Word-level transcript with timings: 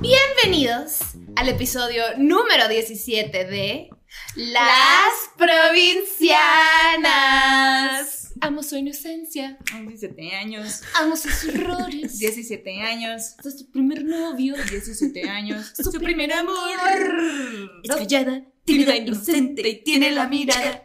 Bienvenidos 0.00 0.98
al 1.36 1.48
episodio 1.48 2.02
número 2.18 2.68
17 2.68 3.44
de 3.46 3.88
Las 4.34 5.30
Provincianas. 5.38 8.34
Amo 8.42 8.62
su 8.62 8.76
inocencia, 8.76 9.56
17 9.72 10.36
años. 10.36 10.82
amo 10.94 11.16
sus 11.16 11.44
errores. 11.44 12.18
17 12.18 12.82
años. 12.82 13.36
Es 13.42 13.58
su 13.58 13.70
primer 13.70 14.04
novio, 14.04 14.54
17 14.70 15.30
años. 15.30 15.72
su 15.74 15.90
primer 15.92 16.30
amor. 16.34 17.80
Es 17.82 17.96
callada, 17.96 18.42
tímida, 18.66 18.94
inocente 18.96 19.66
y 19.66 19.82
tiene 19.82 20.10
la 20.10 20.28
mirada. 20.28 20.84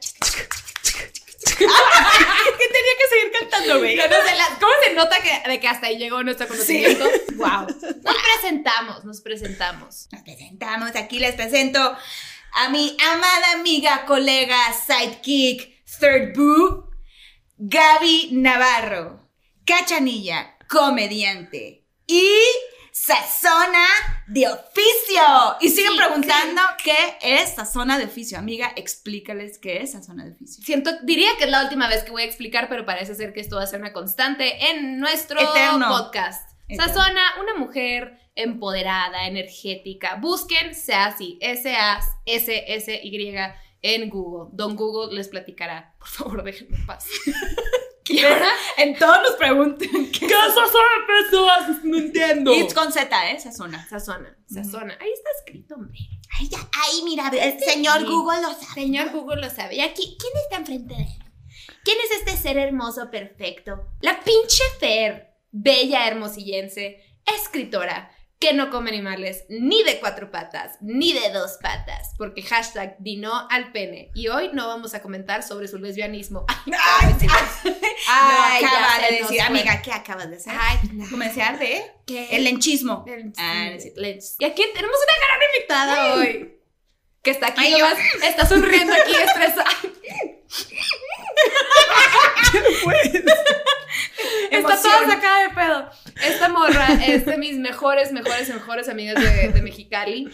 ¿Qué 3.12 3.18
tenía 3.20 3.32
que 3.32 3.32
seguir 3.32 3.50
cantando, 3.50 3.80
güey? 3.80 3.98
Yo 3.98 4.08
no 4.08 4.16
sé, 4.28 4.36
la- 4.36 4.58
¿Cómo 4.60 4.74
se 4.84 4.94
nota 4.94 5.18
que, 5.22 5.50
de 5.50 5.60
que 5.60 5.68
hasta 5.68 5.88
ahí 5.88 5.98
llegó 5.98 6.24
nuestro 6.24 6.48
conocimiento? 6.48 7.06
Wow. 7.36 7.66
Nos 8.04 8.16
presentamos, 8.40 9.04
nos 9.04 9.22
presentamos. 9.22 10.08
Nos 10.12 10.22
presentamos, 10.22 10.96
aquí 10.96 11.18
les 11.20 11.34
presento 11.36 11.80
a 12.54 12.70
mi 12.70 12.96
amada 13.12 13.54
amiga, 13.54 14.06
colega, 14.06 14.58
sidekick, 14.74 15.84
third 16.00 16.36
boo, 16.36 16.92
Gaby 17.58 18.30
Navarro, 18.34 19.28
cachanilla, 19.66 20.56
comediante 20.70 21.86
y 22.06 22.30
sazona 23.06 23.86
de 24.28 24.48
oficio. 24.48 25.22
Y 25.60 25.70
siguen 25.70 25.94
Sí, 25.94 25.98
preguntando 25.98 26.62
qué 26.84 27.18
es 27.22 27.56
sazona 27.56 27.98
de 27.98 28.06
oficio. 28.06 28.38
Amiga, 28.38 28.72
explícales 28.76 29.58
qué 29.58 29.82
es 29.82 29.94
sazona 29.94 30.24
de 30.26 30.34
oficio. 30.34 30.64
Siento, 30.64 30.92
diría 31.04 31.32
que 31.38 31.46
es 31.46 31.50
la 31.50 31.64
última 31.64 31.88
vez 31.88 32.04
que 32.04 32.12
voy 32.12 32.22
a 32.22 32.26
explicar, 32.26 32.70
pero 32.70 32.86
parece 32.86 33.16
ser 33.16 33.34
que 33.34 33.40
esto 33.40 33.56
va 33.56 33.64
a 33.64 33.68
ser 33.68 33.80
una 33.80 33.92
constante 33.92 34.70
en 34.70 35.00
nuestro 35.00 35.40
Eterno. 35.40 35.88
podcast. 35.90 36.52
Eterno. 36.68 36.94
Sazona, 36.94 37.22
una 37.42 37.56
mujer 37.56 38.20
empoderada, 38.36 39.26
energética. 39.28 40.16
Busquen 40.16 40.76
Sassy, 40.76 41.40
S-A-S-S-Y 41.42 43.36
en 43.82 44.10
Google. 44.10 44.50
Don 44.54 44.76
Google 44.76 45.16
les 45.16 45.28
platicará. 45.28 45.96
Por 45.98 46.08
favor, 46.08 46.44
déjenme 46.44 46.78
en 46.78 46.86
paz. 46.86 47.06
y 48.10 48.20
En 48.78 48.98
todos 48.98 49.18
nos 49.22 49.34
preguntan 49.34 49.90
qué 50.12 50.26
es 50.26 50.32
sazona 50.32 51.06
personas? 51.08 51.84
No 51.84 51.98
entiendo. 51.98 52.54
It's 52.54 52.74
con 52.74 52.92
Z, 52.92 53.32
¿eh? 53.32 53.40
Sazona. 53.40 53.88
Sazona, 53.88 54.38
sazona. 54.48 54.98
Ahí 55.00 55.10
está 55.12 55.30
escrito, 55.40 55.76
hombre. 55.76 55.98
Ay, 56.40 56.48
ya, 56.50 56.60
ay, 56.60 57.02
mira, 57.04 57.30
el 57.30 57.60
señor 57.60 58.00
Sí. 58.00 58.06
Google 58.06 58.42
lo 58.42 58.54
sabe. 58.54 58.74
Señor 58.74 59.10
Google 59.12 59.42
lo 59.42 59.50
sabe. 59.50 59.76
¿Y 59.76 59.82
aquí 59.82 60.18
quién 60.20 60.34
está 60.44 60.58
enfrente 60.58 60.96
de 60.96 61.02
él? 61.04 61.10
¿Quién 61.84 61.98
es 62.06 62.18
este 62.20 62.38
ser 62.38 62.58
hermoso, 62.58 63.10
perfecto? 63.12 63.88
La 64.02 64.20
pinche 64.22 64.64
Fer, 64.80 65.34
bella 65.52 66.08
hermosillense, 66.08 67.04
escritora, 67.26 68.12
que 68.40 68.54
no 68.54 68.72
come 68.72 68.90
animales 68.90 69.46
ni 69.50 69.84
de 69.84 70.00
cuatro 70.00 70.32
patas, 70.32 70.78
ni 70.82 71.14
de 71.14 71.32
dos 71.32 71.58
patas, 71.62 72.14
porque 72.18 72.42
hashtag 72.42 72.96
dino 73.00 73.48
al 73.50 73.72
pene. 73.72 74.10
Y 74.16 74.30
hoy 74.30 74.50
no 74.54 74.68
vamos 74.68 74.96
a 74.96 75.02
comentar 75.02 75.44
sobre 75.44 75.68
su 75.68 75.78
lesbianismo. 75.78 76.46
Ay, 77.02 77.14
Ay, 78.08 78.62
ya 78.62 78.68
acaba 78.70 79.00
de 79.08 79.12
decir, 79.14 79.28
fue. 79.28 79.40
amiga, 79.42 79.82
¿qué 79.82 79.92
acabas 79.92 80.30
de 80.30 80.36
hacer? 80.38 80.54
Ay, 80.58 80.78
Comercial 81.10 81.60
de 81.60 81.84
¿qué? 82.06 82.28
el 82.36 82.44
lenchismo. 82.44 83.04
El- 83.08 83.34
Ah, 83.38 83.70
no. 83.72 84.02
Lens. 84.02 84.36
Y 84.40 84.46
aquí 84.46 84.64
tenemos 84.74 84.98
una 84.98 85.28
gran 85.28 85.40
invitada 85.56 86.14
hoy. 86.16 86.58
Que 87.24 87.32
está 87.32 87.48
aquí, 87.48 87.62
Ay, 87.66 87.72
yo- 87.72 87.78
nomás, 87.88 88.00
está 88.24 88.46
sonriendo 88.48 88.94
aquí, 88.94 89.12
estresada. 89.26 89.70
Está 94.52 94.82
toda 94.82 95.08
sacada 95.08 95.44
de 95.44 95.50
pedo. 95.56 95.90
Esta 96.24 96.50
morra 96.50 96.88
es 97.06 97.26
de 97.26 97.38
mis 97.38 97.58
mejores, 97.58 98.12
mejores, 98.12 98.50
mejores 98.50 98.90
amigas 98.90 99.16
de, 99.22 99.50
de 99.50 99.62
Mexicali. 99.62 100.30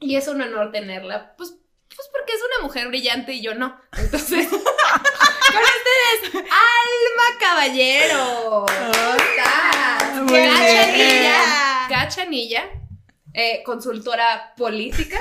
Y 0.00 0.16
es 0.16 0.28
un 0.28 0.40
honor 0.40 0.72
tenerla. 0.72 1.34
Pues, 1.36 1.54
pues 2.00 2.10
porque 2.12 2.32
es 2.32 2.40
una 2.42 2.66
mujer 2.66 2.88
brillante 2.88 3.32
y 3.34 3.42
yo 3.42 3.54
no. 3.54 3.78
Entonces, 3.98 4.48
con 4.48 4.60
ustedes, 4.60 6.34
Alma 6.34 7.38
Caballero. 7.38 8.66
¿Cómo. 10.16 10.32
Cachanilla. 10.32 11.86
Cachanilla. 11.88 12.64
eh, 13.34 13.62
consultora 13.64 14.54
política 14.56 15.18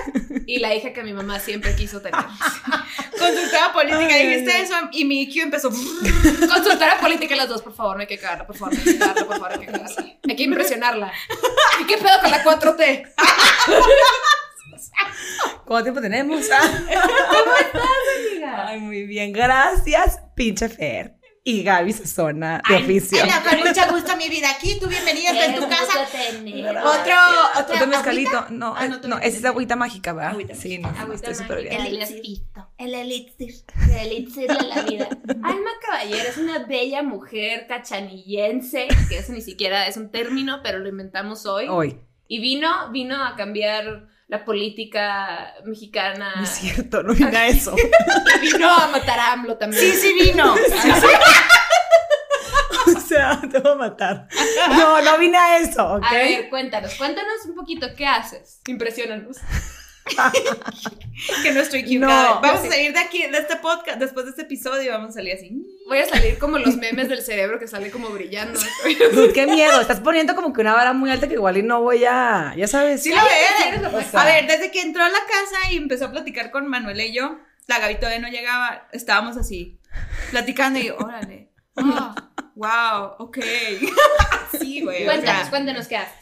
y 0.47 0.57
la 0.59 0.73
hija 0.73 0.93
que 0.93 1.03
mi 1.03 1.13
mamá 1.13 1.39
siempre 1.39 1.75
quiso 1.75 2.01
tener. 2.01 2.19
Consultora 3.19 3.73
política, 3.73 4.15
dijiste 4.15 4.61
eso 4.61 4.73
y 4.93 5.03
mi 5.05 5.23
IQ 5.23 5.43
empezó. 5.43 5.69
Consultora 5.69 6.99
política 7.01 7.35
las 7.35 7.49
dos, 7.49 7.61
por 7.61 7.75
favor, 7.75 7.97
no 7.97 8.01
hay 8.01 8.07
que 8.07 8.17
cagarla, 8.17 8.47
por 8.47 8.55
favor, 8.57 8.73
no 8.73 8.79
hay 8.79 8.85
que 8.85 8.97
cagarla, 8.97 9.25
por 9.25 9.35
favor, 9.37 9.51
hay 9.51 9.59
que 9.59 9.65
cagarla. 9.65 10.05
Hay 10.27 10.35
que 10.35 10.43
impresionarla. 10.43 11.11
¿Y 11.81 11.83
qué 11.85 11.97
pedo 11.97 12.19
con 12.21 12.31
la 12.31 12.43
4T? 12.43 13.13
¿Cuánto 15.65 15.83
tiempo 15.83 16.01
tenemos? 16.01 16.45
Amiga. 18.29 18.67
Ay, 18.67 18.79
muy 18.79 19.03
bien. 19.05 19.31
Gracias, 19.33 20.19
pinche 20.35 20.69
Fer. 20.69 21.15
Y 21.41 21.63
Gaby 21.63 21.93
Sazona, 21.93 22.61
de 22.67 22.75
oficio. 22.75 23.23
Hola, 23.23 23.41
con 23.47 23.59
mucho 23.59 23.81
gusto, 23.91 24.15
mi 24.17 24.27
vida. 24.29 24.49
Aquí, 24.51 24.77
tú 24.79 24.87
bienvenida 24.87 25.45
en 25.45 25.55
tu 25.55 25.67
casa. 25.67 26.01
Otro, 26.03 27.15
otro. 27.61 27.75
¿Otro 27.75 27.87
mezcalito? 27.87 28.45
No, 28.49 28.75
Ah, 28.77 28.85
eh, 28.85 28.89
no, 28.89 28.95
no, 28.95 29.01
todavía 29.01 29.27
esa 29.27 29.37
es 29.37 29.45
agüita 29.45 29.75
mágica, 29.75 30.13
¿verdad? 30.13 30.31
Agüita 30.31 30.53
Sí, 30.53 30.77
no, 30.77 30.91
no, 30.91 30.99
Agüita 30.99 31.31
estoy 31.31 31.35
súper 31.45 31.57
mágica. 31.63 31.75
bien. 31.77 31.87
El 31.87 31.95
elixirito. 31.95 32.69
El 32.77 32.93
elixir. 32.93 33.53
El 33.85 33.95
elixir 34.11 34.47
de 34.47 34.63
la 34.67 34.81
vida. 34.83 35.07
Alma 35.43 35.71
Caballero 35.81 36.29
es 36.29 36.37
una 36.37 36.59
bella 36.65 37.01
mujer 37.03 37.65
cachanillense, 37.67 38.87
que 39.07 39.17
eso 39.17 39.31
ni 39.31 39.41
siquiera 39.41 39.87
es 39.87 39.97
un 39.97 40.11
término, 40.11 40.59
pero 40.61 40.77
lo 40.79 40.89
inventamos 40.89 41.45
hoy. 41.45 41.67
Hoy. 41.69 41.99
Y 42.27 42.41
vino, 42.41 42.91
vino 42.91 43.23
a 43.25 43.35
cambiar 43.35 44.07
la 44.29 44.45
política 44.45 45.53
mexicana. 45.65 46.33
No 46.37 46.43
es 46.43 46.49
cierto, 46.49 47.03
no 47.03 47.13
vine 47.15 47.35
a 47.35 47.47
eso. 47.47 47.75
Vino 48.41 48.69
a 48.69 48.87
matar 48.87 49.19
a 49.19 49.33
AMLO 49.33 49.57
también. 49.57 49.81
Sí, 49.81 49.91
sí 49.91 50.13
vino. 50.13 50.53
o 52.95 52.99
sea, 52.99 53.41
te 53.51 53.59
voy 53.59 53.71
a 53.71 53.75
matar. 53.75 54.27
No, 54.69 55.01
no 55.01 55.17
vine 55.17 55.37
a 55.37 55.57
eso. 55.57 55.99
A 56.01 56.13
ver, 56.13 56.47
cuéntanos, 56.49 56.93
cuéntanos 56.93 57.43
un 57.45 57.55
poquito, 57.55 57.87
¿qué 57.97 58.05
haces? 58.05 58.61
Impresionanos. 58.67 59.37
que 61.43 61.51
no 61.51 61.61
estoy 61.61 61.81
equivocada. 61.81 62.35
No. 62.35 62.41
vamos 62.41 62.61
a 62.65 62.69
salir 62.69 62.93
de 62.93 62.99
aquí, 62.99 63.25
de 63.27 63.37
este 63.37 63.55
podcast, 63.57 63.99
después 63.99 64.25
de 64.25 64.31
este 64.31 64.43
episodio, 64.43 64.91
vamos 64.91 65.09
a 65.09 65.13
salir 65.13 65.33
así. 65.33 65.65
Voy 65.87 65.99
a 65.99 66.05
salir 66.05 66.37
como 66.37 66.57
los 66.57 66.75
memes 66.77 67.09
del 67.09 67.21
cerebro 67.21 67.59
que 67.59 67.67
sale 67.67 67.91
como 67.91 68.09
brillando. 68.09 68.59
Qué 69.33 69.47
miedo, 69.47 69.79
estás 69.81 69.99
poniendo 69.99 70.35
como 70.35 70.53
que 70.53 70.61
una 70.61 70.73
vara 70.73 70.93
muy 70.93 71.09
alta 71.09 71.27
que 71.27 71.33
igual 71.35 71.57
y 71.57 71.63
no 71.63 71.81
voy 71.81 72.05
a, 72.05 72.53
ya 72.55 72.67
sabes. 72.67 73.03
Sí 73.03 73.09
lo 73.09 73.21
ves. 73.91 74.13
A 74.13 74.25
ver, 74.25 74.47
desde 74.47 74.71
que 74.71 74.81
entró 74.81 75.03
a 75.03 75.09
la 75.09 75.19
casa 75.19 75.71
y 75.71 75.77
empezó 75.77 76.05
a 76.05 76.11
platicar 76.11 76.51
con 76.51 76.67
Manuel 76.67 76.99
y 77.01 77.13
yo, 77.13 77.39
la 77.67 77.79
Gaby 77.79 77.95
todavía 77.95 78.19
no 78.19 78.29
llegaba, 78.29 78.87
estábamos 78.91 79.37
así, 79.37 79.79
platicando 80.31 80.79
y 80.79 80.87
yo, 80.87 80.97
órale. 80.97 81.49
Ah, 81.81 82.13
wow, 82.55 83.25
ok. 83.25 83.37
sí, 84.59 84.81
güey. 84.81 85.03
o 85.03 85.05
Cuéntanos, 85.05 85.41
sea, 85.41 85.49
cuéntanos 85.49 85.87
qué 85.87 85.95
haces. 85.95 86.18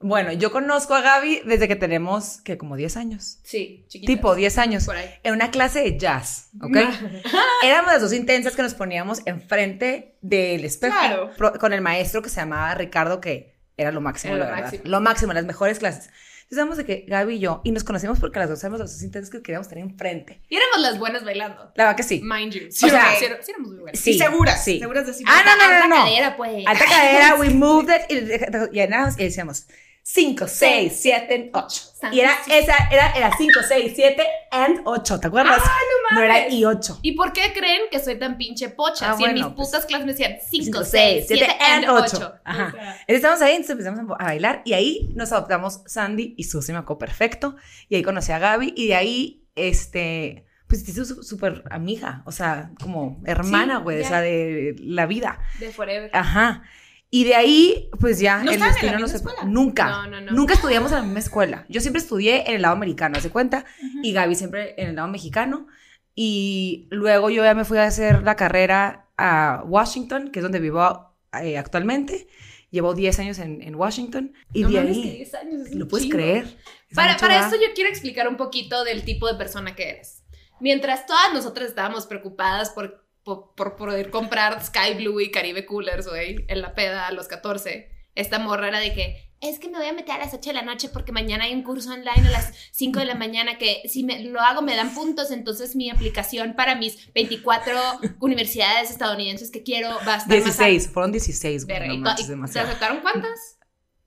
Bueno, 0.00 0.30
yo 0.32 0.52
conozco 0.52 0.94
a 0.94 1.00
Gaby 1.00 1.42
desde 1.44 1.66
que 1.66 1.74
tenemos, 1.74 2.40
que 2.42 2.56
como 2.56 2.76
10 2.76 2.96
años. 2.96 3.38
Sí, 3.42 3.84
chiquitas. 3.88 4.14
Tipo 4.14 4.34
10 4.36 4.58
años. 4.58 4.84
Por 4.86 4.96
ahí. 4.96 5.10
En 5.24 5.32
una 5.34 5.50
clase 5.50 5.80
de 5.82 5.98
jazz, 5.98 6.50
¿ok? 6.62 6.76
Éramos 7.64 7.92
las 7.92 8.00
dos 8.02 8.12
intensas 8.12 8.54
que 8.54 8.62
nos 8.62 8.74
poníamos 8.74 9.22
enfrente 9.26 10.14
del 10.20 10.64
espejo. 10.64 10.96
Claro. 10.96 11.30
pro- 11.36 11.54
Con 11.54 11.72
el 11.72 11.80
maestro 11.80 12.22
que 12.22 12.28
se 12.28 12.36
llamaba 12.36 12.74
Ricardo, 12.76 13.20
que 13.20 13.56
era 13.76 13.90
lo 13.90 14.00
máximo, 14.00 14.34
Era 14.36 14.44
la 14.44 14.50
lo 14.50 14.54
verdad. 14.56 14.66
máximo. 14.72 14.90
Lo 14.90 15.00
máximo, 15.00 15.32
las 15.32 15.44
mejores 15.46 15.78
clases. 15.80 16.10
Entonces, 16.50 16.76
de 16.78 16.84
que 16.86 17.04
Gaby 17.06 17.34
y 17.34 17.38
yo, 17.40 17.60
y 17.64 17.72
nos 17.72 17.84
conocimos 17.84 18.20
porque 18.20 18.38
las 18.38 18.48
dos 18.48 18.62
éramos 18.62 18.80
las 18.80 18.92
dos 18.92 19.02
intensas 19.02 19.30
que 19.30 19.42
queríamos 19.42 19.68
tener 19.68 19.84
enfrente. 19.84 20.40
Y 20.48 20.56
éramos 20.56 20.78
las 20.80 20.98
buenas 20.98 21.22
bailando. 21.24 21.72
La 21.74 21.84
verdad 21.84 21.96
que 21.96 22.02
sí. 22.04 22.22
Mind 22.24 22.52
you. 22.54 22.68
O 22.68 22.70
sea, 22.70 23.10
sí, 23.10 23.16
sí 23.18 23.24
éramos 23.50 23.68
muy 23.68 23.78
buenas. 23.78 24.00
Sí, 24.00 24.12
y 24.12 24.18
seguras, 24.18 24.64
sí. 24.64 24.78
seguras 24.78 25.06
de 25.06 25.12
sí. 25.12 25.24
Ah, 25.26 25.42
no, 25.44 25.56
no, 25.56 25.68
no, 25.68 25.74
Alta 25.74 25.88
no. 25.88 26.04
cadera, 26.04 26.36
pues. 26.38 26.66
Alta 26.66 26.84
cadera, 26.86 27.34
we 27.38 27.50
moved 27.50 27.92
it, 27.94 28.02
y, 28.08 28.78
y, 28.78 28.82
y 28.82 29.24
decíamos 29.24 29.66
5, 30.10 30.48
6, 30.48 30.92
7, 31.02 31.50
8. 31.52 31.82
Y 32.12 32.20
era 32.20 32.32
esa, 32.50 32.74
era, 32.90 33.10
era 33.10 33.30
5, 33.36 33.52
6, 33.68 33.92
7 33.94 34.22
and 34.52 34.80
8, 34.86 35.20
¿te 35.20 35.26
acuerdas? 35.26 35.60
Ah, 35.62 35.70
no 36.10 36.16
No 36.16 36.22
era 36.24 36.34
mames. 36.34 36.52
y 36.54 36.64
8. 36.64 37.00
¿Y 37.02 37.12
por 37.12 37.34
qué 37.34 37.52
creen 37.54 37.82
que 37.90 37.98
soy 37.98 38.18
tan 38.18 38.38
pinche 38.38 38.70
pocha? 38.70 39.10
Ah, 39.10 39.16
si 39.18 39.24
en 39.24 39.32
bueno, 39.34 39.48
mis 39.48 39.54
pues, 39.54 39.68
putas 39.68 39.84
clases 39.84 40.06
me 40.06 40.12
decían 40.12 40.36
5, 40.50 40.64
5, 40.64 40.84
6, 40.84 40.90
6, 40.92 41.24
7 41.28 41.44
7 41.46 41.62
and 41.62 41.84
and 41.84 41.98
8. 41.98 42.16
8. 42.16 42.34
Ajá. 42.42 42.68
O 42.68 42.70
sea, 42.70 42.96
estábamos 43.06 43.42
ahí, 43.42 43.52
entonces 43.56 43.84
empezamos 43.86 44.16
a 44.18 44.24
bailar 44.24 44.62
y 44.64 44.72
ahí 44.72 45.10
nos 45.14 45.30
adoptamos 45.32 45.82
Sandy 45.84 46.34
y 46.38 46.44
Susi, 46.44 46.72
me 46.72 46.78
acuerdo 46.78 47.00
perfecto. 47.00 47.56
Y 47.90 47.96
ahí 47.96 48.02
conocí 48.02 48.32
a 48.32 48.38
Gaby 48.38 48.72
y 48.74 48.86
de 48.88 48.94
ahí, 48.94 49.46
este, 49.56 50.46
pues 50.68 50.86
te 50.86 50.92
hizo 50.92 51.04
súper 51.04 51.64
amiga, 51.70 52.22
o 52.24 52.32
sea, 52.32 52.70
como 52.80 53.20
hermana, 53.26 53.76
Sí, 53.76 53.82
güey, 53.82 53.98
o 53.98 54.02
ya. 54.04 54.08
sea, 54.08 54.20
de 54.22 54.74
la 54.78 55.04
vida. 55.04 55.38
de 55.60 55.70
forever. 55.70 56.10
Ajá. 56.14 56.62
Y 57.10 57.24
de 57.24 57.34
ahí, 57.34 57.88
pues 58.00 58.18
ya, 58.20 58.42
¿No 58.42 58.50
el 58.50 58.56
estaban 58.56 58.68
en 58.68 58.74
destino 58.74 58.92
la 58.92 58.98
no 58.98 59.04
misma 59.06 59.18
se... 59.18 59.24
escuela? 59.24 59.50
Nunca. 59.50 59.88
No, 59.88 60.06
no, 60.08 60.20
no. 60.20 60.32
Nunca 60.32 60.54
estudiamos 60.54 60.92
en 60.92 60.98
la 60.98 61.04
misma 61.04 61.18
escuela. 61.20 61.66
Yo 61.68 61.80
siempre 61.80 62.02
estudié 62.02 62.48
en 62.48 62.56
el 62.56 62.62
lado 62.62 62.74
americano, 62.74 63.16
¿hace 63.18 63.30
cuenta? 63.30 63.64
Y 64.02 64.12
Gaby 64.12 64.34
siempre 64.34 64.74
en 64.76 64.90
el 64.90 64.96
lado 64.96 65.08
mexicano. 65.08 65.66
Y 66.14 66.86
luego 66.90 67.30
yo 67.30 67.44
ya 67.44 67.54
me 67.54 67.64
fui 67.64 67.78
a 67.78 67.84
hacer 67.84 68.22
la 68.24 68.36
carrera 68.36 69.08
a 69.16 69.62
Washington, 69.66 70.30
que 70.30 70.40
es 70.40 70.42
donde 70.42 70.60
vivo 70.60 71.14
eh, 71.40 71.56
actualmente. 71.56 72.28
Llevo 72.70 72.92
10 72.92 73.18
años 73.20 73.38
en, 73.38 73.62
en 73.62 73.74
Washington 73.76 74.34
y 74.52 74.62
No 74.62 74.68
de 74.68 74.74
que 74.74 74.80
ahí... 74.80 75.02
10 75.16 75.34
años 75.34 75.66
es 75.68 75.74
¿Lo 75.74 75.88
puedes 75.88 76.04
chingo. 76.04 76.16
creer? 76.18 76.44
Es 76.90 76.94
Para, 76.96 77.16
para 77.16 77.40
esto 77.40 77.56
yo 77.56 77.72
quiero 77.74 77.88
explicar 77.88 78.28
un 78.28 78.36
poquito 78.36 78.84
del 78.84 79.04
tipo 79.04 79.26
de 79.26 79.34
persona 79.36 79.74
que 79.74 79.88
eres. 79.88 80.24
Mientras 80.60 81.06
todas 81.06 81.32
nosotras 81.32 81.68
estábamos 81.68 82.06
preocupadas 82.06 82.70
por, 82.70 83.07
por, 83.28 83.54
por 83.54 83.76
poder 83.76 84.10
comprar 84.10 84.64
Sky 84.64 84.94
Blue 84.96 85.20
y 85.20 85.30
Caribe 85.30 85.66
Coolers, 85.66 86.08
güey, 86.08 86.44
en 86.48 86.62
la 86.62 86.74
peda 86.74 87.06
a 87.06 87.12
los 87.12 87.28
14, 87.28 87.90
esta 88.14 88.38
morra 88.38 88.68
era 88.68 88.78
de 88.80 88.94
que, 88.94 89.28
es 89.40 89.60
que 89.60 89.68
me 89.68 89.78
voy 89.78 89.86
a 89.86 89.92
meter 89.92 90.16
a 90.16 90.18
las 90.18 90.34
8 90.34 90.50
de 90.50 90.54
la 90.54 90.62
noche 90.62 90.88
porque 90.88 91.12
mañana 91.12 91.44
hay 91.44 91.54
un 91.54 91.62
curso 91.62 91.92
online 91.92 92.26
a 92.26 92.30
las 92.30 92.52
5 92.72 92.98
de 92.98 93.04
la 93.04 93.14
mañana 93.14 93.56
que 93.58 93.82
si 93.88 94.02
me, 94.02 94.24
lo 94.24 94.40
hago 94.40 94.62
me 94.62 94.74
dan 94.74 94.92
puntos, 94.94 95.30
entonces 95.30 95.76
mi 95.76 95.90
aplicación 95.90 96.54
para 96.56 96.74
mis 96.74 97.12
24 97.12 97.72
universidades 98.20 98.90
estadounidenses 98.90 99.50
que 99.52 99.62
quiero 99.62 99.90
va 100.06 100.14
a 100.14 100.16
estar 100.18 100.28
más 100.28 100.44
16, 100.44 100.90
fueron 100.90 101.12
16, 101.12 101.66
güey. 101.66 101.78
No 101.86 101.94
¿y 101.94 101.96
to- 101.98 102.02
manches, 102.02 102.28
y 102.30 102.52
¿Se 102.52 102.58
aceptaron 102.60 102.98
cuántas? 103.00 103.58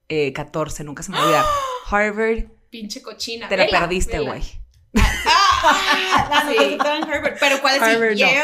Eh, 0.09 0.33
14, 0.33 0.83
nunca 0.83 1.03
se 1.03 1.11
me 1.11 1.19
olvida. 1.19 1.45
Harvard, 1.89 2.45
Pinche 2.69 3.01
cochina. 3.01 3.47
te 3.47 3.55
la 3.55 3.65
Vela, 3.65 3.79
perdiste, 3.81 4.19
güey. 4.19 4.41
Ah, 4.97 6.29
ah, 6.31 6.49
Sí. 6.51 6.75
no, 6.77 6.95
en 6.95 7.03
Harvard. 7.03 7.35
Pero 7.39 7.61
¿cuál 7.61 7.75
es 7.75 7.81
Harvard, 7.81 8.11
no. 8.11 8.15
Yale, 8.17 8.41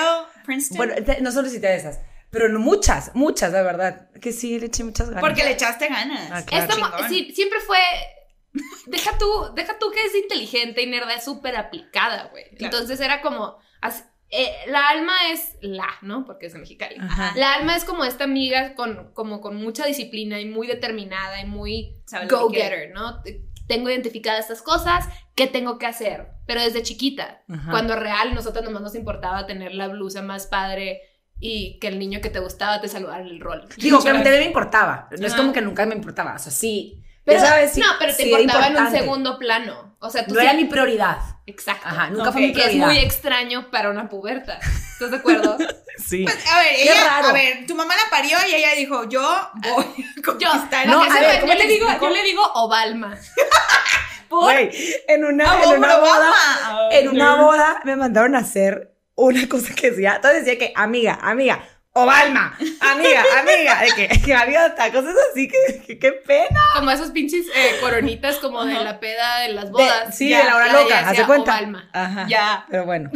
Princeton. 0.48 0.78
Bueno, 0.78 0.96
te- 1.06 1.22
no 1.22 1.32
solicité 1.32 1.76
esas, 1.76 2.00
pero 2.32 2.50
muchas, 2.60 3.12
muchas, 3.14 3.52
la 3.54 3.62
verdad. 3.62 4.10
Que 4.20 4.32
sí, 4.32 4.58
le 4.60 4.66
eché 4.66 4.84
muchas 4.84 5.10
ganas. 5.10 5.22
porque 5.22 5.44
le 5.44 5.52
echaste 5.52 5.88
ganas. 5.88 6.32
Ah, 6.32 6.44
claro. 6.44 6.64
Esta 6.74 7.08
sí, 7.10 7.32
siempre 7.36 7.60
fue. 7.60 7.78
Deja 8.88 9.16
tú, 9.20 9.30
deja 9.56 9.78
tú 9.78 9.92
que 9.92 10.02
es 10.04 10.16
inteligente 10.16 10.82
y 10.82 10.88
nerda, 10.88 11.14
es 11.14 11.24
súper 11.24 11.56
aplicada, 11.56 12.30
güey. 12.32 12.46
Claro. 12.56 12.66
Entonces 12.76 13.00
era 13.00 13.22
como. 13.22 13.58
eh, 14.30 14.52
la 14.68 14.88
alma 14.90 15.14
es 15.32 15.56
la, 15.62 15.88
¿no? 16.02 16.26
Porque 16.26 16.48
es 16.48 16.54
de 16.54 16.60
Mexicali. 16.60 16.96
Ajá. 17.00 17.34
La 17.36 17.54
alma 17.54 17.76
es 17.76 17.84
como 17.86 18.04
esta 18.04 18.24
amiga 18.24 18.74
con, 18.76 19.14
como 19.14 19.40
con 19.42 19.56
mucha 19.58 19.86
disciplina 19.86 20.40
y 20.40 20.46
muy 20.46 20.66
determinada 20.68 21.40
y 21.42 21.46
muy 21.46 22.02
go-getter, 22.30 22.92
¿no? 22.94 23.22
Te- 23.68 23.76
Tengo 23.76 23.90
identificadas 23.90 24.42
estas 24.42 24.62
cosas, 24.62 25.06
¿qué 25.36 25.48
tengo 25.48 25.78
que 25.78 25.86
hacer? 25.86 26.28
Pero 26.46 26.62
desde 26.62 26.82
chiquita, 26.84 27.42
Ajá. 27.50 27.72
cuando 27.72 27.96
real 27.96 28.34
nosotros 28.34 28.64
nomás 28.64 28.82
nos 28.82 28.96
importaba 28.96 29.46
tener 29.46 29.74
la 29.74 29.88
blusa 29.88 30.22
más 30.22 30.48
padre 30.48 31.02
y 31.40 31.78
que 31.80 31.88
el 31.90 32.00
niño 32.00 32.20
que 32.22 32.30
te 32.30 32.40
gustaba 32.40 32.82
te 32.82 32.88
saludara 32.88 33.22
en 33.22 33.28
el 33.28 33.40
rol. 33.40 33.68
Digo, 33.78 34.02
que 34.02 34.10
a 34.10 34.14
mí 34.14 34.24
me 34.24 34.46
importaba. 34.46 35.08
No 35.20 35.28
es 35.28 35.34
como 35.36 35.54
que 35.54 35.62
nunca 35.62 35.86
me 35.86 35.96
importaba. 35.96 36.34
O 36.36 36.40
sea, 36.40 36.52
sí. 36.52 37.04
Pero, 37.26 37.42
sabes, 37.42 37.74
sí. 37.74 37.82
no, 37.82 37.88
pero 38.00 38.16
te 38.16 38.24
sí 38.24 38.30
importaba 38.32 38.68
en 38.68 38.78
un 38.78 38.90
segundo 38.92 39.38
plano. 39.38 39.98
O 40.00 40.10
sea, 40.10 40.26
tú 40.26 40.34
No 40.34 40.40
sí- 40.40 40.46
era 40.48 40.56
mi 40.56 40.66
prioridad. 40.66 41.18
Exacto. 41.48 41.88
Ajá, 41.88 42.10
nunca 42.10 42.32
fue 42.32 42.42
mi 42.42 42.54
Que 42.54 42.60
es 42.60 42.66
prioridad. 42.66 42.88
muy 42.88 42.98
extraño 43.00 43.72
para 43.72 43.90
una 43.90 44.08
puberta. 44.10 44.60
¿Estás 44.94 45.12
de 45.12 45.18
acuerdo? 45.18 45.58
Sí. 45.98 46.24
Pues, 46.26 46.38
a 46.48 46.60
ver, 46.60 46.74
ella, 46.78 46.94
raro. 47.08 47.30
a 47.30 47.34
ver, 47.34 47.66
tu 47.66 47.74
mamá 47.74 47.96
la 47.96 48.08
parió 48.12 48.38
y 48.48 48.54
ella 48.54 48.76
dijo, 48.76 49.10
yo 49.10 49.20
voy 49.56 49.84
a 50.20 50.22
conquistar 50.24 50.86
Yo, 50.86 50.92
No, 50.92 51.02
a 51.02 51.10
ver, 51.10 51.14
sepan, 51.24 51.40
¿cómo 51.42 51.54
yo, 51.54 51.58
le 51.60 51.68
digo, 51.68 51.88
yo 52.00 52.10
le 52.12 52.24
digo 52.24 52.42
Obalma. 52.54 53.18
por 54.30 54.54
en 54.54 55.26
una, 55.26 55.64
en 55.64 55.70
una 55.80 55.98
boda, 55.98 56.34
en 56.92 57.08
una 57.10 57.36
boda 57.42 57.82
me 57.84 57.96
mandaron 57.96 58.36
a 58.36 58.40
hacer 58.40 58.94
una 59.16 59.50
cosa 59.50 59.74
que 59.74 59.90
decía, 59.90 60.18
entonces 60.18 60.46
decía 60.46 60.60
que 60.60 60.72
amiga, 60.76 61.18
amiga, 61.20 61.68
Obalma, 62.04 62.58
amiga, 62.80 63.24
amiga, 63.40 63.82
de 63.82 63.88
que, 63.96 64.08
que 64.22 64.32
gaviota, 64.32 64.92
cosas 64.92 65.16
así, 65.32 65.48
que, 65.48 65.82
que- 65.86 66.00
qué 66.00 66.12
pena. 66.12 66.60
Como 66.76 66.92
esos 66.92 67.12
pinches 67.12 67.46
eh, 67.56 67.78
coronitas 67.82 68.38
como 68.38 68.64
de 68.66 68.74
la 68.76 69.00
peda 69.00 69.40
de 69.40 69.50
las 69.54 69.66
De- 69.66 69.72
bodas. 69.72 70.16
sí, 70.16 70.30
ya, 70.30 70.40
de 70.40 70.44
la 70.46 70.56
hora 70.56 70.68
ya, 70.68 70.74
loca, 70.74 71.12
de 71.14 71.26
cuenta. 71.26 71.52
Obalma. 71.54 71.90
Ajá. 71.94 72.26
Ya. 72.30 72.66
Pero 72.70 72.86
bueno. 72.86 73.10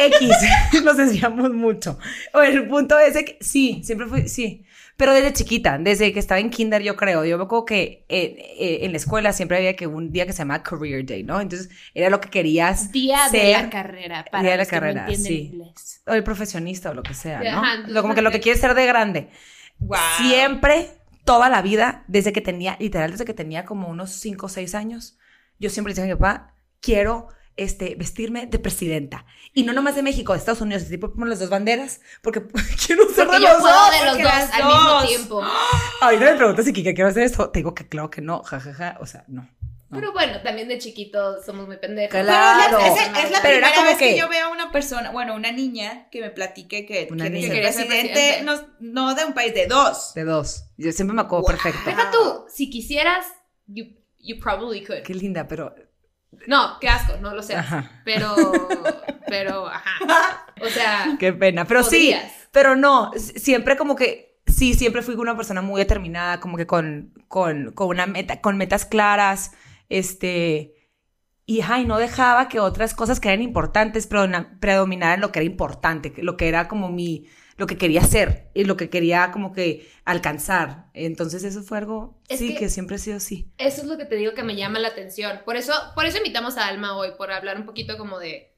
X, 0.00 0.30
nos 0.84 0.96
desviamos 0.96 1.50
mucho. 1.50 1.98
Bueno, 2.32 2.60
el 2.60 2.68
punto 2.68 2.98
es 2.98 3.14
que 3.16 3.38
sí, 3.40 3.80
siempre 3.84 4.06
fui, 4.06 4.28
sí. 4.28 4.64
Pero 4.98 5.14
desde 5.14 5.32
chiquita, 5.32 5.78
desde 5.78 6.12
que 6.12 6.18
estaba 6.18 6.40
en 6.40 6.50
kinder, 6.50 6.82
yo 6.82 6.96
creo. 6.96 7.24
Yo 7.24 7.38
me 7.38 7.44
acuerdo 7.44 7.64
que 7.64 8.04
eh, 8.08 8.54
eh, 8.58 8.78
en 8.82 8.90
la 8.90 8.96
escuela 8.98 9.32
siempre 9.32 9.56
había 9.56 9.76
que 9.76 9.86
un 9.86 10.10
día 10.12 10.26
que 10.26 10.32
se 10.32 10.38
llamaba 10.38 10.62
Career 10.64 11.06
Day, 11.06 11.22
¿no? 11.22 11.40
Entonces 11.40 11.70
era 11.94 12.10
lo 12.10 12.20
que 12.20 12.28
querías 12.30 12.90
Día 12.92 13.28
ser. 13.30 13.42
de 13.42 13.52
la 13.62 13.70
carrera. 13.70 14.24
Para 14.30 14.42
Día 14.42 14.50
de 14.50 14.56
la 14.56 14.62
los 14.64 14.68
que 14.68 14.74
no 14.76 14.80
carrera, 14.80 15.06
sí. 15.14 15.50
inglés. 15.54 16.02
o 16.06 16.12
el 16.14 16.24
profesionista 16.24 16.90
o 16.90 16.94
lo 16.94 17.04
que 17.04 17.14
sea, 17.14 17.38
¿no? 17.40 17.60
Ajá, 17.62 17.76
Lo- 17.86 18.02
como 18.02 18.14
que 18.16 18.22
lo 18.22 18.30
que 18.32 18.40
quieres 18.42 18.60
ser 18.60 18.74
de 18.74 18.86
grande. 18.86 19.30
Wow. 19.78 19.98
Siempre, 20.18 20.88
toda 21.24 21.48
la 21.48 21.62
vida, 21.62 22.02
desde 22.08 22.32
que 22.32 22.40
tenía, 22.40 22.76
literal, 22.80 23.12
desde 23.12 23.24
que 23.24 23.34
tenía 23.34 23.64
como 23.64 23.86
unos 23.88 24.10
5 24.10 24.46
o 24.46 24.48
6 24.48 24.74
años, 24.74 25.16
yo 25.60 25.70
siempre 25.70 25.92
decía 25.92 26.02
a 26.02 26.08
mi 26.08 26.14
papá, 26.14 26.54
quiero 26.80 27.28
este, 27.58 27.94
vestirme 27.96 28.46
de 28.46 28.58
presidenta. 28.58 29.26
Y 29.52 29.64
no 29.64 29.72
nomás 29.72 29.94
de 29.96 30.02
México, 30.02 30.32
de 30.32 30.38
Estados 30.38 30.60
Unidos, 30.60 30.88
tipo 30.88 31.10
como 31.12 31.26
las 31.26 31.40
dos 31.40 31.50
banderas, 31.50 32.00
porque 32.22 32.42
quiero 32.86 33.04
ser 33.14 33.26
Porque 33.26 33.38
de 33.40 33.42
yo 33.46 33.52
los 33.52 33.60
puedo 33.60 33.74
dos. 33.74 33.90
de 34.00 34.06
los 34.06 34.18
dos 34.18 34.50
al 34.52 34.64
mismo 34.66 35.06
tiempo. 35.06 35.42
Ahorita 36.00 36.24
me 36.24 36.36
preguntas 36.36 36.64
si 36.64 36.72
Kika 36.72 36.94
quiero 36.94 37.10
hacer 37.10 37.24
esto. 37.24 37.50
Te 37.50 37.58
digo 37.60 37.74
que 37.74 37.86
claro 37.88 38.10
que 38.10 38.20
no, 38.22 38.42
jajaja, 38.42 38.96
o 39.00 39.06
sea, 39.06 39.24
no. 39.28 39.42
no. 39.42 39.48
Pero 39.98 40.12
bueno, 40.12 40.40
también 40.42 40.68
de 40.68 40.78
chiquito 40.78 41.42
somos 41.42 41.66
muy 41.66 41.78
pendejos. 41.78 42.10
Claro. 42.20 42.78
Pero 42.80 42.94
es, 42.94 42.96
la- 43.12 43.18
es- 43.20 43.24
es 43.24 43.30
la 43.32 43.42
Pero 43.42 43.56
era 43.58 43.66
primera 43.68 43.74
como 43.74 43.86
vez 43.86 43.96
que... 43.98 44.10
que- 44.10 44.18
yo 44.18 44.28
veo 44.28 44.46
a 44.46 44.50
una 44.52 44.70
persona, 44.70 45.10
bueno, 45.10 45.34
una 45.34 45.50
niña 45.50 46.08
que 46.10 46.20
me 46.20 46.30
platique 46.30 46.84
que 46.86 47.08
Una 47.10 47.28
niña. 47.28 47.46
ser 47.48 47.54
Quería 47.56 47.72
ser 47.72 47.86
presidente, 47.86 48.12
presidente. 48.44 48.44
no, 48.80 49.06
no 49.06 49.14
de 49.14 49.24
un 49.24 49.32
país, 49.34 49.54
de 49.54 49.66
dos. 49.66 50.12
De 50.14 50.24
dos. 50.24 50.64
Yo 50.76 50.92
siempre 50.92 51.14
me 51.14 51.22
acuerdo 51.22 51.42
Wow. 51.42 51.50
perfecto. 51.52 51.80
Deja 51.86 52.10
tú, 52.10 52.44
si 52.48 52.70
quisieras, 52.70 53.26
you, 53.66 53.86
you 54.20 54.38
probably 54.40 54.84
could. 54.84 55.02
Qué 55.02 55.14
linda, 55.14 55.48
pero. 55.48 55.74
No, 56.46 56.78
qué 56.80 56.88
asco, 56.88 57.16
no 57.20 57.34
lo 57.34 57.42
sé. 57.42 57.56
Ajá. 57.56 57.90
Pero, 58.04 58.34
pero, 59.28 59.66
ajá. 59.68 60.46
O 60.60 60.66
sea, 60.66 61.16
Qué 61.18 61.32
pena. 61.32 61.64
Pero 61.64 61.82
sí, 61.82 62.14
pero 62.52 62.76
no, 62.76 63.12
siempre 63.16 63.76
como 63.76 63.96
que, 63.96 64.40
sí, 64.46 64.74
siempre 64.74 65.02
fui 65.02 65.14
una 65.14 65.36
persona 65.36 65.62
muy 65.62 65.80
determinada, 65.80 66.40
como 66.40 66.56
que 66.56 66.66
con, 66.66 67.12
con, 67.28 67.72
con 67.72 67.88
una 67.88 68.06
meta, 68.06 68.40
con 68.40 68.56
metas 68.56 68.84
claras, 68.84 69.52
este, 69.88 70.74
y 71.46 71.62
ay, 71.62 71.86
no 71.86 71.98
dejaba 71.98 72.48
que 72.48 72.60
otras 72.60 72.94
cosas 72.94 73.20
que 73.20 73.28
eran 73.28 73.42
importantes 73.42 74.06
predominaran 74.06 75.20
lo 75.20 75.32
que 75.32 75.38
era 75.38 75.46
importante, 75.46 76.12
lo 76.18 76.36
que 76.36 76.48
era 76.48 76.68
como 76.68 76.90
mi, 76.90 77.26
lo 77.58 77.66
que 77.66 77.76
quería 77.76 78.00
hacer 78.00 78.50
y 78.54 78.64
lo 78.64 78.76
que 78.76 78.88
quería 78.88 79.30
como 79.32 79.52
que 79.52 79.90
alcanzar. 80.04 80.86
Entonces 80.94 81.44
eso 81.44 81.62
fue 81.62 81.78
algo, 81.78 82.18
Es 82.28 82.38
sí, 82.38 82.54
que- 82.54 82.60
que, 82.60 82.68
siempre 82.70 82.96
ha 82.96 82.98
sido 82.98 83.16
así. 83.18 83.50
Eso 83.58 83.82
es 83.82 83.88
lo 83.88 83.98
que 83.98 84.04
te 84.06 84.14
digo 84.16 84.32
que 84.32 84.44
me 84.44 84.56
llama 84.56 84.78
la 84.78 84.88
atención. 84.88 85.40
Por 85.44 85.56
eso, 85.56 85.72
por 85.94 86.06
eso 86.06 86.16
invitamos 86.18 86.56
a 86.56 86.66
Alma 86.68 86.96
hoy, 86.96 87.10
por 87.18 87.30
hablar 87.32 87.58
un 87.58 87.66
poquito 87.66 87.98
como 87.98 88.18
de 88.18 88.54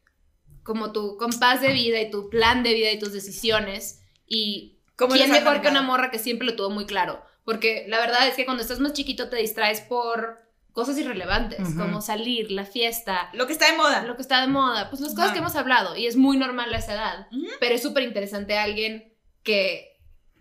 como 0.63 0.93
tu 0.93 1.17
compás 1.17 1.63
de 1.63 1.73
vida 1.73 2.01
y 2.01 2.11
tu 2.11 2.29
plan 2.29 2.63
de 2.63 2.75
vida 2.75 2.93
y 2.93 2.99
tus 2.99 3.13
decisiones. 3.13 4.03
Y 4.27 4.79
¿Cómo 4.97 5.15
quién 5.15 5.31
mejor 5.31 5.63
que 5.63 5.69
una 5.69 5.83
morra 5.83 6.11
que 6.11 6.19
siempre 6.19 6.47
lo 6.47 6.55
tuvo 6.55 6.69
muy 6.71 6.85
claro. 6.85 7.23
Porque 7.45 7.87
la 7.89 7.99
verdad 7.99 8.29
es 8.29 8.35
que 8.35 8.45
cuando 8.45 8.63
estás 8.63 8.79
más 8.81 8.93
chiquito 8.93 9.31
te 9.31 9.37
distraes 9.37 9.81
por 9.81 10.39
cosas 10.73 10.99
irrelevantes, 10.99 11.75
como 11.77 12.01
salir, 12.01 12.51
la 12.51 12.65
fiesta, 12.65 13.31
Lo 13.33 13.47
que 13.47 13.53
está 13.53 13.71
de 13.71 13.77
moda. 13.77 14.03
lo 14.03 14.17
que 14.17 14.23
está 14.23 14.41
de 14.41 14.47
moda, 14.47 14.89
pues 14.91 15.01
las 15.03 15.15
cosas 15.15 15.33
que 15.33 15.39
hemos 15.39 15.57
hablado. 15.57 15.97
Y 15.97 16.07
es 16.07 16.17
muy 16.17 16.37
normal 16.37 16.73
a 16.73 16.79
esa 16.79 16.93
edad. 16.95 17.27
Pero 17.59 17.75
es 17.75 17.83
súper 17.83 18.03
interesante 18.05 18.57
alguien 18.59 19.13
que, 19.43 19.99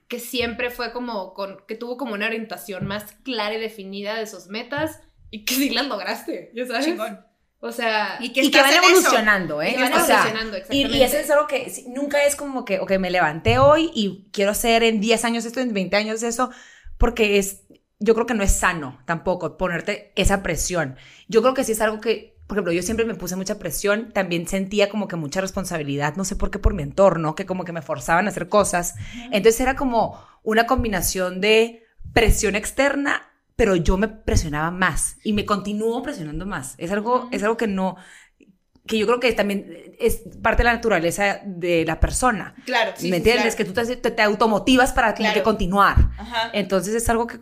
que 0.08 0.20
siempre 0.20 0.70
fue 0.70 0.92
como, 0.92 1.34
con, 1.34 1.58
que 1.68 1.76
tuvo 1.76 1.98
como 1.98 2.14
una 2.14 2.28
orientación 2.28 2.86
más 2.86 3.06
clara 3.24 3.56
y 3.56 3.60
definida 3.60 4.16
de 4.16 4.28
sus 4.28 4.48
metas 4.48 5.00
y 5.32 5.46
que 5.46 5.54
sí 5.56 5.70
las 5.70 5.88
lograste, 5.88 6.52
ya 6.56 6.66
sabes. 6.66 6.86
Chingón. 6.86 7.26
O 7.62 7.72
sea, 7.74 8.18
Y 8.22 8.32
que, 8.32 8.42
Y 8.42 8.52
que 8.52 8.58
estás 8.58 8.74
van 8.74 8.84
eso. 8.84 8.92
evolucionando, 8.92 9.62
¿eh? 9.62 9.72
y 9.72 9.76
van 9.76 9.92
O 9.92 9.96
evolucionando, 9.98 10.56
exactamente. 10.56 10.98
y 10.98 11.04
eso 11.04 11.18
es 11.18 11.30
algo 11.30 11.46
que 11.48 11.70
nunca 11.88 12.24
es 12.24 12.36
como 12.38 12.64
que, 12.64 12.80
ok, 12.80 12.92
me 13.00 13.12
levanté 13.12 13.60
hoy 13.60 13.92
y 13.94 14.30
quiero 14.32 14.52
hacer 14.52 14.82
en 14.84 15.02
10 15.02 15.26
años 15.26 15.44
esto, 15.46 15.60
en 15.60 15.74
20 15.74 15.96
años 15.98 16.24
eso, 16.24 16.52
porque 16.98 17.38
es, 17.38 17.64
yo 18.00 18.14
creo 18.14 18.26
que 18.26 18.34
no 18.34 18.44
es 18.44 18.52
sano 18.52 19.00
tampoco 19.06 19.58
ponerte 19.58 20.14
esa 20.16 20.42
presión. 20.42 20.96
Yo 21.28 21.42
creo 21.42 21.54
que 21.54 21.64
sí 21.64 21.74
es 21.74 21.82
algo 21.82 22.00
que, 22.00 22.38
por 22.48 22.58
ejemplo, 22.58 22.72
yo 22.72 22.82
siempre 22.82 23.06
me 23.06 23.16
puse 23.16 23.36
mucha 23.36 23.60
presión, 23.60 24.12
también 24.14 24.48
sentía 24.48 24.90
como 24.90 25.08
que 25.08 25.18
mucha 25.18 25.42
responsabilidad, 25.42 26.16
no 26.16 26.24
sé 26.24 26.36
por 26.36 26.50
qué 26.50 26.60
por 26.60 26.74
mi 26.74 26.84
entorno, 26.84 27.36
que 27.36 27.46
como 27.46 27.66
que 27.66 27.74
me 27.74 27.82
forzaban 27.82 28.26
a 28.26 28.30
hacer 28.30 28.48
cosas. 28.48 28.96
Entonces 29.32 29.60
era 29.60 29.76
como 29.76 30.20
una 30.44 30.66
combinación 30.66 31.42
de 31.42 31.84
presión 32.14 32.56
externa, 32.56 33.30
pero 33.56 33.76
yo 33.76 33.98
me 33.98 34.08
presionaba 34.08 34.72
más 34.72 35.18
y 35.24 35.34
me 35.34 35.46
continúo 35.46 36.02
presionando 36.02 36.46
más. 36.46 36.76
Es 36.78 36.92
algo, 36.92 37.28
es 37.32 37.44
algo 37.44 37.58
que 37.58 37.68
no, 37.68 37.98
que 38.90 38.98
yo 38.98 39.06
creo 39.06 39.20
que 39.20 39.32
también 39.34 39.94
es 40.00 40.24
parte 40.42 40.62
de 40.64 40.66
la 40.66 40.74
naturaleza 40.74 41.42
de 41.46 41.86
la 41.86 42.00
persona. 42.00 42.56
Claro, 42.66 42.94
sí, 42.96 43.06
¿Me 43.10 43.18
sí, 43.18 43.18
entiendes? 43.18 43.56
claro. 43.56 43.58
Que 43.58 43.66
tú 43.66 43.88
te, 43.88 43.96
te- 43.98 44.12
te 44.12 44.22
automotivas 44.24 44.92
para 44.94 45.14
Claro. 45.14 45.34
que 45.36 45.44
continuar. 45.44 46.10
Ajá. 46.18 46.50
Entonces 46.54 46.96
es 46.96 47.08
algo 47.08 47.28
que 47.28 47.38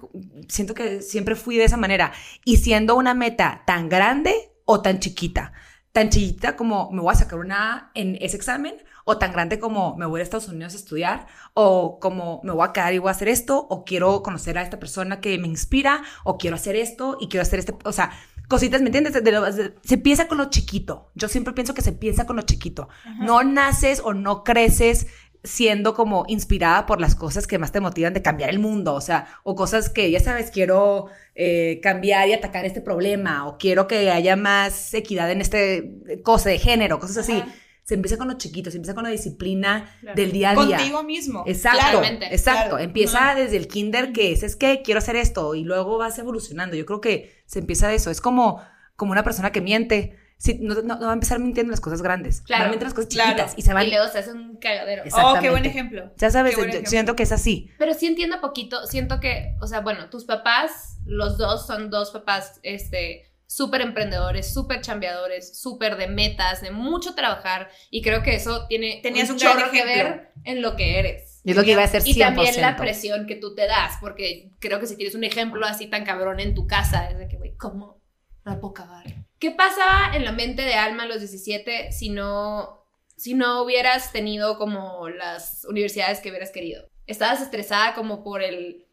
siento 0.49 0.73
que 0.73 1.01
siempre 1.01 1.35
fui 1.35 1.55
de 1.57 1.63
esa 1.63 1.77
manera. 1.77 2.11
Y 2.43 2.57
siendo 2.57 2.95
una 2.97 3.13
meta 3.13 3.63
tan 3.65 3.87
grande 3.87 4.33
o 4.65 4.81
tan 4.81 4.99
chiquita. 4.99 5.53
Tan 5.93 6.09
chiquita 6.09 6.57
como 6.57 6.91
me 6.91 7.01
voy 7.01 7.13
a 7.13 7.17
sacar 7.17 7.39
una 7.39 7.91
en 7.95 8.17
ese 8.21 8.35
examen, 8.35 8.75
o 9.05 9.17
tan 9.17 9.31
grande 9.31 9.57
como 9.57 9.95
me 9.95 10.05
voy 10.05 10.19
a 10.19 10.23
Estados 10.23 10.49
Unidos 10.49 10.73
a 10.73 10.77
estudiar, 10.77 11.27
o 11.53 11.97
como 12.01 12.41
me 12.43 12.51
voy 12.51 12.67
a 12.67 12.73
quedar 12.73 12.93
y 12.93 12.97
voy 12.97 13.07
a 13.07 13.11
hacer 13.11 13.29
esto, 13.29 13.65
o 13.69 13.85
quiero 13.85 14.21
conocer 14.21 14.57
a 14.57 14.63
esta 14.63 14.79
persona 14.79 15.21
que 15.21 15.37
me 15.37 15.47
inspira, 15.47 16.03
o 16.25 16.37
quiero 16.37 16.57
hacer 16.57 16.75
esto 16.75 17.17
y 17.21 17.29
quiero 17.29 17.43
hacer 17.43 17.59
este, 17.59 17.73
o 17.85 17.93
sea, 17.93 18.11
cositas, 18.47 18.81
¿me 18.81 18.87
entiendes? 18.87 19.13
De 19.23 19.31
lo- 19.31 19.51
de- 19.51 19.73
se 19.83 19.95
empieza 19.95 20.27
con 20.27 20.37
lo 20.37 20.49
chiquito. 20.49 21.11
Yo 21.15 21.27
siempre 21.27 21.53
pienso 21.53 21.73
que 21.73 21.81
se 21.81 21.89
empieza 21.89 22.25
con 22.25 22.35
lo 22.35 22.41
chiquito. 22.43 22.89
Ajá. 23.05 23.23
No 23.25 23.43
naces 23.43 24.01
o 24.03 24.13
no 24.13 24.43
creces 24.43 25.07
siendo 25.43 25.93
como 25.93 26.25
inspirada 26.27 26.85
por 26.85 26.99
las 26.99 27.15
cosas 27.15 27.47
que 27.47 27.57
más 27.59 27.71
te 27.71 27.79
motivan 27.79 28.13
de 28.13 28.21
cambiar 28.21 28.49
el 28.49 28.59
mundo, 28.59 28.93
o 28.95 29.01
sea, 29.01 29.27
o 29.43 29.55
cosas 29.55 29.89
que, 29.89 30.09
ya 30.11 30.19
sabes, 30.19 30.51
quiero 30.51 31.05
eh, 31.35 31.79
cambiar 31.81 32.27
y 32.27 32.33
atacar 32.33 32.65
este 32.65 32.81
problema, 32.81 33.47
o 33.47 33.57
quiero 33.57 33.87
que 33.87 34.11
haya 34.11 34.35
más 34.35 34.93
equidad 34.93 35.31
en 35.31 35.39
este 35.41 35.93
cosa 36.23 36.49
de 36.49 36.57
género, 36.59 36.99
cosas 36.99 37.17
así. 37.17 37.33
Ajá. 37.33 37.53
Se 37.87 37.93
empieza 37.93 38.17
con 38.17 38.27
los 38.27 38.37
chiquitos, 38.37 38.73
se 38.73 38.77
empieza 38.79 38.93
con 38.93 39.05
la 39.05 39.09
disciplina 39.09 39.89
Claro. 40.01 40.15
del 40.17 40.33
día 40.33 40.49
a 40.49 40.55
día. 40.65 40.75
Contigo 40.77 41.03
mismo. 41.03 41.45
Exacto, 41.47 41.79
Claramente, 41.79 42.25
exacto. 42.33 42.69
claro. 42.71 42.79
Empieza 42.83 43.33
desde 43.33 43.55
el 43.55 43.69
kinder 43.69 44.11
que 44.11 44.33
es, 44.33 44.43
es 44.43 44.57
que 44.57 44.81
quiero 44.81 44.97
hacer 44.97 45.15
esto 45.15 45.55
y 45.55 45.63
luego 45.63 45.97
vas 45.97 46.19
evolucionando. 46.19 46.75
Yo 46.75 46.85
creo 46.85 46.99
que 46.99 47.41
se 47.45 47.59
empieza 47.59 47.87
de 47.87 47.95
eso. 47.95 48.11
Es 48.11 48.19
como, 48.19 48.61
como 48.97 49.13
una 49.13 49.23
persona 49.23 49.53
que 49.53 49.61
miente. 49.61 50.17
Sí, 50.37 50.59
no, 50.61 50.75
no- 50.75 50.81
no 50.99 51.05
va 51.05 51.11
a 51.11 51.13
empezar 51.13 51.39
mintiendo 51.39 51.71
las 51.71 51.79
cosas 51.79 52.01
grandes. 52.01 52.41
Claro, 52.41 52.63
va 52.63 52.67
a 52.67 52.69
mentir 52.71 52.87
las 52.87 52.93
cosas 52.93 53.09
claro. 53.09 53.29
chiquitas 53.31 53.53
y 53.57 53.61
se 53.61 53.73
va 53.73 53.83
Y 53.85 53.89
luego 53.89 54.07
se 54.09 54.19
hace 54.19 54.33
un 54.33 54.57
cagadero. 54.57 55.03
Oh, 55.13 55.35
qué 55.41 55.49
buen 55.49 55.65
ejemplo. 55.65 56.11
Ya 56.17 56.29
sabes, 56.29 56.57
yo 56.57 56.63
ejemplo. 56.65 56.89
siento 56.89 57.15
que 57.15 57.23
es 57.23 57.31
así. 57.31 57.71
Pero 57.79 57.93
sí 57.93 58.05
entiendo 58.05 58.41
poquito, 58.41 58.85
siento 58.85 59.21
que, 59.21 59.55
o 59.61 59.65
sea, 59.67 59.79
bueno, 59.79 60.09
tus 60.09 60.25
papás, 60.25 60.97
los 61.05 61.37
dos 61.37 61.65
son 61.65 61.89
dos 61.89 62.11
papás, 62.11 62.59
este, 62.63 63.23
súper 63.47 63.81
emprendedores, 63.81 64.53
súper 64.53 64.81
chambeadores, 64.81 65.59
súper 65.59 65.95
de 65.95 66.07
metas, 66.07 66.61
de 66.61 66.71
mucho 66.71 67.15
trabajar, 67.15 67.69
y 67.89 68.01
creo 68.01 68.21
que 68.21 68.35
eso 68.35 68.67
tiene 68.67 68.99
Tenías 69.01 69.29
un 69.29 69.37
chorro 69.37 69.59
gran 69.59 69.71
que 69.71 69.85
ver 69.85 70.31
en 70.43 70.61
lo 70.61 70.75
que 70.75 70.99
eres. 70.99 71.41
Y 71.43 71.51
es 71.51 71.55
lo 71.55 71.63
que 71.63 71.71
iba 71.71 71.83
a 71.83 71.87
ser 71.87 72.03
100%. 72.03 72.07
Y 72.07 72.19
también 72.19 72.61
la 72.61 72.75
presión 72.75 73.25
que 73.25 73.35
tú 73.35 73.55
te 73.55 73.65
das, 73.65 73.97
porque 74.01 74.51
creo 74.59 74.79
que 74.79 74.85
si 74.85 74.97
tienes 74.97 75.15
un 75.15 75.23
ejemplo 75.23 75.65
así 75.65 75.87
tan 75.87 76.03
cabrón 76.03 76.41
en 76.41 76.53
tu 76.53 76.67
casa, 76.67 77.09
es 77.09 77.17
de 77.17 77.27
que, 77.29 77.37
güey, 77.37 77.55
¿cómo 77.55 78.01
no 78.43 78.53
la 78.53 78.59
puedo 78.59 78.73
cagar? 78.73 79.05
¿Qué 79.39 79.51
pasaba 79.51 80.15
en 80.15 80.25
la 80.25 80.33
mente 80.33 80.63
de 80.63 80.73
Alma 80.73 81.03
a 81.03 81.05
los 81.05 81.19
17 81.19 81.91
si 81.91 82.09
no, 82.09 82.85
si 83.15 83.33
no 83.33 83.63
hubieras 83.63 84.11
tenido 84.11 84.57
como 84.57 85.07
las 85.09 85.63
universidades 85.69 86.19
que 86.19 86.29
hubieras 86.29 86.51
querido? 86.51 86.89
¿Estabas 87.05 87.41
estresada 87.41 87.93
como 87.93 88.23
por 88.23 88.41
el 88.41 88.86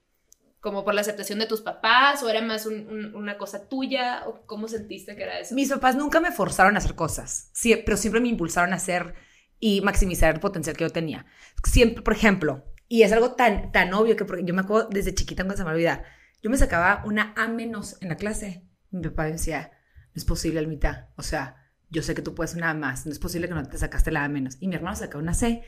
como 0.64 0.82
por 0.82 0.94
la 0.94 1.02
aceptación 1.02 1.38
de 1.38 1.46
tus 1.46 1.60
papás 1.60 2.22
o 2.22 2.30
era 2.30 2.40
más 2.40 2.64
un- 2.64 2.88
un- 2.88 3.14
una 3.14 3.36
cosa 3.36 3.68
tuya 3.68 4.22
o 4.26 4.46
cómo 4.46 4.66
sentiste 4.66 5.14
que 5.14 5.22
era 5.22 5.38
eso? 5.38 5.54
Mis 5.54 5.68
papás 5.70 5.94
nunca 5.94 6.20
me 6.20 6.32
forzaron 6.32 6.74
a 6.74 6.78
hacer 6.78 6.94
cosas, 6.94 7.50
sí, 7.52 7.76
pero 7.84 7.98
siempre 7.98 8.22
me 8.22 8.28
impulsaron 8.28 8.72
a 8.72 8.76
hacer 8.76 9.14
y 9.60 9.82
maximizar 9.82 10.32
el 10.34 10.40
potencial 10.40 10.74
que 10.74 10.84
yo 10.84 10.90
tenía. 10.90 11.26
Siempre, 11.64 12.02
por 12.02 12.14
ejemplo, 12.14 12.64
y 12.88 13.02
es 13.02 13.12
algo 13.12 13.32
tan, 13.32 13.72
tan 13.72 13.92
obvio 13.92 14.16
que 14.16 14.24
yo 14.42 14.54
me 14.54 14.62
acuerdo 14.62 14.88
desde 14.90 15.14
chiquita 15.14 15.42
cuando 15.44 15.58
se 15.58 15.64
me 15.64 15.70
olvida, 15.70 16.02
yo 16.42 16.48
me 16.48 16.56
sacaba 16.56 17.02
una 17.04 17.34
A 17.36 17.46
menos 17.46 17.98
en 18.00 18.08
la 18.08 18.16
clase. 18.16 18.64
Mi 18.90 19.02
papá 19.02 19.24
decía, 19.26 19.70
no 20.14 20.14
es 20.14 20.24
posible, 20.24 20.60
Almita, 20.60 21.10
o 21.16 21.22
sea, 21.22 21.56
yo 21.90 22.02
sé 22.02 22.14
que 22.14 22.22
tú 22.22 22.34
puedes 22.34 22.54
una 22.54 22.70
A 22.70 22.74
más, 22.74 23.04
no 23.04 23.12
es 23.12 23.18
posible 23.18 23.48
que 23.48 23.54
no 23.54 23.62
te 23.68 23.76
sacaste 23.76 24.10
la 24.10 24.24
A 24.24 24.28
menos. 24.30 24.56
Y 24.60 24.68
mi 24.68 24.76
hermano 24.76 24.96
sacaba 24.96 25.22
una 25.22 25.34
C. 25.34 25.62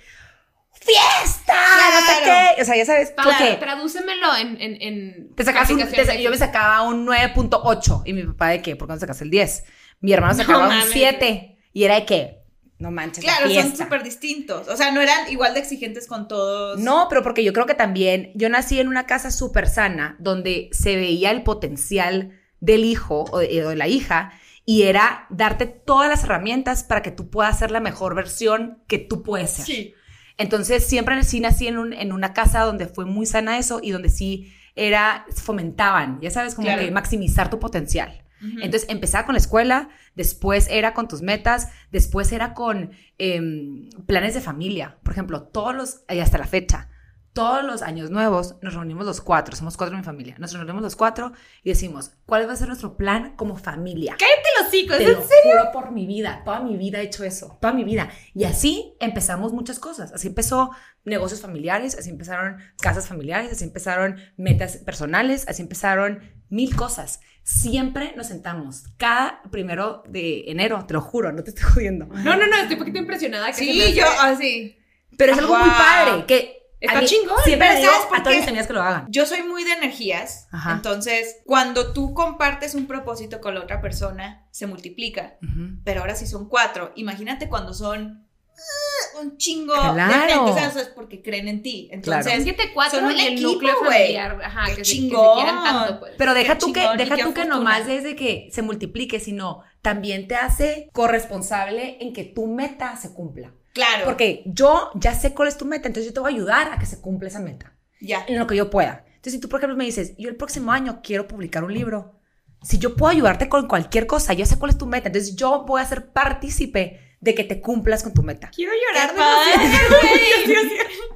¡Fiesta! 0.81 1.55
No 1.55 2.01
sé 2.01 2.23
Claro. 2.25 2.55
qué. 2.57 2.63
O 2.63 2.65
sea, 2.65 2.77
ya 2.77 2.85
sabes, 2.85 3.13
porque 3.17 3.57
tradúcemelo 3.59 4.37
en, 4.37 4.61
en, 4.61 4.83
en 4.83 5.35
te 5.35 5.45
sacas 5.45 5.71
un, 5.71 5.79
te 5.79 6.23
yo 6.23 6.31
me 6.31 6.39
sacaba 6.39 6.83
un 6.83 7.07
9.8 7.07 8.03
y 8.05 8.13
mi 8.13 8.23
papá 8.25 8.49
de 8.49 8.63
qué, 8.63 8.77
¿por 8.77 8.87
qué 8.89 8.95
no 8.95 9.01
sacaste 9.01 9.25
el 9.25 9.31
10? 9.31 9.65
Mi 10.01 10.13
hermano 10.13 10.35
No 10.35 10.43
sacaba 10.45 10.65
un 10.65 10.69
mames. 10.77 10.91
7 10.93 11.59
y 11.73 11.85
era 11.85 11.95
de 11.97 12.05
qué, 12.07 12.39
no 12.79 12.91
manches, 12.91 13.25
la 13.25 13.37
Claro, 13.39 13.51
son 13.63 13.77
súper 13.77 14.03
distintos. 14.03 14.69
O 14.69 14.77
sea, 14.77 14.91
no 14.93 15.01
eran 15.01 15.31
igual 15.31 15.55
de 15.55 15.61
exigentes 15.61 16.07
con 16.07 16.29
todos. 16.29 16.79
No, 16.79 17.07
pero 17.09 17.23
porque 17.23 17.43
yo 17.43 17.53
creo 17.53 17.67
que 17.67 17.75
también 17.75 18.31
yo 18.35 18.49
nací 18.49 18.79
en 18.79 18.89
una 18.89 19.07
casa 19.07 19.31
súper 19.31 19.69
sana 19.69 20.17
donde 20.19 20.69
se 20.73 20.97
veía 20.97 21.31
el 21.31 21.43
potencial 21.43 22.39
del 22.61 22.85
hijo 22.85 23.25
o 23.33 23.39
de, 23.39 23.65
o 23.65 23.71
de 23.71 23.77
la 23.77 23.89
hija 23.89 24.33
y 24.65 24.83
era 24.83 25.27
darte 25.31 25.67
todas 25.67 26.09
las 26.11 26.25
herramientas 26.25 26.85
para 26.85 27.01
que 27.03 27.11
tú 27.11 27.31
puedas 27.31 27.59
ser 27.59 27.71
la 27.71 27.81
mejor 27.81 28.15
versión 28.15 28.83
que 28.89 28.99
tú 28.99 29.23
puedes 29.23 29.51
ser. 29.51 29.65
Sí. 29.65 29.95
Entonces, 30.39 30.87
siempre 30.87 31.23
sí 31.25 31.41
nací 31.41 31.67
en, 31.67 31.79
un- 31.79 31.93
en 31.93 32.13
una 32.13 32.33
casa 32.35 32.61
donde 32.61 32.87
fue 32.87 33.05
muy 33.07 33.27
sana 33.27 33.59
eso 33.59 33.81
y 33.83 33.91
donde 33.91 34.09
sí 34.11 34.53
era, 34.75 35.25
fomentaban, 35.35 36.21
ya 36.21 36.31
sabes, 36.31 36.55
como 36.55 36.67
Claro. 36.67 36.83
que 36.83 36.91
maximizar 36.91 37.49
tu 37.51 37.59
potencial. 37.59 38.23
Entonces, 38.61 38.87
empezaba 38.91 39.25
con 39.25 39.33
la 39.35 39.39
escuela, 39.41 39.89
después 40.15 40.69
era 40.71 40.93
con 40.93 41.09
tus 41.09 41.23
metas, 41.23 41.69
después 41.91 42.31
era 42.33 42.53
con 42.53 42.91
em, 43.19 43.89
planes 44.07 44.35
de 44.35 44.41
familia. 44.43 44.99
Por 45.03 45.13
ejemplo, 45.15 45.43
todos 45.45 45.75
los, 45.75 46.03
y 46.11 46.19
hasta 46.21 46.37
la 46.37 46.47
fecha, 46.47 46.91
todos 47.37 47.63
los 47.63 47.83
años 47.83 48.11
nuevos 48.11 48.57
nos 48.63 48.73
reunimos 48.75 49.05
los 49.05 49.21
cuatro, 49.21 49.55
somos 49.55 49.77
cuatro 49.77 49.95
en 49.95 50.01
mi 50.01 50.05
familia, 50.05 50.35
nos 50.39 50.53
reunimos 50.55 50.83
los 50.83 50.97
cuatro 50.97 51.33
y 51.63 51.69
decimos, 51.69 52.13
¿cuál 52.25 52.49
va 52.49 52.55
a 52.55 52.57
ser 52.57 52.67
nuestro 52.69 52.97
plan 52.97 53.37
como 53.37 53.57
familia? 53.57 54.17
Cállate 54.19 54.49
los 54.59 54.69
hocicos, 54.69 54.97
Te 54.97 55.05
¿es 55.05 55.11
lo 55.11 55.19
en 55.21 55.29
serio? 55.29 55.53
juro 55.61 55.73
por 55.73 55.93
mi 55.93 56.07
vida, 56.07 56.41
toda 56.45 56.61
mi 56.61 56.77
vida 56.77 56.99
he 57.01 57.03
hecho 57.05 57.25
eso, 57.25 57.59
toda 57.61 57.75
mi 57.75 57.85
vida. 57.85 58.09
Y 58.35 58.45
así 58.45 58.95
empezamos 59.01 59.53
muchas 59.53 59.79
cosas. 59.79 60.13
Así 60.13 60.29
empezó 60.29 60.71
negocios 61.05 61.41
familiares, 61.43 61.97
así 61.99 62.09
empezaron 62.11 62.57
casas 62.81 63.07
familiares, 63.07 63.53
así 63.53 63.65
empezaron 63.65 64.17
metas 64.39 64.79
personales, 64.79 65.47
así 65.47 65.61
empezaron 65.63 66.21
mil 66.49 66.75
cosas. 66.75 67.21
Siempre 67.43 68.15
nos 68.17 68.27
sentamos, 68.29 68.85
cada 68.97 69.43
primero 69.53 70.03
de 70.09 70.51
enero, 70.51 70.85
te 70.87 70.95
lo 70.95 71.01
juro, 71.01 71.31
no 71.33 71.45
te 71.45 71.51
estoy 71.51 71.65
jodiendo. 71.65 72.07
No, 72.07 72.37
no, 72.37 72.47
no, 72.47 72.57
estoy 72.57 72.73
un 72.75 72.79
poquito 72.81 72.99
impresionada. 72.99 73.47
que 73.49 73.53
Sí, 73.55 73.95
yo 73.95 74.05
así. 74.21 74.79
Pero 75.17 75.33
es 75.33 75.39
algo 75.39 75.55
muy 75.57 75.69
Wow. 75.69 75.79
padre, 75.79 76.25
que 76.27 76.66
Está 76.87 76.99
a 76.99 77.03
mí 77.03 77.07
chingón, 77.07 77.37
Siempre 77.45 77.77
digo 77.77 77.91
¿sabes 77.93 78.07
por 78.07 78.19
a 78.19 78.23
todas 78.23 78.39
mis 78.39 78.49
amigas 78.49 78.67
que 78.67 78.73
lo 78.73 78.83
hagan. 78.83 79.07
Yo 79.09 79.27
soy 79.27 79.43
muy 79.43 79.65
de 79.65 79.73
energías. 79.73 80.49
Ajá. 80.53 80.73
Entonces, 80.73 81.37
cuando 81.45 81.93
tú 81.93 82.15
compartes 82.15 82.75
un 82.75 82.87
propósito 82.87 83.41
con 83.41 83.55
la 83.55 83.61
otra 83.61 83.81
persona, 83.81 84.47
se 84.51 84.67
multiplica. 84.67 85.37
Ujú. 85.43 85.79
Pero 85.85 86.01
ahora 86.01 86.15
sí 86.15 86.27
son 86.27 86.49
cuatro. 86.49 86.93
Imagínate 86.97 87.49
cuando 87.49 87.75
son 87.75 88.27
ah, 88.57 89.19
un 89.23 89.37
chingo 89.37 89.75
Claro. 89.75 90.45
de 90.47 90.53
gente. 90.61 90.81
Es 90.81 90.89
porque 90.89 91.23
creen 91.23 91.49
en 91.49 91.63
ti. 91.63 91.89
Claro. 92.03 92.21
Entonces, 92.23 92.43
Siete, 92.45 92.71
cuatro 92.75 93.01
Son 93.01 93.11
el 93.11 93.21
equipo, 93.21 93.53
núcleo 93.53 93.75
güey. 93.81 93.91
familiar. 94.17 94.39
Ajá, 94.45 94.65
Qué 94.67 94.77
que 94.77 94.77
se, 94.77 94.79
que 94.79 94.85
se 94.85 94.93
chingón. 94.93 95.35
quieran 95.37 95.63
tanto, 95.65 96.01
pues. 96.01 96.15
Pero 96.17 96.35
deja 96.35 96.55
Qué 96.55 96.59
tú 96.61 96.73
que, 96.73 96.81
chingón 96.81 96.97
deja 96.99 97.17
tú 97.19 97.35
que 97.35 97.45
nomás 97.45 97.87
desde 97.87 98.17
que 98.17 98.49
se 98.53 98.63
multiplique, 98.63 99.21
sino 99.21 99.63
también 99.83 100.27
te 100.27 100.35
hace 100.37 100.89
corresponsable 100.93 101.99
en 102.01 102.13
que 102.13 102.25
tu 102.25 102.47
meta 102.47 102.97
se 102.97 103.13
cumpla. 103.15 103.53
Claro. 103.77 104.05
Porque 104.07 104.43
yo 104.47 104.91
ya 104.95 105.15
sé 105.15 105.35
cuál 105.35 105.49
es 105.49 105.59
tu 105.59 105.67
meta, 105.67 105.87
entonces 105.87 106.11
yo 106.11 106.15
te 106.15 106.21
voy 106.21 106.33
a 106.33 106.35
ayudar 106.35 106.73
a 106.73 106.79
que 106.79 106.87
se 106.87 107.01
cumpla 107.01 107.29
esa 107.29 107.41
meta, 107.41 107.75
ya. 108.01 108.25
en 108.27 108.39
lo 108.39 108.47
que 108.47 108.57
yo 108.57 108.71
pueda. 108.71 109.05
Entonces, 109.07 109.35
si 109.35 109.41
tú, 109.41 109.49
por 109.49 109.61
ejemplo, 109.61 109.77
me 109.77 109.85
dices, 109.85 110.15
yo 110.17 110.31
el 110.31 110.37
próximo 110.37 110.73
año 110.73 111.01
quiero 111.03 111.29
publicar 111.29 111.63
un 111.63 111.75
libro, 111.75 112.19
si 112.63 112.79
yo 112.79 112.97
puedo 112.97 113.13
ayudarte 113.13 113.49
con 113.49 113.69
cualquier 113.69 114.07
cosa, 114.07 114.33
yo 114.33 114.47
sé 114.47 114.59
cuál 114.59 114.71
es 114.71 114.79
tu 114.79 114.87
meta, 114.87 115.09
entonces 115.09 115.37
yo 115.37 115.65
voy 115.67 115.83
a 115.83 115.85
ser 115.85 116.11
partícipe 116.11 117.01
de 117.21 117.35
que 117.35 117.45
te 117.45 117.61
cumplas 117.61 118.03
con 118.03 118.15
tu 118.15 118.23
meta. 118.23 118.51
Quiero 118.55 118.73
llorar. 118.73 119.15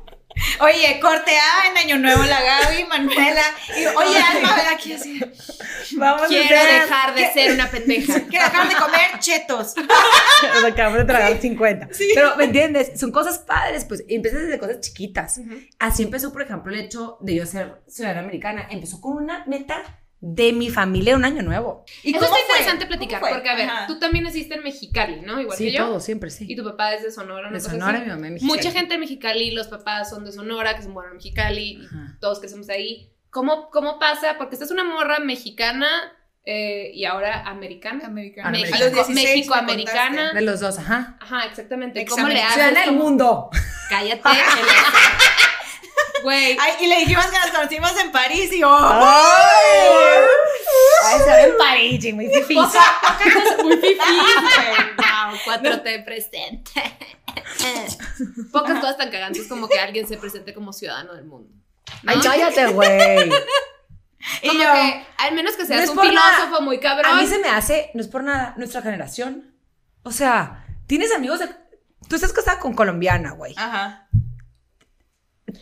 Oye, 0.61 0.99
corte 1.01 1.33
A 1.33 1.69
en 1.71 1.77
Año 1.77 1.99
Nuevo 1.99 2.23
la 2.25 2.41
Gaby, 2.43 2.85
Manuela. 2.85 3.43
Y, 3.77 3.87
oye, 3.87 4.19
Alma, 4.19 4.57
aquí 4.73 4.93
así. 4.93 5.21
Vamos 5.97 6.29
Quiero 6.29 6.65
dejar 6.65 7.15
de 7.15 7.33
ser 7.33 7.53
una 7.53 7.71
pendeja. 7.71 8.21
Quiero 8.29 8.45
dejar 8.45 8.69
de 8.69 8.75
comer 8.77 9.19
chetos. 9.19 9.75
Nos 10.55 10.65
acabamos 10.65 10.99
de 10.99 11.05
tragar 11.05 11.41
50. 11.41 11.89
Pero, 12.15 12.37
¿me 12.37 12.45
entiendes? 12.45 12.99
Son 12.99 13.11
cosas 13.13 13.39
padres, 13.41 13.85
pues 13.85 14.05
empiezas 14.09 14.43
desde 14.43 14.59
cosas 14.59 14.81
chiquitas. 14.81 15.41
Así 15.79 16.03
empezó, 16.03 16.33
por 16.33 16.43
ejemplo, 16.43 16.73
el 16.73 16.81
hecho 16.81 17.19
de 17.21 17.35
yo 17.35 17.47
ser 17.47 17.83
ciudadana 17.87 18.21
americana. 18.21 18.67
Empezó 18.71 19.01
con 19.01 19.17
una 19.17 19.45
meta 19.47 20.01
de 20.23 20.53
mi 20.53 20.69
familia 20.69 21.17
un 21.17 21.25
año 21.25 21.43
nuevo. 21.43 21.85
¿Y 22.03 22.11
Eso 22.11 22.21
cómo 22.21 22.37
está 22.37 22.37
fue? 22.37 22.41
interesante 22.61 22.85
¿Cómo 22.85 22.89
platicar, 22.99 23.21
porque 23.33 23.49
a 23.49 23.55
ver, 23.55 23.69
Ajá. 23.71 23.87
tú 23.87 23.99
también 23.99 24.25
naciste 24.25 24.55
en 24.55 24.63
Mexicali, 24.63 25.21
¿no? 25.23 25.41
Igual 25.41 25.57
que 25.57 25.73
yo. 25.73 25.99
siempre, 26.01 26.29
sí. 26.31 26.45
Y 26.49 26.57
tu 26.57 26.63
papá 26.65 26.93
es 26.95 27.03
de 27.03 27.11
Sonora, 27.11 27.49
una 27.49 27.57
de 27.57 27.61
Sonora, 27.61 27.93
así. 27.99 28.03
mi 28.05 28.09
mamá 28.11 28.23
de 28.27 28.31
Mexicali. 28.33 28.59
Mucha 28.59 28.71
gente 28.71 28.95
de 28.95 28.99
Mexicali, 29.01 29.51
los 29.53 29.69
papás 29.69 30.11
son 30.11 30.25
de 30.27 30.33
Sonora, 30.33 30.77
que 30.77 30.83
se 30.83 30.89
mueren 30.89 31.13
en 31.13 31.17
Mexicali, 31.17 31.63
y 31.83 31.89
todos 32.21 32.39
crecemos 32.41 32.69
ahí. 32.69 33.13
¿Cómo, 33.31 33.71
¿Cómo 33.71 33.99
pasa? 33.99 34.37
Porque 34.37 34.57
esta 34.57 34.65
es 34.67 34.71
una 34.71 34.85
morra 34.85 35.21
mexicana 35.21 35.89
eh, 36.45 36.91
y 36.93 37.05
ahora 37.07 37.45
americana. 37.49 38.05
Americana. 38.07 38.51
México- 38.51 38.77
A 38.77 38.81
los 38.81 38.93
16 38.93 39.15
me 39.17 39.23
México-americana. 39.23 40.33
De 40.35 40.41
los 40.43 40.61
dos, 40.61 40.79
ajá. 40.79 41.17
Ajá, 41.21 41.45
exactamente. 41.47 42.01
Examen. 42.03 42.25
¿Cómo 42.27 42.35
le 42.35 42.43
haces? 42.43 42.75
Del 42.75 42.85
¿Cómo- 42.87 42.99
mundo. 43.05 43.51
Cállate. 43.89 44.29
Güey. 46.23 46.57
Ay, 46.61 46.73
y 46.81 46.87
le 46.87 46.99
dijimos 47.01 47.27
que 47.27 47.39
nos 47.39 47.51
conocimos 47.51 47.97
en 48.01 48.13
París 48.13 48.53
y 48.53 48.63
oh, 48.63 48.77
¡Ay! 48.79 49.89
Ay, 51.07 51.19
se 51.19 51.31
ve 51.31 51.43
en 51.45 51.57
París, 51.57 52.15
muy 52.15 52.27
difícil. 52.29 52.57
Muy 53.63 53.77
güey. 53.77 53.97
Wow, 54.97 55.39
4T 55.47 56.05
presente. 56.05 56.71
Pocas 58.53 58.81
cosas 58.81 58.97
tan 58.97 59.11
cagantes 59.11 59.47
como 59.49 59.69
que 59.69 59.79
alguien 59.79 60.07
se 60.07 60.17
presente 60.17 60.53
como 60.55 60.73
ciudadano 60.73 61.15
del 61.15 61.25
mundo. 61.25 61.51
¿no? 62.03 62.11
Ay, 62.13 62.19
cállate, 62.23 62.67
güey. 62.69 63.31
Y 64.43 64.49
Como 64.49 64.63
yo, 64.63 64.73
que, 64.75 65.07
al 65.19 65.35
menos 65.35 65.57
que 65.57 65.65
seas 65.65 65.87
No 65.87 66.03
un 66.03 66.15
nada. 66.15 66.35
filósofo 66.37 66.63
muy 66.63 66.79
cabrón. 66.79 67.11
A 67.11 67.15
mí 67.21 67.27
se 67.27 67.39
me 67.39 67.49
hace, 67.49 67.91
no 67.95 68.03
es 68.03 68.09
por 68.09 68.23
nada, 68.23 68.55
nuestra 68.59 68.83
generación. 68.83 69.55
O 70.03 70.11
sea, 70.13 70.67
tienes 70.87 71.13
amigos 71.15 71.39
de. 71.41 71.49
Tú 72.09 72.17
estás 72.17 72.33
casada 72.33 72.59
con 72.59 72.75
colombiana, 72.75 73.31
güey. 73.33 73.55
Ajá. 73.57 74.09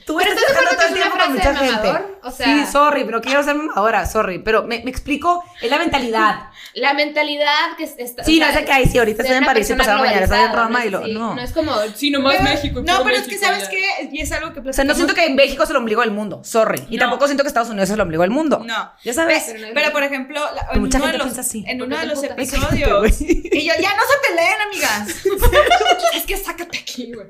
Tú 0.06 0.16
Pero 0.16 0.30
estás 0.30 0.48
¿estás 0.48 0.48
de 0.48 0.52
acuerdo 0.52 0.70
que 0.70 0.76
todo 0.76 0.84
es 0.84 0.90
el 0.90 0.94
una 0.94 1.02
tiempo 1.02 1.18
con 1.18 1.38
frase 1.38 1.48
mucha 1.48 1.52
de 1.52 1.68
gente. 1.70 2.17
O 2.22 2.30
sea, 2.30 2.46
sí, 2.46 2.72
sorry, 2.72 3.04
pero 3.04 3.20
quiero 3.20 3.42
ser 3.42 3.54
mamadora, 3.54 4.06
sorry. 4.06 4.38
Pero 4.38 4.62
me, 4.64 4.82
me 4.82 4.90
explico, 4.90 5.44
es 5.60 5.70
la 5.70 5.78
mentalidad. 5.78 6.48
la 6.74 6.94
mentalidad 6.94 7.76
que 7.76 7.84
está. 7.84 8.24
Sí, 8.24 8.40
o 8.40 8.44
no 8.46 8.50
sea, 8.52 8.60
sé 8.60 8.64
qué 8.64 8.72
hay, 8.72 8.86
sí, 8.86 8.98
ahorita 8.98 9.22
estoy 9.22 9.36
en 9.38 9.44
París 9.44 9.68
y 9.70 9.74
pasado 9.74 9.98
mañana 10.00 10.20
estoy 10.24 10.38
en 10.40 10.52
Roma 10.52 10.84
y 10.86 10.90
lo. 10.90 11.04
sí, 11.04 11.12
No. 11.14 11.34
no 11.34 11.40
es 11.42 11.52
como, 11.52 11.72
sí, 11.94 12.10
nomás 12.10 12.36
Pero- 12.36 12.44
México. 12.50 12.82
No, 12.86 13.02
pero 13.04 13.16
es 13.16 13.22
que 13.22 13.28
México, 13.32 13.46
sabes 13.46 13.64
ya. 13.64 13.70
qué, 13.70 14.08
y 14.12 14.20
es 14.20 14.32
algo 14.32 14.52
que 14.52 14.60
O 14.68 14.72
sea, 14.72 14.84
no 14.84 14.94
siento 14.94 15.14
que 15.14 15.24
en 15.26 15.36
México 15.36 15.62
es 15.64 15.70
el 15.70 15.76
ombligo 15.76 16.00
del 16.02 16.10
mundo, 16.10 16.42
sorry. 16.44 16.82
Y 16.90 16.96
No. 16.96 17.00
tampoco 17.04 17.26
siento 17.26 17.42
que 17.44 17.48
Estados 17.48 17.68
Unidos 17.68 17.88
es 17.88 17.94
el 17.94 18.00
ombligo 18.00 18.22
del 18.22 18.30
mundo. 18.30 18.62
No. 18.64 18.92
Ya 19.04 19.12
sabes. 19.14 19.44
Pero 19.46 19.66
no 19.68 19.74
Pero 19.74 19.92
por 19.92 20.02
ejemplo, 20.02 20.40
la- 20.54 20.68
en 20.72 20.80
mucha 20.80 20.98
uno 20.98 21.06
de 21.06 21.12
gente 21.12 21.18
los, 21.18 21.26
piensa 21.34 21.40
así. 21.40 21.64
en 21.66 21.78
¿Por 21.78 21.86
uno 21.86 21.96
de 21.96 22.02
te 22.02 22.08
los 22.08 22.22
episodios. 22.24 23.20
Y 23.20 23.64
yo, 23.66 23.72
ya 23.80 23.94
no 23.96 24.02
se 24.02 24.28
peleen, 24.28 24.60
amigas. 24.66 25.24
Es 26.14 26.24
que 26.24 26.36
sácate 26.36 26.78
aquí, 26.78 27.12
güey. 27.12 27.26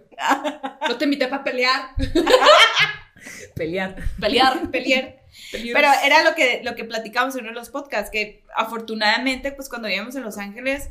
No 0.88 0.96
te 0.96 1.04
invité 1.04 1.26
para 1.28 1.44
pelear. 1.44 1.90
Pelear. 3.54 3.96
Pelear. 4.20 4.70
Pelear. 4.70 5.18
Pero 5.74 5.88
era 6.04 6.22
lo 6.24 6.34
que, 6.34 6.60
lo 6.64 6.74
que 6.74 6.84
platicamos 6.84 7.34
en 7.34 7.42
uno 7.42 7.50
de 7.50 7.54
los 7.58 7.70
podcasts, 7.70 8.10
que 8.10 8.44
afortunadamente, 8.56 9.52
pues 9.52 9.68
cuando 9.68 9.88
vivíamos 9.88 10.14
en 10.16 10.22
Los 10.22 10.38
Ángeles, 10.38 10.88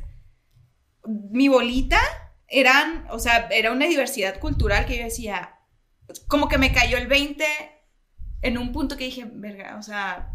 mi 1.05 1.47
bolita 1.47 1.99
eran, 2.47 3.07
o 3.09 3.19
sea, 3.19 3.47
era 3.51 3.71
una 3.71 3.87
diversidad 3.87 4.39
cultural 4.39 4.85
que 4.85 4.97
yo 4.97 5.03
decía, 5.03 5.55
como 6.27 6.47
que 6.47 6.57
me 6.57 6.71
cayó 6.73 6.97
el 6.97 7.07
20 7.07 7.45
en 8.41 8.57
un 8.57 8.71
punto 8.71 8.95
que 8.97 9.05
dije, 9.05 9.25
verga, 9.29 9.77
o 9.77 9.81
sea, 9.83 10.29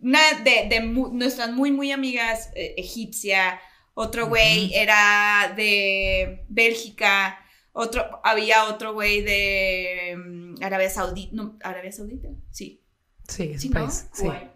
una 0.00 0.20
de, 0.44 0.66
de 0.68 0.80
mu- 0.80 1.12
nuestras 1.12 1.50
muy, 1.52 1.70
muy 1.70 1.92
amigas 1.92 2.50
eh, 2.54 2.74
egipcia, 2.76 3.60
otro 3.94 4.26
güey 4.28 4.72
era 4.74 5.52
de 5.56 6.44
Bélgica, 6.48 7.38
otro, 7.78 8.20
había 8.24 8.64
otro 8.64 8.92
güey 8.94 9.20
de 9.22 10.16
mm, 10.16 10.62
Arabia 10.64 10.88
Saudita, 10.90 11.30
no, 11.34 11.58
Arabia 11.62 11.92
Saudita, 11.92 12.28
sí. 12.50 12.82
Sí, 13.28 13.52
es 13.54 13.60
Sí, 13.62 13.68
un 13.68 13.74
¿no? 13.74 13.80
país. 13.80 14.06
Sí. 14.12 14.22
Kuwait. 14.22 14.50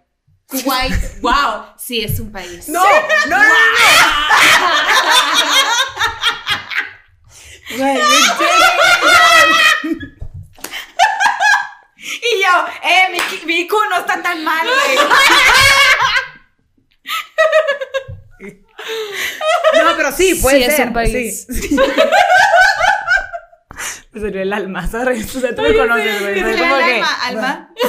Kuwait. 0.46 0.94
Wow. 1.22 1.64
Sí, 1.78 2.02
es 2.02 2.18
un 2.18 2.32
país. 2.32 2.68
No, 2.68 2.82
no, 2.82 3.36
no, 3.36 3.38
no. 3.38 3.48
Güey. 7.78 7.98
Y 12.02 12.42
yo, 12.42 12.66
eh, 12.82 13.08
mi, 13.12 13.18
ki- 13.20 13.46
mi 13.46 13.68
Q 13.68 13.76
no 13.90 13.98
está 13.98 14.22
tan 14.22 14.42
mal, 14.42 14.66
güey. 14.66 14.96
No, 19.84 19.96
pero 19.96 20.10
sí, 20.12 20.34
puede 20.36 20.58
Sí, 20.58 20.64
es 20.64 20.76
ser. 20.76 20.86
un 20.88 20.92
país. 20.94 21.46
sí. 21.48 21.76
Me 24.12 24.20
salió 24.20 24.42
el 24.42 24.52
alma, 24.52 24.86
¿sabes? 24.86 25.34
O 25.36 25.40
sea, 25.40 25.54
tú 25.54 25.62
me 25.62 25.74
conoces, 25.76 26.20
güey. 26.20 26.34
Que- 26.34 26.64
alma, 26.64 27.08
alma. 27.24 27.74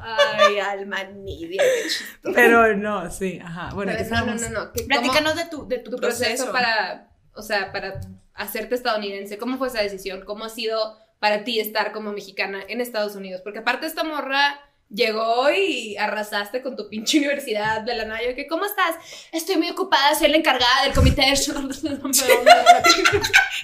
Ay, 0.00 0.58
alma 0.58 1.04
nidia, 1.04 1.62
qué 1.62 1.88
chistoso. 1.88 2.34
Pero 2.34 2.76
no, 2.76 3.10
sí, 3.10 3.40
ajá. 3.44 3.70
Bueno, 3.74 3.92
Pero 3.94 4.04
¿qué 4.04 4.14
no, 4.14 4.26
no, 4.26 4.34
no, 4.34 4.48
no. 4.64 4.72
Platícanos 4.72 5.36
de 5.36 5.44
tu, 5.46 5.68
de 5.68 5.78
tu, 5.78 5.90
tu 5.92 5.96
proceso 5.98 6.24
proceso. 6.46 6.52
para, 6.52 7.08
o 7.34 7.42
sea, 7.42 7.72
para 7.72 8.00
hacerte 8.34 8.74
estadounidense. 8.74 9.38
¿Cómo 9.38 9.58
fue 9.58 9.68
esa 9.68 9.82
decisión? 9.82 10.22
¿Cómo 10.24 10.44
ha 10.44 10.48
sido 10.48 10.96
para 11.18 11.44
ti 11.44 11.60
estar 11.60 11.92
como 11.92 12.12
mexicana 12.12 12.60
en 12.68 12.80
Estados 12.80 13.16
Unidos? 13.16 13.40
Porque 13.42 13.58
aparte 13.60 13.86
esta 13.86 14.04
morra 14.04 14.60
llegó 14.90 15.50
y 15.50 15.96
arrasaste 15.96 16.62
con 16.62 16.76
tu 16.76 16.88
pinche 16.88 17.18
universidad 17.18 17.82
de 17.82 17.94
la 17.94 18.04
nada. 18.04 18.22
Yo, 18.22 18.34
que, 18.34 18.46
¿cómo 18.46 18.64
estás? 18.64 18.96
Estoy 19.32 19.56
muy 19.56 19.70
ocupada, 19.70 20.14
soy 20.14 20.28
la 20.28 20.38
encargada 20.38 20.84
del 20.84 20.92
comité 20.92 21.22
de 21.22 21.34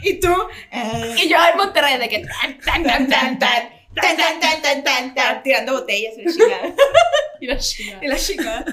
Y 0.03 0.21
tú, 0.21 0.35
y 1.17 1.29
yo 1.29 1.37
en 1.51 1.57
Monterrey, 1.57 1.99
de 1.99 2.09
que 2.09 2.21
tan, 2.21 2.59
tan, 2.61 2.83
tan, 2.85 3.09
tan, 3.09 3.39
tan. 3.39 3.75
Tan, 3.95 4.17
tan, 4.17 4.41
tan, 4.41 4.61
tan, 4.61 4.83
tan, 4.83 5.15
tan, 5.15 5.43
tirando 5.45 5.75
botellas 5.75 6.15
y 6.19 6.25
la 6.25 6.33
chingada. 6.33 6.75
Y 7.41 7.47
la 7.47 7.59
chingada. 7.59 8.01
Y 8.03 8.09
la. 8.09 8.65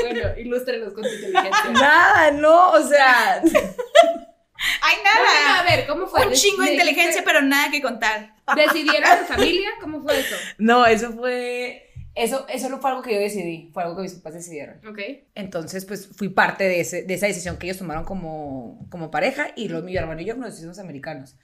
Bueno, 0.00 0.38
ilústrenos 0.38 0.94
con 0.94 1.02
tu 1.02 1.08
inteligencia. 1.10 1.70
Nada, 1.70 2.30
no, 2.30 2.70
o 2.70 2.82
sea. 2.82 3.42
Hay 3.42 4.96
nada. 5.04 5.60
a 5.60 5.62
ver, 5.64 5.86
¿cómo 5.86 6.06
fue? 6.06 6.26
Un 6.26 6.32
chingo 6.32 6.62
de 6.62 6.72
inteligencia, 6.72 7.22
pero 7.24 7.42
nada 7.42 7.70
que 7.70 7.82
contar. 7.82 8.33
¿Decidieron 8.56 9.10
en 9.20 9.26
familia? 9.26 9.68
¿Cómo 9.80 10.02
fue 10.02 10.20
eso? 10.20 10.36
No, 10.58 10.86
eso 10.86 11.12
fue. 11.12 11.90
Eso, 12.14 12.46
eso 12.48 12.68
no 12.68 12.80
fue 12.80 12.90
algo 12.90 13.02
que 13.02 13.12
yo 13.12 13.18
decidí, 13.18 13.70
fue 13.72 13.82
algo 13.82 13.96
que 13.96 14.02
mis 14.02 14.14
papás 14.14 14.34
decidieron. 14.34 14.76
Ok. 14.86 15.00
Entonces, 15.34 15.84
pues 15.84 16.06
fui 16.06 16.28
parte 16.28 16.64
de, 16.64 16.80
ese, 16.80 17.02
de 17.02 17.14
esa 17.14 17.26
decisión 17.26 17.58
que 17.58 17.66
ellos 17.66 17.78
tomaron 17.78 18.04
como, 18.04 18.86
como 18.88 19.10
pareja 19.10 19.48
y 19.56 19.68
luego 19.68 19.84
mi 19.84 19.96
hermano 19.96 20.20
y 20.20 20.24
yo 20.24 20.36
nos 20.36 20.56
hicimos 20.56 20.78
americanos. 20.78 21.36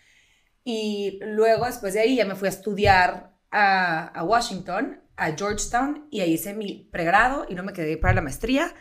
Y 0.62 1.18
luego, 1.22 1.66
después 1.66 1.94
de 1.94 2.00
ahí, 2.00 2.16
ya 2.16 2.24
me 2.24 2.36
fui 2.36 2.46
a 2.46 2.50
estudiar 2.50 3.32
a, 3.50 4.06
a 4.08 4.22
Washington, 4.22 5.00
a 5.16 5.32
Georgetown, 5.32 6.06
y 6.10 6.20
ahí 6.20 6.34
hice 6.34 6.54
mi 6.54 6.88
pregrado 6.92 7.46
y 7.48 7.54
no 7.54 7.64
me 7.64 7.72
quedé 7.72 7.96
para 7.96 8.14
la 8.14 8.20
maestría. 8.20 8.72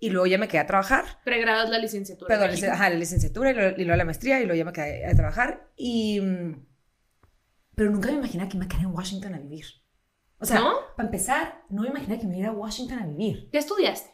Y 0.00 0.10
luego 0.10 0.26
ya 0.26 0.38
me 0.38 0.48
quedé 0.48 0.60
a 0.60 0.66
trabajar. 0.66 1.04
Pregrado 1.24 1.64
es 1.64 1.70
la 1.70 1.78
licenciatura. 1.78 2.28
Perdón, 2.28 2.70
ajá, 2.70 2.90
la 2.90 2.96
licenciatura 2.96 3.50
y 3.50 3.54
luego, 3.54 3.80
y 3.80 3.84
luego 3.84 3.96
la 3.96 4.04
maestría 4.04 4.40
y 4.40 4.44
luego 4.44 4.56
ya 4.58 4.64
me 4.64 4.72
quedé 4.72 5.06
a 5.06 5.14
trabajar. 5.14 5.70
Y, 5.76 6.20
mm, 6.20 6.66
pero 7.78 7.90
nunca 7.90 8.08
me 8.10 8.16
imaginé 8.18 8.48
que 8.48 8.58
me 8.58 8.68
quedé 8.68 8.80
en 8.82 8.92
Washington 8.94 9.34
a 9.34 9.38
vivir. 9.38 9.64
O 10.40 10.44
sea, 10.44 10.60
¿No? 10.60 10.74
para 10.96 11.08
empezar, 11.08 11.62
no 11.70 11.82
me 11.82 11.88
imaginé 11.88 12.18
que 12.20 12.26
me 12.26 12.38
iba 12.38 12.48
a 12.48 12.52
Washington 12.52 12.98
a 12.98 13.06
vivir. 13.06 13.48
¿Qué 13.50 13.58
estudiaste? 13.58 14.10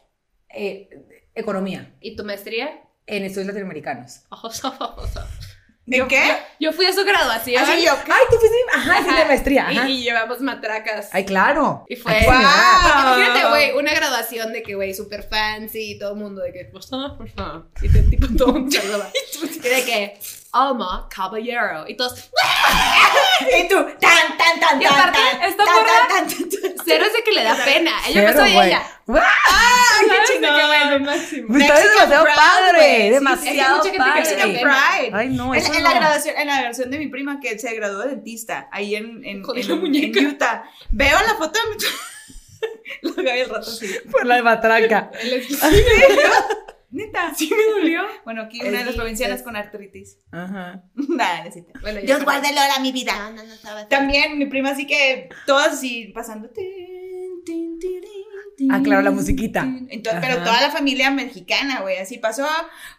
Eh, 0.49 0.89
economía 1.33 1.95
¿Y 1.99 2.15
tu 2.15 2.23
maestría? 2.23 2.81
en 3.07 3.23
estudios 3.23 3.47
latinoamericanos. 3.47 4.21
¿De 5.85 6.07
qué? 6.07 6.23
Yo 6.59 6.71
fui 6.73 6.87
a 6.87 6.93
su 6.93 7.03
graduación. 7.05 7.61
Así 7.63 7.85
yo, 7.85 7.91
Ay, 7.91 8.23
tú 8.31 8.37
fuiste, 8.37 8.57
ajá, 8.73 8.97
sí, 8.97 9.03
de 9.03 9.09
Ajá. 9.11 9.25
maestría, 9.27 9.71
Y, 9.71 9.77
ajá. 9.77 9.89
y 9.89 10.03
llevamos 10.03 10.41
matracas. 10.41 11.09
Ay, 11.13 11.25
claro. 11.25 11.85
Y 11.87 11.95
fue. 11.95 12.19
Señora. 12.21 12.39
Imagínate, 13.17 13.49
güey, 13.49 13.71
una 13.77 13.93
graduación 13.93 14.51
de 14.51 14.63
que, 14.63 14.73
güey, 14.73 14.95
super 14.95 15.21
fancy 15.21 15.91
y 15.91 15.99
todo 15.99 16.13
el 16.13 16.17
mundo 16.17 16.41
de 16.41 16.51
que, 16.51 16.65
pues, 16.65 16.89
ah, 16.91 17.13
pues, 17.15 17.33
ah. 17.37 17.65
Y 17.83 17.89
te 17.89 18.01
tipo 18.01 18.25
todo 18.35 18.53
un 18.53 18.71
saluda. 18.71 19.11
Y 19.43 19.69
de 19.69 19.83
que, 19.85 20.19
Alma 20.55 21.07
Caballero. 21.13 21.85
Y 21.87 21.95
todos, 21.97 22.13
Y 23.59 23.67
tú, 23.67 23.75
tan, 23.99 24.37
tan, 24.37 24.59
tan, 24.59 24.81
Y 24.81 24.85
tan, 24.85 24.93
aparte, 24.93 25.19
tan, 25.31 25.43
esta 25.43 25.65
tan, 25.65 25.75
morra- 25.75 26.07
tan, 26.07 26.27
tan, 26.27 26.49
tan, 26.49 26.49
tan. 26.75 26.85
cero 26.85 27.05
es 27.05 27.13
de 27.13 27.23
que 27.23 27.31
le 27.31 27.43
da 27.43 27.55
pena. 27.65 27.91
Ella 28.07 28.13
Cero, 28.13 28.27
empezó 28.29 28.47
y 28.47 28.53
güey. 28.53 28.67
ella. 28.69 28.81
¡Ay, 29.07 30.07
qué 30.09 30.39
No, 30.39 30.49
chingón! 30.49 30.91
lo 30.91 30.99
máximo. 31.11 31.57
Está 31.57 31.79
demasiado 31.79 32.25
padre. 32.35 33.01
Sí, 33.03 33.09
demasiado 33.09 33.83
es 33.85 33.91
que 33.91 33.97
mucha 33.99 34.13
gente 34.13 34.35
que 34.35 34.65
padre. 34.65 34.99
Pride. 34.99 35.11
Ay, 35.13 35.29
no, 35.29 35.53
En, 35.53 35.61
eso 35.61 35.73
en 35.73 35.83
la 35.83 35.89
no. 35.93 35.95
graduación, 35.99 36.35
en 36.37 36.47
la 36.47 36.53
graduación 36.55 36.91
de 36.91 36.97
mi 36.99 37.07
prima 37.07 37.39
que 37.39 37.59
se 37.59 37.73
graduó 37.75 37.99
de 38.03 38.09
dentista, 38.09 38.67
ahí 38.71 38.95
en, 38.95 39.23
en, 39.25 39.43
en- 39.55 39.67
la 39.69 39.75
muñeca. 39.75 40.19
en 40.19 40.27
Utah. 40.27 40.63
Veo 40.91 41.19
la 41.27 41.35
foto 41.35 41.59
de 41.59 41.69
mi 41.69 41.75
Lo 43.01 43.11
hago 43.11 43.29
el 43.41 43.49
rato 43.49 43.69
así. 43.69 43.87
Por 44.11 44.25
la 44.25 44.41
matraca. 44.41 45.11
Neta. 46.95 47.33
Sí 47.37 47.49
me 47.55 47.63
dolió. 47.79 48.01
Bueno, 48.23 48.43
aquí 48.43 48.61
una 48.61 48.79
de 48.79 48.85
las 48.85 48.95
provincianas 48.95 49.43
con 49.43 49.55
artritis. 49.55 50.17
Ajá. 50.31 50.83
Nada. 50.95 51.45
Bueno, 51.81 51.99
Dios 52.01 52.23
guarde 52.23 52.49
Lola, 52.49 52.79
mi 52.81 52.91
vida. 52.91 53.13
No, 53.17 53.31
no, 53.31 53.43
no, 53.43 53.53
estaba- 53.53 53.87
También 53.87 54.37
mi 54.37 54.45
prima 54.45 54.69
así 54.69 54.87
que 54.87 55.29
todas 55.45 55.73
así 55.73 56.11
pasando. 56.15 56.49
tin, 56.49 56.63
tin, 57.45 57.77
tin, 57.79 58.01
tin, 58.57 58.71
Ah, 58.71 58.79
claro, 58.81 59.01
la 59.01 59.11
musiquita. 59.11 59.67
Entonces, 59.89 60.21
pero 60.25 60.41
toda 60.41 60.61
la 60.61 60.71
familia 60.71 61.11
mexicana, 61.11 61.81
güey, 61.81 61.97
así 61.97 62.17
pasó 62.19 62.47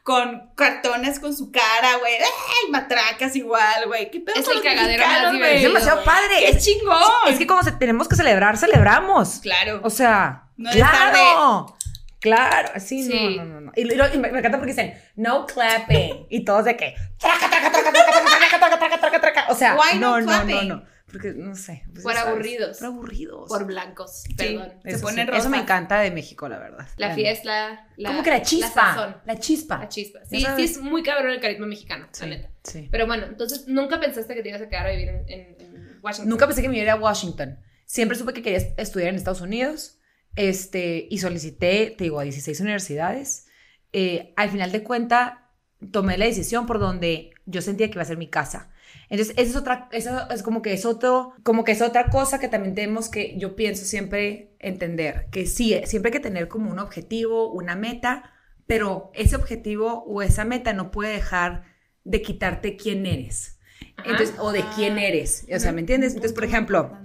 con 0.03 0.51
cartones 0.55 1.19
con 1.19 1.35
su 1.35 1.51
cara, 1.51 1.97
güey. 1.99 2.13
¡Ay, 2.13 2.71
matracas 2.71 3.35
igual, 3.37 3.87
güey! 3.87 4.11
¿Qué 4.11 4.21
pedo 4.21 4.37
Es 4.39 4.47
el 4.49 4.61
cagadero 4.63 5.07
más 5.07 5.21
güey? 5.23 5.25
Es 5.25 5.33
divertido. 5.63 5.69
demasiado 5.73 6.05
padre. 6.05 6.35
¡Qué 6.41 6.49
Es, 6.51 6.63
chingón! 6.65 6.99
es 7.29 7.39
que 7.39 7.47
como 7.47 7.63
se- 7.63 7.73
tenemos 7.73 8.07
que 8.07 8.17
celebrar, 8.17 8.59
celebramos. 8.59 9.41
Claro. 9.41 9.81
O 9.83 9.89
sea, 9.89 10.51
No 10.59 10.71
claro. 10.73 11.76
Claro, 12.21 12.71
así 12.75 13.03
sí. 13.03 13.37
no, 13.37 13.45
no, 13.45 13.55
no, 13.55 13.61
no. 13.61 13.73
Y, 13.77 13.83
y, 13.83 13.93
y 13.93 14.19
me, 14.19 14.33
me, 14.33 14.39
encanta 14.39 14.59
porque 14.59 14.73
dicen, 14.73 14.95
no 15.17 15.47
clapping. 15.47 16.27
y 16.31 16.45
todos 16.45 16.65
de 16.65 16.77
que, 16.77 16.95
traca, 17.19 17.51
traca, 17.51 17.71
traca, 17.71 17.93
traca, 17.93 18.79
traca, 18.79 18.99
traca, 18.99 19.21
traca, 19.21 19.47
O 19.51 19.55
sea, 19.55 19.77
Why 19.77 19.99
no, 19.99 20.21
no, 20.21 20.45
no, 20.45 20.63
no, 20.63 20.85
Porque, 21.07 21.33
no 21.35 21.55
sé. 21.55 21.85
Pues, 21.93 22.03
por 22.03 22.15
sabes, 22.15 22.29
aburridos. 22.29 22.79
Por 22.79 22.87
aburridos. 22.87 23.49
Por 23.49 23.65
blancos, 23.67 24.23
sí, 24.23 24.35
perdón. 24.35 24.73
Se 24.85 24.99
ponen 24.99 25.29
sí. 25.29 25.37
Eso 25.37 25.51
me 25.51 25.59
encanta 25.59 26.01
de 26.01 26.11
México, 26.11 26.49
la 26.49 26.59
verdad. 26.59 26.89
La, 26.97 27.15
fiesta, 27.15 27.87
la... 27.97 28.09
Como 28.09 28.23
que 28.23 28.31
la 28.31 28.43
chispa. 28.43 28.97
La, 28.97 29.23
la, 29.35 29.39
chispa. 29.39 29.79
La 29.79 29.89
chispa. 29.89 30.21
Sí, 30.25 30.45
sí 30.57 30.65
es 30.65 30.79
muy 30.79 31.03
cabrón 31.03 31.33
el 31.33 31.41
carisma 31.41 31.67
mexicano, 31.67 32.09
la 32.21 32.27
neta. 32.27 32.51
Sí. 32.65 32.89
Pero 32.91 33.07
bueno, 33.07 33.27
entonces, 33.27 33.69
¿nunca 33.69 34.01
pensaste 34.01 34.35
que 34.35 34.43
te 34.43 34.49
ibas 34.49 34.63
a 34.63 34.69
quedar 34.69 34.87
a 34.87 34.91
vivir 34.91 35.09
en, 35.11 35.25
en, 35.29 35.61
en 35.61 36.01
Washington? 36.03 36.31
Nunca 36.31 36.47
pensé 36.47 36.63
que 36.63 36.69
me 36.69 36.77
iba 36.77 36.83
a 36.83 36.85
ir 36.85 36.91
a 36.91 36.97
Washington. 36.97 37.59
Siempre 37.85 38.17
supe 38.17 38.33
que 38.33 38.43
quería 38.43 38.59
estudiar 38.79 39.11
en 39.11 39.17
Estados 39.17 39.43
Unidos 39.43 39.99
este, 40.37 41.07
y 41.11 41.19
solicité, 41.19 41.95
te 41.97 42.05
digo, 42.05 42.21
a 42.21 42.25
16 42.25 42.61
universidades. 42.61 43.47
Eh, 43.93 44.33
al 44.37 44.51
final 44.51 44.73
de 44.73 44.83
cuenta, 44.83 45.51
tomé 45.91 46.19
la 46.19 46.27
decisión 46.27 46.67
por 46.67 46.79
donde 46.79 47.31
yo 47.47 47.63
sentía 47.63 47.89
que 47.89 47.95
iba 47.95 48.03
a 48.03 48.07
ser 48.07 48.19
mi 48.19 48.29
casa. 48.29 48.71
Entonces, 49.09 49.35
esa 49.39 49.51
es 49.51 49.57
otra, 49.57 49.89
eso 49.93 50.31
es 50.31 50.43
como 50.43 50.63
que 50.63 50.73
es 50.73 50.85
otro, 50.85 51.33
como 51.43 51.65
que 51.65 51.73
es 51.73 51.83
otra 51.83 52.09
cosa 52.11 52.39
que 52.39 52.49
también 52.49 52.75
tenemos 52.75 53.09
que, 53.09 53.37
yo 53.39 53.57
pienso 53.57 53.85
siempre 53.85 54.55
entender, 54.59 55.29
que 55.31 55.47
sí, 55.47 55.79
siempre 55.85 56.11
hay 56.11 56.15
que 56.15 56.21
tener 56.21 56.49
como 56.49 56.71
un 56.71 56.79
objetivo, 56.79 57.53
una 57.53 57.77
meta, 57.77 58.33
pero 58.67 59.11
ese 59.15 59.37
objetivo 59.37 60.05
o 60.05 60.23
esa 60.23 60.45
meta 60.45 60.73
no 60.73 60.91
puede 60.91 61.13
dejar 61.13 61.65
de 62.05 62.23
quitarte 62.23 62.77
quién 62.77 63.07
eres. 63.07 63.59
Entonces, 64.05 64.35
o 64.39 64.53
de 64.53 64.65
quién 64.75 64.99
eres. 64.99 65.47
O 65.55 65.59
sea, 65.59 65.73
¿me 65.73 65.81
entiendes? 65.81 66.15
Entonces, 66.15 66.35
por 66.35 66.45
ejemplo, 66.45 66.99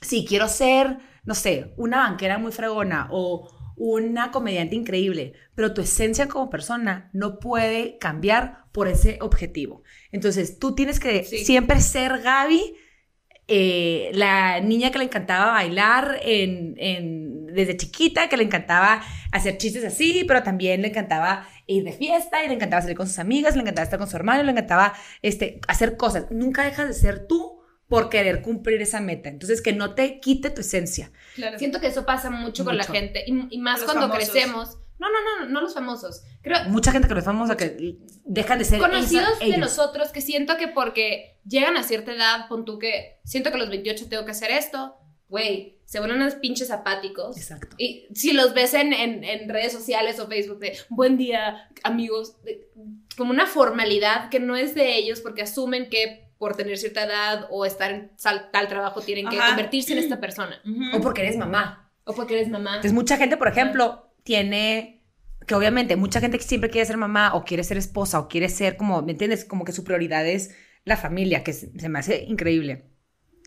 sí, 0.00 0.24
quiero 0.26 0.48
ser, 0.48 0.98
no 1.24 1.34
sé, 1.34 1.72
una 1.76 1.98
banquera 2.08 2.38
muy 2.38 2.52
fregona 2.52 3.08
o 3.10 3.50
una 3.76 4.30
comediante 4.30 4.76
increíble, 4.76 5.32
pero 5.54 5.74
tu 5.74 5.80
esencia 5.80 6.28
como 6.28 6.48
persona 6.50 7.10
no 7.12 7.38
puede 7.40 7.98
cambiar 7.98 8.64
por 8.72 8.86
ese 8.88 9.18
objetivo. 9.20 9.82
Entonces, 10.12 10.58
tú 10.58 10.74
tienes 10.74 11.00
que 11.00 11.24
Sí. 11.24 11.44
siempre 11.44 11.80
ser 11.80 12.20
Gaby, 12.22 12.74
eh, 13.46 14.10
la 14.14 14.60
niña 14.60 14.90
que 14.90 14.98
le 14.98 15.04
encantaba 15.04 15.52
bailar 15.52 16.18
en, 16.22 16.74
en- 16.78 17.46
desde 17.46 17.76
chiquita, 17.76 18.28
que 18.28 18.36
le 18.38 18.44
encantaba 18.44 19.02
hacer 19.32 19.58
chistes 19.58 19.84
así, 19.84 20.24
pero 20.26 20.42
también 20.42 20.80
le 20.80 20.88
encantaba 20.88 21.46
ir 21.66 21.84
de 21.84 21.92
fiesta 21.92 22.42
y 22.42 22.48
le 22.48 22.54
encantaba 22.54 22.80
salir 22.82 22.96
con 22.96 23.06
sus 23.06 23.18
amigas, 23.18 23.54
le 23.54 23.60
encantaba 23.62 23.84
estar 23.84 23.98
con 23.98 24.08
su 24.08 24.16
hermano, 24.16 24.42
le 24.42 24.50
encantaba 24.50 24.94
este, 25.20 25.60
hacer 25.68 25.96
cosas. 25.98 26.26
Nunca 26.30 26.64
dejas 26.64 26.88
de 26.88 26.94
ser 26.94 27.26
tú 27.26 27.53
por 27.88 28.08
querer 28.08 28.42
cumplir 28.42 28.80
esa 28.82 29.00
meta. 29.00 29.28
Entonces, 29.28 29.60
que 29.62 29.72
no 29.72 29.94
te 29.94 30.20
quite 30.20 30.50
tu 30.50 30.62
esencia. 30.62 31.12
Claro. 31.34 31.58
Siento 31.58 31.80
que 31.80 31.86
eso 31.88 32.06
pasa 32.06 32.30
mucho, 32.30 32.64
con 32.64 32.76
la 32.76 32.82
Mucho. 32.84 32.92
gente 32.94 33.24
y, 33.26 33.54
y 33.54 33.58
más 33.58 33.80
Los 33.80 33.90
cuando 33.92 34.08
famosos. 34.08 34.30
crecemos. 34.30 34.78
No, 34.98 35.08
no, 35.10 35.16
no, 35.44 35.50
no 35.50 35.60
los 35.60 35.74
famosos. 35.74 36.22
Creo 36.40 36.64
Mucha 36.68 36.92
gente 36.92 37.08
que 37.08 37.14
no 37.14 37.18
es 37.20 37.26
famosa 37.26 37.56
que 37.56 37.96
dejan 38.24 38.58
de 38.60 38.64
ser 38.64 38.78
conocidos 38.78 39.28
esa- 39.28 39.38
de 39.40 39.44
ellos. 39.46 39.58
nosotros 39.58 40.10
que 40.12 40.20
siento 40.20 40.56
que 40.56 40.68
porque 40.68 41.38
llegan 41.46 41.76
a 41.76 41.82
cierta 41.82 42.12
edad, 42.12 42.48
pon 42.48 42.64
tú 42.64 42.78
que 42.78 43.18
siento 43.24 43.50
que 43.50 43.56
a 43.56 43.58
los 43.58 43.68
28 43.70 44.08
tengo 44.08 44.24
que 44.24 44.30
hacer 44.30 44.50
esto, 44.52 44.94
güey, 45.28 45.78
se 45.84 45.98
vuelven 45.98 46.20
unos 46.22 46.36
pinches 46.36 46.70
apáticos. 46.70 47.36
Exacto. 47.36 47.74
Y 47.76 48.06
si 48.14 48.32
los 48.32 48.54
ves 48.54 48.72
en, 48.72 48.92
en- 48.92 49.24
en 49.24 49.48
redes 49.48 49.72
sociales 49.72 50.18
o 50.20 50.28
Facebook 50.28 50.60
de 50.60 50.78
buen 50.88 51.16
día, 51.18 51.68
amigos, 51.82 52.40
de- 52.44 52.68
como 53.16 53.30
una 53.32 53.46
formalidad 53.46 54.30
que 54.30 54.38
no 54.40 54.56
es 54.56 54.74
de 54.74 54.96
ellos 54.96 55.20
porque 55.20 55.42
asumen 55.42 55.90
que 55.90 56.23
por 56.44 56.56
tener 56.56 56.76
cierta 56.76 57.04
edad 57.04 57.46
o 57.50 57.64
estar 57.64 57.90
en 57.90 58.10
sal- 58.16 58.50
tal 58.52 58.68
trabajo 58.68 59.00
tienen 59.00 59.26
que 59.30 59.38
Ajá. 59.38 59.48
convertirse 59.48 59.92
en 59.94 59.98
esta 60.00 60.20
persona. 60.20 60.60
Ujú. 60.62 60.98
O 60.98 61.00
porque 61.00 61.22
eres 61.22 61.38
mamá. 61.38 61.90
O 62.04 62.12
porque 62.14 62.34
eres 62.34 62.50
mamá. 62.50 62.72
Entonces, 62.72 62.92
mucha 62.92 63.16
gente, 63.16 63.38
por 63.38 63.48
ejemplo, 63.48 64.14
tiene 64.24 65.06
que 65.46 65.54
obviamente 65.54 65.96
mucha 65.96 66.20
gente 66.20 66.36
que 66.36 66.44
siempre 66.44 66.68
quiere 66.68 66.84
ser 66.86 66.98
mamá 66.98 67.34
o 67.34 67.44
quiere 67.46 67.64
ser 67.64 67.78
esposa 67.78 68.18
o 68.18 68.28
quiere 68.28 68.50
ser 68.50 68.76
como, 68.76 69.00
¿me 69.00 69.12
entiendes? 69.12 69.46
Como 69.46 69.64
que 69.64 69.72
su 69.72 69.84
prioridad 69.84 70.26
es 70.26 70.54
la 70.84 70.98
familia, 70.98 71.42
que 71.42 71.54
se 71.54 71.88
me 71.88 71.98
hace 71.98 72.24
increíble. 72.24 72.90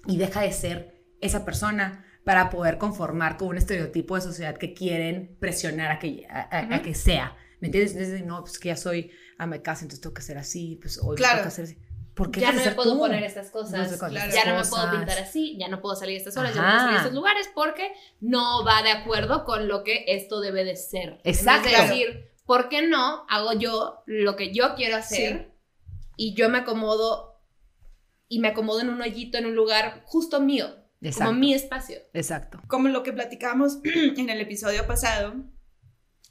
Y 0.08 0.18
deja 0.18 0.42
de 0.42 0.52
ser 0.54 1.04
esa 1.22 1.46
persona 1.46 2.04
para 2.26 2.50
poder 2.50 2.80
conformar 2.80 3.38
con 3.38 3.50
un 3.50 3.58
estereotipo 3.58 4.16
de 4.16 4.22
sociedad 4.22 4.58
que 4.58 4.74
quieren 4.74 5.38
presionar 5.40 5.92
a 5.92 6.00
que, 6.00 6.26
a, 6.30 6.42
a- 6.42 6.76
a 6.78 6.82
que 6.82 6.96
sea. 6.96 7.36
¿Me 7.60 7.68
entiendes? 7.68 7.94
Entonces, 7.96 8.26
no, 8.26 8.42
pues 8.42 8.58
que 8.60 8.70
ya 8.70 8.76
soy 8.76 9.12
ama 9.40 9.56
de 9.58 9.62
casa, 9.62 9.82
entonces 9.84 10.02
tengo 10.02 10.14
que 10.16 10.22
ser 10.24 10.38
así, 10.38 10.78
pues 10.82 11.00
hoy 11.02 11.16
Claro. 11.18 11.36
tengo 11.36 11.44
que 11.44 11.48
hacer 11.50 11.66
así. 11.66 11.78
¿Por 12.18 12.32
qué 12.32 12.40
ya 12.42 12.52
no 12.52 12.62
me 12.66 12.72
puedo 12.72 12.94
tú? 12.94 13.00
poner 13.00 13.24
estas 13.24 13.52
cosas, 13.52 13.92
No 13.92 14.10
Claro. 14.10 14.34
ya 14.34 14.46
no 14.52 14.60
me 14.60 14.66
puedo 14.68 14.92
pintar 14.92 15.20
así, 15.20 15.56
ya 15.60 15.68
no 15.70 15.80
puedo 15.82 15.96
salir 15.96 16.16
a 16.16 16.18
estas 16.18 16.36
horas, 16.36 16.54
ya 16.56 16.62
no 16.62 16.68
Ajá. 16.68 16.76
puedo 16.78 16.82
salir 16.88 16.96
a 16.98 17.02
estos 17.02 17.14
lugares 17.16 17.50
porque 17.54 17.94
no 18.20 18.66
va 18.66 18.82
de 18.82 18.92
acuerdo 18.92 19.46
con 19.46 19.68
lo 19.68 19.84
que 19.84 20.04
esto 20.08 20.42
debe 20.42 20.64
de 20.66 20.76
ser. 20.76 21.22
Exacto. 21.24 21.70
De 21.70 21.76
decir, 21.76 22.32
¿por 22.46 22.68
qué 22.70 22.88
no 22.88 23.26
hago 23.30 23.54
yo 23.54 24.02
lo 24.08 24.36
que 24.36 24.52
yo 24.54 24.74
quiero 24.76 24.98
hacer 24.98 25.52
y 26.16 26.34
yo 26.34 26.50
me 26.50 26.58
acomodo 26.58 27.40
y 28.28 28.40
me 28.40 28.48
acomodo 28.50 28.82
en 28.82 28.90
un 28.90 29.02
hoyito, 29.02 29.38
en 29.38 29.46
un 29.46 29.56
lugar 29.56 30.02
justo 30.06 30.40
mío, 30.42 30.76
Exacto. 31.02 31.28
como 31.30 31.40
mi 31.40 31.54
espacio? 31.54 32.00
Exacto. 32.14 32.60
Como 32.68 32.90
lo 32.90 33.04
que 33.04 33.14
platicamos 33.14 33.78
en 33.84 34.30
el 34.30 34.42
episodio 34.42 34.86
pasado, 34.88 35.36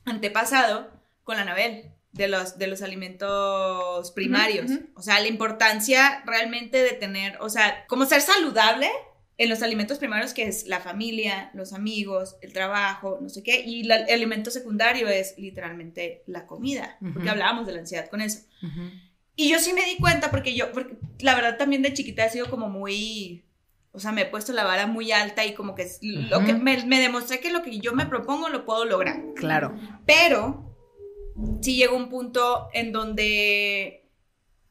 antepasado, 0.05 0.91
con 1.25 1.37
la 1.37 1.43
Anabel, 1.43 1.93
de 2.17 2.29
los, 2.29 2.59
de 2.59 2.67
los 2.67 2.83
alimentos 2.83 4.11
primarios. 4.13 4.71
ujú. 4.71 4.87
O 4.95 5.03
sea, 5.03 5.21
la 5.21 5.29
importancia 5.29 6.23
realmente 6.27 6.83
de 6.83 6.91
tener, 6.93 7.37
o 7.41 7.49
sea, 7.49 7.85
como 7.87 8.07
ser 8.07 8.21
saludable 8.21 8.89
en 9.39 9.51
los 9.51 9.63
alimentos 9.63 9.99
primarios, 9.99 10.33
que 10.33 10.45
es 10.49 10.67
la 10.67 10.81
familia, 10.81 11.51
los 11.53 11.73
amigos, 11.75 12.37
el 12.41 12.53
trabajo, 12.55 13.19
no 13.21 13.29
sé 13.29 13.43
qué, 13.43 13.61
y 13.61 13.83
la- 13.85 13.97
el 13.97 14.15
alimento 14.15 14.51
secundario 14.51 15.09
es 15.09 15.35
literalmente 15.37 16.23
la 16.27 16.47
comida, 16.47 16.97
porque 17.13 17.29
hablábamos 17.29 17.67
de 17.67 17.73
la 17.75 17.81
ansiedad 17.81 18.09
con 18.09 18.23
eso. 18.23 18.41
Y 19.39 19.51
yo 19.51 19.59
sí 19.59 19.75
me 19.75 19.85
di 19.85 19.97
cuenta 19.99 20.31
porque 20.31 20.55
yo, 20.55 20.73
porque 20.73 20.97
la 21.21 21.35
verdad 21.35 21.59
también 21.59 21.83
de 21.83 21.93
chiquita 21.93 22.25
he 22.25 22.31
sido 22.31 22.49
como 22.49 22.71
muy, 22.71 23.45
o 23.93 24.01
sea, 24.01 24.11
me 24.11 24.23
he 24.23 24.27
puesto 24.27 24.55
la 24.55 24.65
vara 24.65 24.87
muy 24.87 25.13
alta 25.13 25.45
y 25.45 25.53
como 25.53 25.75
que 25.75 25.83
es 25.83 25.99
lo 26.01 26.43
que 26.47 26.55
me, 26.55 26.83
me 26.87 26.99
demostré 26.99 27.39
que 27.41 27.51
lo 27.53 27.63
que 27.63 27.79
yo 27.79 27.93
me 27.93 28.07
propongo 28.07 28.49
lo 28.49 28.65
puedo 28.65 28.87
lograr. 28.87 29.21
Claro. 29.35 29.79
Pero 30.07 30.75
sí 31.61 31.77
llegó 31.77 31.97
un 31.97 32.09
punto 32.09 32.69
en 32.73 32.93
donde 32.93 34.09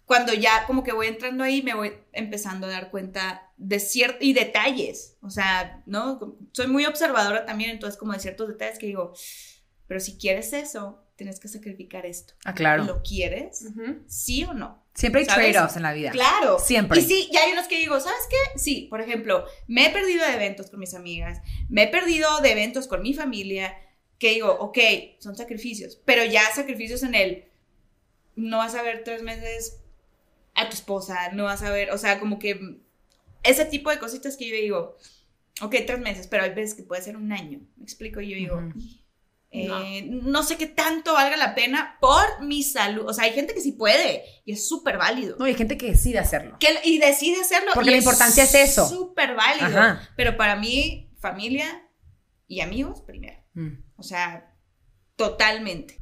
cuando 0.06 0.34
ya 0.34 0.65
como 0.67 0.84
que 0.84 0.93
voy 0.93 1.08
entrando 1.08 1.43
ahí 1.43 1.62
me 1.62 1.73
voy 1.73 1.93
empezando 2.13 2.67
a 2.67 2.71
dar 2.71 2.91
cuenta 2.91 3.51
de 3.58 3.80
ciertos 3.80 4.21
y 4.21 4.34
detalles, 4.34 5.17
o 5.21 5.30
sea, 5.30 5.82
¿no? 5.86 6.38
Soy 6.51 6.67
muy 6.67 6.86
observadora 6.86 7.45
también, 7.45 7.71
entonces 7.71 7.97
como 7.97 8.13
de 8.13 8.19
ciertos 8.19 8.47
detalles 8.47 8.78
que 8.78 8.88
digo, 8.88 9.13
pero 9.88 9.99
si 9.99 10.17
quieres 10.17 10.54
eso, 10.54 11.04
tienes 11.15 11.39
que 11.39 11.47
sacrificar 11.47 12.06
esto. 12.06 12.34
Ah, 12.43 12.54
claro. 12.54 12.84
¿Lo 12.84 13.01
quieres? 13.01 13.65
¿Sí 14.08 14.43
o 14.43 14.54
no? 14.54 14.84
Siempre 14.93 15.21
hay 15.21 15.25
¿Sabes? 15.25 15.51
trade-offs 15.51 15.75
en 15.75 15.84
la 15.84 15.93
vida. 15.93 16.12
Claro. 16.12 16.60
Siempre. 16.60 16.99
Y 16.99 17.04
sí, 17.04 17.30
y 17.32 17.38
hay 17.38 17.51
unos 17.51 17.67
que 17.67 17.78
digo, 17.78 17.99
¿sabes 17.99 18.28
qué? 18.30 18.60
Sí, 18.60 18.88
por 18.89 19.01
ejemplo, 19.01 19.45
me 19.67 19.88
he 19.88 19.89
perdido 19.91 20.25
de 20.25 20.34
eventos 20.34 20.69
con 20.69 20.80
mis 20.80 20.93
amigas, 20.93 21.41
me 21.69 21.84
he 21.84 21.88
perdido 21.88 22.41
de 22.41 22.51
eventos 22.51 22.88
con 22.88 23.01
mi 23.01 23.13
familia, 23.13 23.75
que 24.19 24.30
digo, 24.30 24.51
ok, 24.60 24.78
son 25.19 25.36
sacrificios, 25.36 25.99
pero 26.06 26.23
ya 26.23 26.43
sacrificios 26.54 27.04
en 27.04 27.15
el, 27.15 27.45
no 28.36 28.58
vas 28.58 28.75
a 28.75 28.82
ver 28.82 29.04
tres 29.04 29.21
meses 29.21 29.82
a 30.56 30.69
tu 30.69 30.75
esposa, 30.75 31.32
no 31.34 31.45
vas 31.45 31.62
a 31.63 31.69
ver, 31.69 31.91
o 31.91 31.97
sea, 31.97 32.19
como 32.19 32.39
que 32.39 32.80
ese 33.43 33.65
tipo 33.65 33.89
de 33.89 33.99
cositas 33.99 34.38
que 34.38 34.47
yo 34.49 34.56
digo, 34.56 34.97
ok, 35.62 35.75
tres 35.86 35.99
meses, 35.99 36.28
pero 36.28 36.43
hay 36.43 36.54
veces 36.54 36.75
que 36.75 36.84
puede 36.84 37.01
ser 37.01 37.17
un 37.17 37.32
año, 37.32 37.60
me 37.75 37.84
explico, 37.84 38.21
y 38.21 38.30
yo 38.30 38.36
digo, 38.36 38.62
eh, 39.51 40.06
no. 40.06 40.43
sé 40.43 40.58
qué 40.58 40.67
tanto 40.67 41.13
valga 41.13 41.38
la 41.38 41.56
pena 41.56 41.97
por 42.01 42.41
mi 42.41 42.63
salud, 42.63 43.08
o 43.08 43.13
sea, 43.13 43.25
hay 43.25 43.32
gente 43.32 43.54
que 43.54 43.62
sí 43.62 43.71
puede 43.71 44.23
y 44.43 44.54
es 44.54 44.67
súper 44.67 44.97
válido. 44.97 45.38
No, 45.39 45.45
hay 45.45 45.56
gente 45.56 45.78
que 45.78 45.91
decide 45.91 46.19
hacerlo. 46.19 46.58
Que, 46.60 46.67
y 46.84 46.99
decide 46.99 47.39
hacerlo. 47.39 47.71
Porque 47.73 47.89
y 47.89 47.91
la 47.93 47.97
importancia 47.99 48.43
es 48.43 48.54
eso. 48.54 48.88
Súper 48.88 49.36
válido. 49.36 49.67
Ajá. 49.67 50.10
Pero 50.17 50.36
para 50.36 50.58
mí, 50.58 51.10
familia 51.19 51.88
y 52.47 52.60
amigos 52.60 53.01
primero. 53.01 53.39
Mm. 53.54 53.84
O 53.97 54.03
sea, 54.03 54.51
totalmente. 55.15 55.97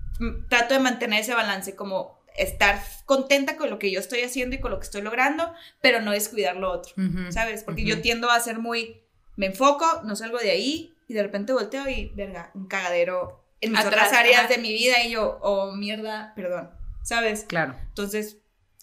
Trato 0.50 0.74
de 0.74 0.80
mantener 0.80 1.22
ese 1.22 1.34
balance 1.34 1.76
como 1.76 2.20
estar 2.36 2.82
contenta 3.06 3.58
con 3.58 3.70
lo 3.70 3.78
que 3.78 3.92
yo 3.92 4.00
estoy 4.00 4.22
haciendo 4.22 4.56
y 4.56 4.60
con 4.60 4.72
lo 4.72 4.80
que 4.80 4.86
estoy 4.86 5.02
logrando, 5.02 5.54
pero 5.82 6.02
no 6.02 6.12
descuidar 6.12 6.56
lo 6.56 6.72
otro, 6.72 6.94
Ujú. 6.98 7.32
¿sabes? 7.32 7.64
Porque 7.64 7.82
Ujú. 7.84 7.90
yo 7.92 8.02
tiendo 8.02 8.30
a 8.32 8.40
ser 8.40 8.60
muy, 8.60 9.04
me 9.36 9.48
enfoco, 9.48 9.86
no 10.04 10.16
salgo 10.16 10.38
de 10.40 10.52
ahí 10.52 10.94
y 11.08 11.14
de 11.14 11.22
repente 11.24 11.54
volteo 11.54 11.88
y, 11.90 12.12
verga, 12.16 12.52
un 12.56 12.68
cagadero 12.68 13.44
en 13.62 13.72
mis 13.72 13.80
Atrás, 13.82 14.08
otras 14.08 14.14
áreas 14.20 14.46
ajá. 14.46 14.54
de 14.54 14.58
mi 14.60 14.74
vida 14.74 15.04
y 15.04 15.12
yo, 15.12 15.38
oh, 15.42 15.74
mierda, 15.74 16.34
perdón, 16.36 16.72
¿sabes? 17.04 17.44
Claro. 17.48 17.76
Entonces, 17.90 18.38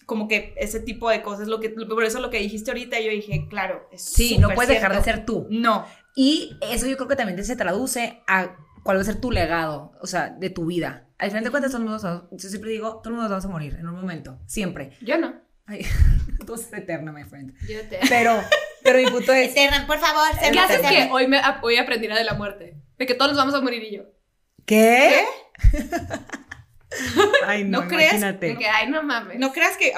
como 0.07 0.29
que 0.29 0.55
ese 0.57 0.81
tipo 0.81 1.11
de 1.11 1.23
cosas, 1.23 1.49
lo 1.49 1.61
que, 1.61 1.71
por 1.71 2.05
eso 2.05 2.21
lo 2.21 2.31
que 2.31 2.39
dijiste 2.39 2.71
ahorita, 2.71 3.01
yo 3.01 3.11
dije, 3.11 3.47
claro, 3.49 3.89
es 3.93 4.03
Sí, 4.03 4.39
no 4.39 4.51
puedes 4.51 4.69
dejar 4.69 4.95
de 4.95 5.03
cierto. 5.03 5.19
ser 5.19 5.27
tú. 5.27 5.47
No, 5.51 5.87
Y 6.17 6.57
eso 6.61 6.87
yo 6.87 6.97
creo 6.97 7.09
que 7.09 7.17
también 7.17 7.43
se 7.45 7.57
traduce 7.57 8.21
a 8.27 8.57
cuál 8.83 8.97
va 8.97 9.03
a 9.03 9.05
ser 9.05 9.21
tu 9.21 9.31
legado, 9.31 9.93
o 10.01 10.07
sea, 10.07 10.31
de 10.31 10.51
tu 10.51 10.67
vida. 10.67 11.07
Al 11.19 11.31
final 11.31 11.45
de 11.45 11.51
cuentas, 11.51 11.73
todo 11.73 11.83
el 11.83 11.89
mundo, 11.89 12.29
yo 12.31 12.49
siempre 12.49 12.71
digo, 12.71 12.97
todo 12.97 13.11
el 13.11 13.17
mundo 13.17 13.29
vamos 13.29 13.45
a 13.45 13.49
morir 13.49 13.77
en 13.79 13.89
un 13.89 13.95
momento, 13.95 14.39
siempre. 14.47 14.93
Yo 15.01 15.19
no. 15.19 15.35
Ay, 15.67 15.87
tú 16.47 16.55
eres 16.55 16.73
eterna, 16.73 17.13
my 17.13 17.25
friend. 17.25 17.55
Yo 17.69 17.87
te... 17.89 18.01
Pero, 18.09 18.43
pero 18.83 18.99
mi 18.99 19.07
punto 19.11 19.33
es, 19.33 19.51
Eterna, 19.53 19.87
por 19.87 19.99
favor, 19.99 20.29
¿Qué 20.33 20.47
Eterna. 20.49 20.65
haces 20.65 20.81
que 20.81 21.09
hoy, 21.13 21.27
me, 21.29 21.41
hoy 21.63 21.77
aprendiera 21.77 22.17
de 22.17 22.25
la 22.25 22.35
muerte? 22.35 22.77
De 22.99 23.07
que 23.07 23.15
todos 23.15 23.31
nos 23.31 23.39
vamos 23.39 23.55
a 23.55 23.61
morir 23.61 23.83
y 23.83 23.97
yo. 23.97 24.05
¿qué? 24.65 25.25
Ay, 27.47 27.65
no, 27.65 27.83
¿No. 27.83 27.89
De 27.89 28.57
que, 28.59 28.67
ay, 28.67 28.89
no 28.89 29.03
mames. 29.03 29.39
No 29.39 29.53
creas 29.53 29.77
que. 29.77 29.93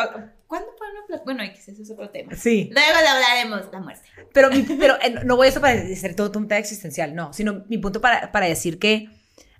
¿Cuándo 0.52 0.68
podemos 0.76 1.04
hablar? 1.04 1.22
Bueno, 1.24 1.42
X, 1.44 1.68
ese 1.68 1.80
es 1.82 1.90
otro 1.90 2.10
tema. 2.10 2.36
Sí, 2.36 2.68
Luego 2.70 3.00
le 3.00 3.08
hablaremos 3.08 3.64
de 3.64 3.72
la 3.72 3.80
muerte. 3.80 4.06
pero, 4.34 4.50
mi- 4.50 4.62
pero 4.78 4.96
eh, 5.00 5.14
no 5.24 5.36
voy 5.36 5.46
a 5.46 5.48
eso 5.50 5.62
para 5.62 5.74
decir 5.76 6.14
todo 6.14 6.38
un 6.38 6.46
tema 6.46 6.58
existencial, 6.58 7.14
no, 7.14 7.32
sino 7.32 7.64
mi 7.70 7.78
punto 7.78 8.02
para, 8.02 8.32
para 8.32 8.44
decir 8.46 8.78
que 8.78 9.08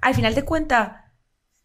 al 0.02 0.14
final 0.14 0.34
de 0.34 0.42
cuentas, 0.44 0.92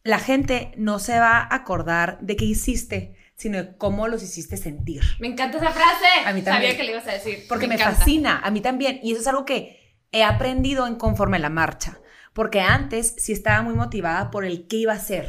la 0.06 0.20
gente 0.20 0.72
no 0.78 1.00
se 1.00 1.20
va 1.20 1.40
a 1.40 1.54
acordar 1.56 2.20
de 2.22 2.38
qué 2.38 2.46
hiciste, 2.46 3.18
sino 3.36 3.58
de 3.58 3.76
cómo 3.76 4.08
los 4.08 4.24
hiciste 4.24 4.56
sentir. 4.56 5.02
Me 5.20 5.28
encanta 5.28 5.58
esa 5.58 5.72
frase. 5.72 6.06
A 6.26 6.32
mí 6.32 6.42
también. 6.42 6.72
Sabía 6.72 6.78
que 6.78 6.84
le 6.84 6.92
ibas 6.94 7.08
a 7.08 7.12
decir. 7.12 7.44
Porque 7.50 7.68
me, 7.68 7.78
fascina, 7.78 8.40
a 8.42 8.50
mí 8.50 8.62
también. 8.62 9.02
Y 9.04 9.12
eso 9.12 9.20
es 9.20 9.28
algo 9.28 9.44
que 9.44 9.98
he 10.14 10.24
aprendido 10.24 10.88
en 10.88 10.96
conforme 10.96 11.38
la 11.38 11.50
marcha. 11.50 12.00
Porque 12.32 12.62
antes 12.62 13.14
sí 13.18 13.34
estaba 13.34 13.62
muy 13.62 13.74
motivada 13.74 14.32
por 14.32 14.46
el 14.46 14.68
qué 14.68 14.78
iba 14.78 14.94
a 14.94 14.96
hacer, 14.96 15.28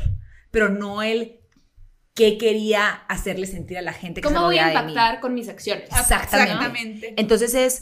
pero 0.53 0.69
no 0.69 1.03
el 1.03 1.38
qué 2.19 2.37
quería 2.37 2.89
hacerle 3.09 3.47
sentir 3.47 3.79
a 3.79 3.83
la 3.83 3.93
gente 3.93 4.21
que 4.21 4.27
¿Cómo 4.27 4.41
se 4.41 4.45
voy 4.47 4.59
a 4.59 4.63
rodeaba 4.65 4.81
de 4.81 4.87
mí. 4.87 4.93
impactar 4.93 5.21
con 5.21 5.35
mis 5.35 5.49
acciones? 5.49 5.85
Exactamente. 5.85 6.53
Exactamente. 6.53 7.15
Entonces 7.17 7.55
es, 7.55 7.81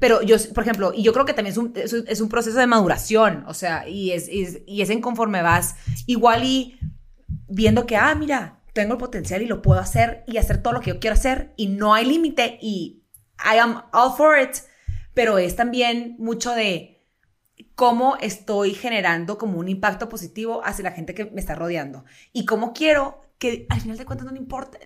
pero 0.00 0.22
yo, 0.22 0.36
por 0.54 0.64
ejemplo, 0.64 0.92
y 0.94 1.02
yo 1.02 1.12
creo 1.12 1.26
que 1.26 1.34
también 1.34 1.52
es 1.52 1.58
un, 1.58 1.72
es 1.76 1.92
un- 1.92 2.04
es 2.08 2.20
un 2.22 2.28
proceso 2.30 2.58
de 2.58 2.66
maduración, 2.66 3.44
o 3.46 3.52
sea, 3.54 3.86
y 3.88 4.12
es, 4.12 4.28
es- 4.32 4.60
y 4.66 4.80
es 4.82 4.88
en 4.90 5.00
conforme 5.00 5.42
vas 5.42 5.76
igual 6.06 6.44
y 6.44 6.78
viendo 7.48 7.86
que, 7.86 7.96
ah, 7.96 8.14
mira, 8.14 8.60
tengo 8.72 8.94
el 8.94 8.98
potencial 8.98 9.42
y 9.42 9.46
lo 9.46 9.60
puedo 9.62 9.78
hacer 9.80 10.24
y 10.26 10.38
hacer 10.38 10.62
todo 10.62 10.72
lo 10.72 10.80
que 10.80 10.90
yo 10.90 10.98
quiero 10.98 11.14
hacer 11.14 11.52
y 11.56 11.68
no 11.68 11.94
hay 11.94 12.04
límite 12.06 12.58
y 12.62 13.02
I 13.38 13.58
am 13.58 13.82
all 13.92 14.12
for 14.16 14.38
it, 14.40 14.56
pero 15.14 15.38
es 15.38 15.54
también 15.56 16.16
mucho 16.18 16.52
de 16.52 17.04
cómo 17.74 18.16
estoy 18.20 18.72
generando 18.74 19.36
como 19.38 19.58
un 19.58 19.68
impacto 19.68 20.08
positivo 20.08 20.62
hacia 20.64 20.84
la 20.84 20.92
gente 20.92 21.14
que 21.14 21.26
me 21.26 21.40
está 21.40 21.54
rodeando 21.54 22.04
y 22.32 22.44
cómo 22.46 22.72
quiero 22.72 23.20
que 23.38 23.66
al 23.68 23.80
final 23.80 23.98
de 23.98 24.04
cuentas 24.06 24.26
no 24.30 24.36
importa. 24.36 24.78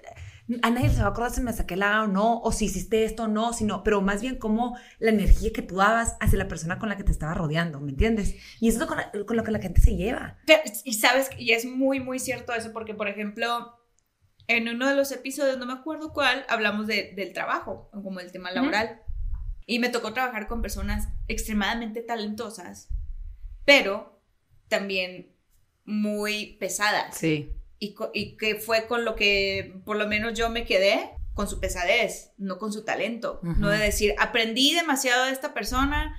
A 0.62 0.70
nadie 0.70 0.88
se 0.90 1.00
va 1.00 1.06
a 1.06 1.10
acordar 1.10 1.30
si 1.30 1.40
me 1.40 1.52
saqué 1.52 1.76
la 1.76 2.02
o 2.02 2.06
no, 2.08 2.40
o 2.40 2.50
si 2.50 2.64
hiciste 2.64 3.04
esto 3.04 3.24
o 3.24 3.28
no, 3.28 3.52
sino, 3.52 3.84
pero 3.84 4.00
más 4.00 4.20
bien 4.20 4.36
como 4.36 4.76
la 4.98 5.10
energía 5.10 5.52
que 5.52 5.62
tú 5.62 5.76
dabas 5.76 6.16
hacia 6.20 6.38
la 6.38 6.48
persona 6.48 6.80
con 6.80 6.88
la 6.88 6.96
que 6.96 7.04
te 7.04 7.12
estaba 7.12 7.34
rodeando, 7.34 7.78
¿me 7.80 7.90
entiendes? 7.92 8.34
Y 8.58 8.68
eso 8.68 8.80
es 8.80 8.86
con, 8.86 8.96
la- 8.98 9.12
con 9.24 9.36
lo 9.36 9.44
que 9.44 9.52
la 9.52 9.60
gente 9.60 9.80
se 9.80 9.94
lleva. 9.94 10.38
Y 10.84 10.94
sabes, 10.94 11.30
y 11.38 11.52
es 11.52 11.64
muy, 11.66 12.00
muy 12.00 12.18
cierto 12.18 12.52
eso, 12.52 12.72
porque, 12.72 12.94
por 12.94 13.06
ejemplo, 13.06 13.76
en 14.48 14.68
uno 14.68 14.88
de 14.88 14.96
los 14.96 15.12
episodios, 15.12 15.56
no 15.58 15.66
me 15.66 15.72
acuerdo 15.74 16.12
cuál, 16.12 16.44
hablamos 16.48 16.88
de- 16.88 17.12
del 17.14 17.32
trabajo, 17.32 17.88
como 17.92 18.18
el 18.18 18.32
tema 18.32 18.50
laboral. 18.50 19.02
Y 19.66 19.78
me 19.78 19.88
tocó 19.88 20.12
trabajar 20.12 20.48
con 20.48 20.62
personas 20.62 21.06
extremadamente 21.28 22.02
talentosas, 22.02 22.88
pero 23.64 24.20
también 24.66 25.36
muy 25.84 26.56
pesadas. 26.58 27.16
Sí. 27.16 27.52
Y, 27.82 27.96
y 28.14 28.36
que 28.36 28.56
fue 28.56 28.86
con 28.86 29.04
lo 29.04 29.16
que 29.16 29.80
por 29.84 29.96
lo 29.96 30.06
menos 30.06 30.38
yo 30.38 30.48
me 30.50 30.64
quedé, 30.64 31.10
con 31.34 31.48
su 31.48 31.58
pesadez, 31.60 32.32
no 32.36 32.58
con 32.58 32.72
su 32.72 32.84
talento. 32.84 33.40
Ujú. 33.42 33.58
No 33.58 33.68
de 33.70 33.78
decir, 33.78 34.14
aprendí 34.18 34.74
demasiado 34.74 35.24
de 35.24 35.32
esta 35.32 35.54
persona 35.54 36.14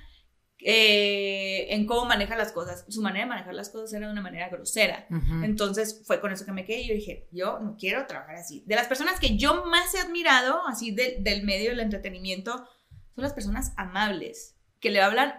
eh, 0.63 1.67
en 1.73 1.85
cómo 1.87 2.05
maneja 2.05 2.35
las 2.35 2.51
cosas. 2.51 2.85
Su 2.87 3.01
manera 3.01 3.25
de 3.25 3.29
manejar 3.29 3.53
las 3.53 3.69
cosas 3.69 3.91
era 3.93 4.07
de 4.07 4.11
una 4.13 4.21
manera 4.21 4.49
grosera. 4.49 5.07
Ujú. 5.09 5.43
Entonces 5.43 6.01
fue 6.05 6.19
con 6.21 6.31
eso 6.31 6.45
que 6.45 6.51
me 6.51 6.65
quedé 6.65 6.81
y 6.81 6.87
yo 6.87 6.93
dije, 6.95 7.27
yo 7.31 7.59
no 7.59 7.75
quiero 7.79 8.05
trabajar 8.07 8.35
así. 8.35 8.63
De 8.67 8.75
las 8.75 8.87
personas 8.87 9.19
que 9.19 9.37
yo 9.37 9.65
más 9.65 9.93
he 9.95 9.99
admirado, 9.99 10.61
así 10.67 10.91
de- 10.91 11.17
del 11.19 11.43
medio 11.43 11.69
del 11.71 11.79
entretenimiento, 11.79 12.51
son 13.15 13.23
las 13.23 13.33
personas 13.33 13.73
amables, 13.77 14.55
que 14.79 14.89
le 14.91 15.01
hablan 15.01 15.33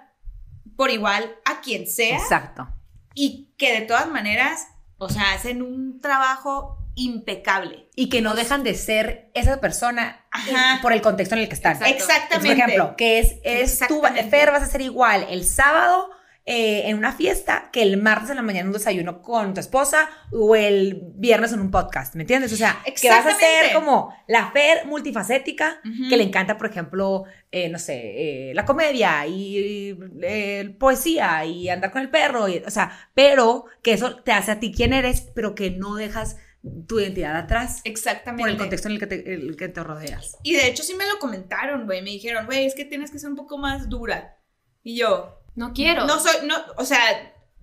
por 0.76 0.90
igual 0.90 1.34
a 1.44 1.60
quien 1.60 1.86
sea 1.86 2.16
Exacto. 2.18 2.68
y 3.14 3.54
que 3.56 3.72
de 3.80 3.86
todas 3.86 4.08
maneras, 4.08 4.66
o 5.02 5.08
sea, 5.08 5.32
hacen 5.32 5.62
un 5.62 6.00
trabajo 6.00 6.78
impecable. 6.94 7.88
Y 7.96 8.08
que 8.08 8.22
no 8.22 8.34
dejan 8.34 8.62
de 8.62 8.74
ser 8.74 9.30
esa 9.34 9.60
persona 9.60 10.24
Ajá. 10.30 10.78
por 10.80 10.92
el 10.92 11.02
contexto 11.02 11.34
en 11.34 11.42
el 11.42 11.48
que 11.48 11.54
están. 11.54 11.72
Exacto. 11.72 11.94
Exactamente. 11.96 12.48
Por 12.48 12.70
ejemplo, 12.70 12.96
que 12.96 13.18
es, 13.18 13.34
es 13.42 13.80
tú. 13.88 14.00
Fer, 14.30 14.50
vas 14.52 14.62
a 14.62 14.66
ser 14.66 14.80
igual 14.80 15.26
el 15.28 15.44
sábado 15.44 16.10
eh, 16.44 16.88
en 16.88 16.98
una 16.98 17.12
fiesta 17.12 17.70
que 17.72 17.82
el 17.82 17.96
martes 17.96 18.30
en 18.30 18.36
la 18.36 18.42
mañana 18.42 18.66
un 18.66 18.72
desayuno 18.72 19.22
con 19.22 19.54
tu 19.54 19.60
esposa 19.60 20.08
o 20.32 20.56
el 20.56 21.00
viernes 21.14 21.52
en 21.52 21.60
un 21.60 21.70
podcast, 21.70 22.16
¿me 22.16 22.22
entiendes? 22.22 22.52
O 22.52 22.56
sea, 22.56 22.82
que 23.00 23.08
vas 23.08 23.26
a 23.26 23.34
ser 23.34 23.72
como 23.72 24.12
la 24.26 24.50
Fer 24.50 24.86
multifacética 24.86 25.80
Ujú. 25.84 26.08
que 26.08 26.16
le 26.16 26.24
encanta, 26.24 26.58
por 26.58 26.68
ejemplo, 26.68 27.24
eh, 27.52 27.68
no 27.68 27.78
sé, 27.78 28.50
eh, 28.50 28.54
la 28.54 28.64
comedia 28.64 29.24
y 29.26 29.96
eh, 30.22 30.74
poesía 30.80 31.44
y 31.44 31.68
andar 31.68 31.92
con 31.92 32.02
el 32.02 32.10
perro, 32.10 32.48
y, 32.48 32.58
o 32.58 32.70
sea, 32.70 33.10
pero 33.14 33.66
que 33.82 33.92
eso 33.92 34.16
te 34.16 34.32
hace 34.32 34.50
a 34.50 34.58
ti 34.58 34.72
quién 34.72 34.92
eres, 34.92 35.20
pero 35.34 35.54
que 35.54 35.70
no 35.70 35.94
dejas 35.94 36.38
tu 36.86 37.00
identidad 37.00 37.36
atrás 37.36 37.80
Exactamente. 37.84 38.42
por 38.42 38.50
el 38.50 38.56
contexto 38.56 38.88
en 38.88 38.94
el 38.94 39.00
que 39.00 39.06
te, 39.06 39.34
el 39.34 39.56
que 39.56 39.68
te 39.68 39.82
rodeas. 39.82 40.38
Y 40.42 40.54
de 40.54 40.68
hecho 40.68 40.82
sí 40.82 40.94
me 40.94 41.06
lo 41.06 41.18
comentaron, 41.18 41.86
güey. 41.86 42.02
Me 42.02 42.10
dijeron, 42.10 42.46
güey, 42.46 42.66
es 42.66 42.74
que 42.74 42.84
tienes 42.84 43.10
que 43.10 43.18
ser 43.18 43.30
un 43.30 43.36
poco 43.36 43.58
más 43.58 43.88
dura. 43.88 44.38
Y 44.84 44.96
yo, 44.96 45.41
No 45.54 45.72
quiero. 45.72 46.06
no 46.06 46.18
soy, 46.18 46.46
no, 46.46 46.56
o 46.76 46.84
sea, 46.84 47.00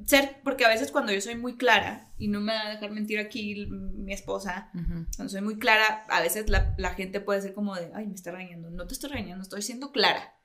ser, 0.06 0.42
porque 0.44 0.66
a 0.66 0.70
veces 0.70 0.92
cuando 0.92 1.12
yo 1.12 1.22
soy 1.22 1.36
muy 1.36 1.58
clara, 1.58 2.12
y 2.18 2.28
no 2.28 2.42
me 2.42 2.54
va 2.54 2.68
a 2.68 2.70
dejar 2.70 2.92
mentir 2.92 3.20
aquí 3.20 3.68
mi 3.68 4.14
esposa, 4.14 4.70
cuando 5.16 5.30
soy 5.30 5.42
muy 5.42 5.58
clara, 5.58 6.06
a 6.10 6.22
veces 6.22 6.50
la, 6.50 6.76
la 6.78 6.94
gente 6.94 7.22
puede 7.22 7.42
ser 7.42 7.54
como 7.54 7.76
de, 7.76 7.92
ay, 7.96 8.08
me 8.08 8.16
está 8.16 8.32
regañando. 8.32 8.70
No 8.70 8.88
te 8.88 8.94
estoy 8.94 9.10
regañando, 9.10 9.44
estoy 9.44 9.62
siendo 9.62 9.92
clara. 9.92 10.36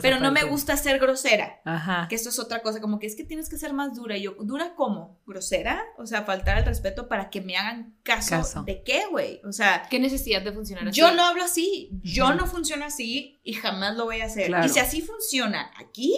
Pero 0.00 0.18
no 0.18 0.32
me 0.32 0.44
gusta 0.44 0.76
ser 0.76 0.98
grosera. 0.98 1.60
Ajá. 1.64 2.06
Que 2.08 2.14
esto 2.14 2.30
es 2.30 2.38
otra 2.38 2.62
cosa, 2.62 2.80
como 2.80 2.98
que 2.98 3.06
es 3.06 3.14
que 3.14 3.24
tienes 3.24 3.48
que 3.48 3.58
ser 3.58 3.72
más 3.72 3.94
dura. 3.94 4.16
Y 4.16 4.22
yo, 4.22 4.34
¿dura 4.40 4.74
cómo? 4.74 5.20
¿Grosera? 5.26 5.84
O 5.98 6.06
sea, 6.06 6.22
faltar 6.22 6.56
al 6.56 6.64
respeto 6.64 7.08
para 7.08 7.28
que 7.28 7.40
me 7.40 7.56
hagan 7.56 7.94
caso. 8.02 8.30
Caso. 8.30 8.62
¿De 8.62 8.82
qué, 8.82 9.02
güey? 9.10 9.40
O 9.44 9.52
sea, 9.52 9.86
¿Qué 9.90 9.98
necesidad 10.00 10.42
de 10.42 10.52
funcionar 10.52 10.88
así? 10.88 10.98
yo 10.98 11.12
no 11.12 11.22
hablo 11.22 11.44
así. 11.44 11.90
Yo 12.02 12.34
no 12.34 12.46
funciono 12.46 12.84
así 12.86 13.40
y 13.42 13.52
jamás 13.54 13.96
lo 13.96 14.06
voy 14.06 14.20
a 14.20 14.26
hacer. 14.26 14.46
Claro. 14.46 14.66
Y 14.66 14.70
si 14.70 14.78
así 14.78 15.02
funciona 15.02 15.70
aquí, 15.78 16.16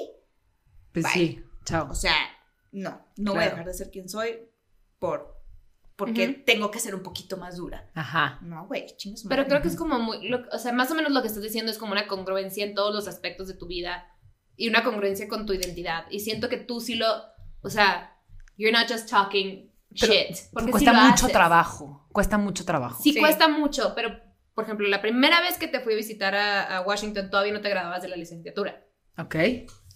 Pues 0.92 1.04
Bye. 1.04 1.12
sí, 1.12 1.44
chao. 1.64 1.88
o 1.90 1.94
sea, 1.94 2.14
no, 2.72 3.06
no 3.16 3.32
voy 3.32 3.40
a 3.42 3.46
Claro. 3.46 3.50
dejar 3.50 3.66
de 3.66 3.74
ser 3.74 3.90
quien 3.90 4.08
soy 4.08 4.48
por 4.98 5.38
porque 5.96 6.28
Ujú. 6.28 6.42
tengo 6.46 6.70
que 6.70 6.80
ser 6.80 6.94
un 6.94 7.02
poquito 7.02 7.36
más 7.36 7.56
dura. 7.58 7.90
Ajá. 7.94 8.38
No, 8.40 8.66
güey, 8.66 8.86
chingas. 8.96 9.24
Pero 9.28 9.46
creo 9.46 9.60
que 9.60 9.68
es 9.68 9.76
como 9.76 9.98
muy, 9.98 10.26
lo- 10.28 10.48
o 10.50 10.58
sea, 10.58 10.72
más 10.72 10.90
o 10.90 10.94
menos 10.94 11.12
lo 11.12 11.20
que 11.20 11.28
estás 11.28 11.42
diciendo 11.42 11.70
es 11.70 11.76
como 11.76 11.92
una 11.92 12.06
congruencia 12.06 12.64
en 12.64 12.74
todos 12.74 12.94
los 12.94 13.06
aspectos 13.06 13.48
de 13.48 13.54
tu 13.54 13.66
vida 13.66 14.06
y 14.56 14.68
una 14.70 14.82
congruencia 14.82 15.28
con 15.28 15.44
tu 15.44 15.52
identidad. 15.52 16.06
Y 16.10 16.20
siento 16.20 16.48
que 16.48 16.56
tú 16.56 16.80
sí 16.80 16.94
lo, 16.94 17.06
o 17.60 17.68
sea, 17.68 18.16
you're 18.56 18.72
not 18.76 18.90
just 18.90 19.10
talking 19.10 19.70
Pero 20.00 20.10
shit. 20.14 20.36
Porque 20.52 20.66
sí 20.68 20.70
cuesta 20.72 20.92
lo 20.94 21.00
mucho 21.02 21.24
haces. 21.26 21.32
trabajo. 21.32 22.08
Cuesta 22.12 22.38
mucho 22.38 22.64
trabajo. 22.64 23.02
Sí, 23.02 23.12
Sí. 23.12 23.20
cuesta 23.20 23.48
mucho, 23.48 23.92
pero, 23.94 24.18
por 24.54 24.64
ejemplo, 24.64 24.88
la 24.88 25.02
primera 25.02 25.42
vez 25.42 25.58
que 25.58 25.68
te 25.68 25.80
fui 25.80 25.92
a 25.92 25.96
visitar 25.96 26.34
a, 26.34 26.78
a 26.78 26.80
Washington 26.80 27.28
todavía 27.28 27.52
no 27.52 27.60
te 27.60 27.68
graduabas 27.68 28.00
de 28.00 28.08
la 28.08 28.16
licenciatura. 28.16 28.82
Ok. 29.18 29.34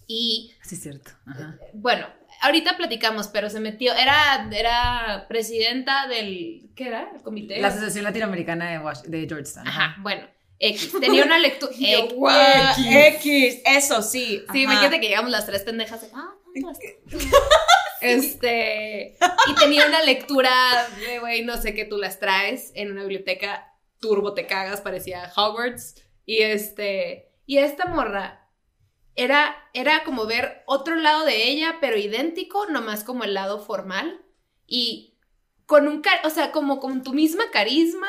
Y 0.07 0.53
Sí, 0.61 0.75
es 0.75 0.81
cierto. 0.81 1.11
Ajá. 1.25 1.57
bueno, 1.73 2.07
ahorita 2.41 2.77
platicamos, 2.77 3.27
pero 3.27 3.49
se 3.49 3.59
metió, 3.59 3.93
era, 3.93 4.49
era 4.51 5.25
presidenta 5.27 6.07
del, 6.07 6.69
¿qué 6.75 6.87
era? 6.87 7.11
El 7.15 7.21
comité. 7.21 7.59
La 7.59 7.69
Asociación 7.69 8.03
Latinoamericana 8.03 8.81
de, 9.05 9.27
Georgetown. 9.27 9.67
Ajá, 9.67 9.95
bueno, 9.99 10.27
X. 10.59 10.93
Tenía 10.99 11.25
una 11.25 11.39
lectura. 11.39 11.73
Guau, 12.13 12.75
X. 12.77 13.61
Eso 13.65 14.01
sí. 14.01 14.43
Sí, 14.51 14.63
imagínate 14.63 14.99
que 14.99 15.07
llegamos 15.07 15.31
las 15.31 15.45
tres 15.45 15.63
pendejas. 15.63 16.01
de, 16.01 16.07
Ah. 16.13 16.33
Este. 18.01 19.17
Y 19.49 19.55
tenía 19.55 19.87
una 19.87 20.03
lectura 20.03 20.51
de, 20.99 21.19
güey, 21.19 21.43
no 21.43 21.57
sé 21.57 21.73
qué 21.73 21.85
tú 21.85 21.97
las 21.97 22.19
traes 22.19 22.71
en 22.75 22.91
una 22.91 23.01
biblioteca 23.01 23.73
turbo 23.99 24.33
te 24.33 24.45
cagas, 24.45 24.81
parecía 24.81 25.31
Hogwarts. 25.35 25.95
Y 26.25 26.41
este. 26.41 27.31
Y 27.45 27.57
esta 27.57 27.85
morra 27.85 28.44
era, 29.15 29.55
era 29.73 30.03
como 30.03 30.25
ver 30.25 30.63
otro 30.65 30.95
lado 30.95 31.25
de 31.25 31.47
ella, 31.49 31.77
pero 31.81 31.97
idéntico, 31.97 32.65
nomás 32.67 33.03
como 33.03 33.23
el 33.23 33.33
lado 33.33 33.59
formal. 33.59 34.21
Y 34.67 35.13
con 35.65 35.87
un. 35.87 36.01
car- 36.01 36.21
O 36.25 36.29
sea, 36.29 36.51
como 36.51 36.79
con 36.79 37.03
tu 37.03 37.13
misma 37.13 37.43
carisma. 37.51 38.07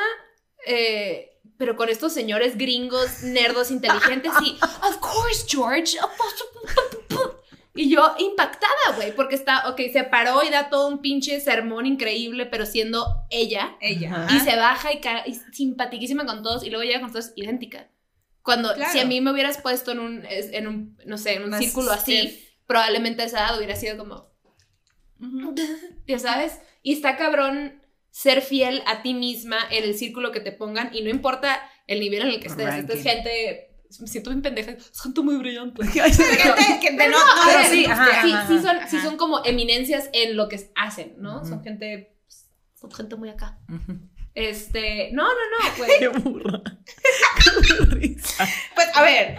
eh, 0.66 1.32
pero 1.58 1.74
con 1.76 1.88
estos 1.88 2.12
señores 2.12 2.58
gringos, 2.58 3.22
nerdos, 3.22 3.70
inteligentes 3.70 4.30
y, 4.42 4.58
of 4.82 4.98
course, 4.98 5.46
George. 5.48 5.96
Y 7.74 7.90
yo 7.90 8.14
impactada, 8.18 8.96
güey, 8.96 9.14
porque 9.14 9.34
está, 9.34 9.68
ok, 9.68 9.78
se 9.92 10.04
paró 10.04 10.42
y 10.42 10.48
da 10.48 10.70
todo 10.70 10.88
un 10.88 11.02
pinche 11.02 11.40
sermón 11.40 11.84
increíble, 11.84 12.46
pero 12.46 12.64
siendo 12.64 13.06
ella. 13.28 13.76
Ella. 13.80 14.26
Y 14.30 14.40
se 14.40 14.56
baja 14.56 14.92
y, 14.94 15.00
y 15.26 15.34
simpaticísima 15.52 16.24
con 16.24 16.42
todos 16.42 16.64
y 16.64 16.70
luego 16.70 16.84
llega 16.84 17.00
con 17.00 17.12
todos 17.12 17.32
idéntica. 17.36 17.86
Cuando, 18.46 18.72
Claro. 18.74 18.90
si 18.92 19.00
a 19.00 19.04
mí 19.04 19.20
me 19.20 19.32
hubieras 19.32 19.58
puesto 19.60 19.90
en 19.92 19.98
un, 19.98 20.22
en 20.24 20.66
un 20.68 20.96
no 21.04 21.18
sé, 21.18 21.34
en 21.34 21.42
un 21.42 21.50
Más 21.50 21.58
círculo 21.62 21.90
así, 21.90 22.16
stiff. 22.16 22.40
probablemente 22.66 23.20
a 23.22 23.26
esa 23.26 23.40
edad 23.40 23.58
hubiera 23.58 23.76
sido 23.76 23.98
como, 23.98 24.32
ya 26.06 26.18
sabes, 26.18 26.58
y 26.82 26.92
está 26.94 27.16
cabrón 27.16 27.82
ser 28.10 28.40
fiel 28.40 28.82
a 28.86 29.02
ti 29.02 29.12
misma 29.12 29.58
en 29.70 29.84
el 29.84 29.94
círculo 29.94 30.32
que 30.32 30.40
te 30.40 30.52
pongan 30.52 30.94
y 30.94 31.02
no 31.02 31.10
importa 31.10 31.60
el 31.86 32.00
nivel 32.00 32.22
en 32.22 32.28
el 32.28 32.40
que 32.40 32.48
estés. 32.48 32.72
Esta 32.74 32.92
es 32.94 33.02
gente, 33.02 33.68
me 34.00 34.06
siento 34.06 34.30
bien 34.30 34.42
pendeja, 34.42 34.70
es 34.72 35.00
gente 35.02 35.20
muy 35.20 35.36
brillante. 35.36 35.82
Sí, 37.70 37.84
son, 38.62 39.02
son 39.02 39.16
como 39.16 39.44
eminencias 39.44 40.08
en 40.12 40.36
lo 40.36 40.48
que 40.48 40.70
hacen, 40.76 41.14
¿no? 41.18 41.38
Ujú. 41.38 41.48
Son 41.48 41.62
gente, 41.62 42.16
pues, 42.24 42.48
son 42.74 42.90
gente 42.92 43.16
muy 43.16 43.28
acá. 43.28 43.58
Ujú. 43.68 43.98
Este, 44.36 45.08
no, 45.12 45.24
no, 45.24 45.30
no. 45.32 45.86
Qué 45.98 46.08
burra. 46.08 46.62
Pues, 48.74 48.88
a 48.94 49.02
ver. 49.02 49.38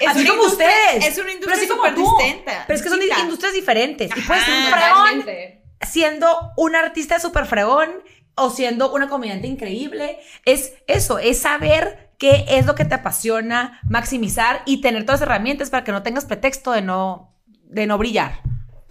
Es 0.00 0.08
Así 0.08 0.26
como 0.26 0.44
ustedes. 0.44 1.04
Es 1.06 1.18
una 1.18 1.26
Pero 1.26 1.30
industria 1.30 1.68
súper 1.68 1.94
distinta. 1.94 2.64
Pero 2.66 2.76
es 2.76 2.82
que 2.82 2.88
son 2.88 3.00
industrias 3.02 3.52
diferentes. 3.52 4.10
Y 4.16 4.20
puedes 4.22 4.44
ser 4.44 4.54
un 4.54 4.62
Ajá, 4.62 4.76
fregón 4.76 5.20
Totalmente. 5.20 5.62
siendo 5.86 6.52
un 6.56 6.74
artista 6.74 7.20
súper 7.20 7.44
fregón 7.44 7.90
o 8.34 8.48
siendo 8.48 8.94
una 8.94 9.08
comediante 9.08 9.46
increíble. 9.46 10.18
Es 10.46 10.74
eso, 10.86 11.18
es 11.18 11.40
saber 11.40 12.10
qué 12.18 12.46
es 12.48 12.64
lo 12.64 12.74
que 12.74 12.86
te 12.86 12.94
apasiona, 12.94 13.80
maximizar 13.88 14.62
y 14.64 14.80
tener 14.80 15.04
todas 15.04 15.20
las 15.20 15.28
herramientas 15.28 15.68
para 15.68 15.84
que 15.84 15.92
no 15.92 16.02
tengas 16.02 16.24
pretexto 16.24 16.72
de 16.72 16.80
no, 16.80 17.34
de 17.64 17.86
no 17.86 17.98
brillar. 17.98 18.40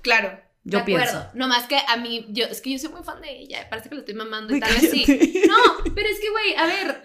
Claro. 0.01 0.44
Yo 0.67 0.79
de 0.79 0.85
pienso. 0.85 1.05
acuerdo. 1.05 1.31
No 1.35 1.47
más 1.47 1.67
que 1.67 1.77
a 1.87 1.95
mí, 1.97 2.25
yo, 2.29 2.45
es 2.45 2.59
que 2.59 2.71
yo 2.71 2.79
soy 2.79 2.89
muy 2.89 3.03
fan 3.03 3.21
de 3.21 3.31
ella. 3.31 3.67
Parece 3.69 3.87
que 3.87 3.95
lo 3.95 4.01
estoy 4.01 4.15
mamando 4.15 4.51
y 4.51 4.55
Ay, 4.55 4.61
tal 4.61 4.73
vez 4.73 4.91
sí. 4.91 5.05
No, 5.47 5.93
pero 5.95 6.09
es 6.09 6.19
que, 6.19 6.29
güey, 6.31 6.55
a 6.55 6.65
ver, 6.65 7.03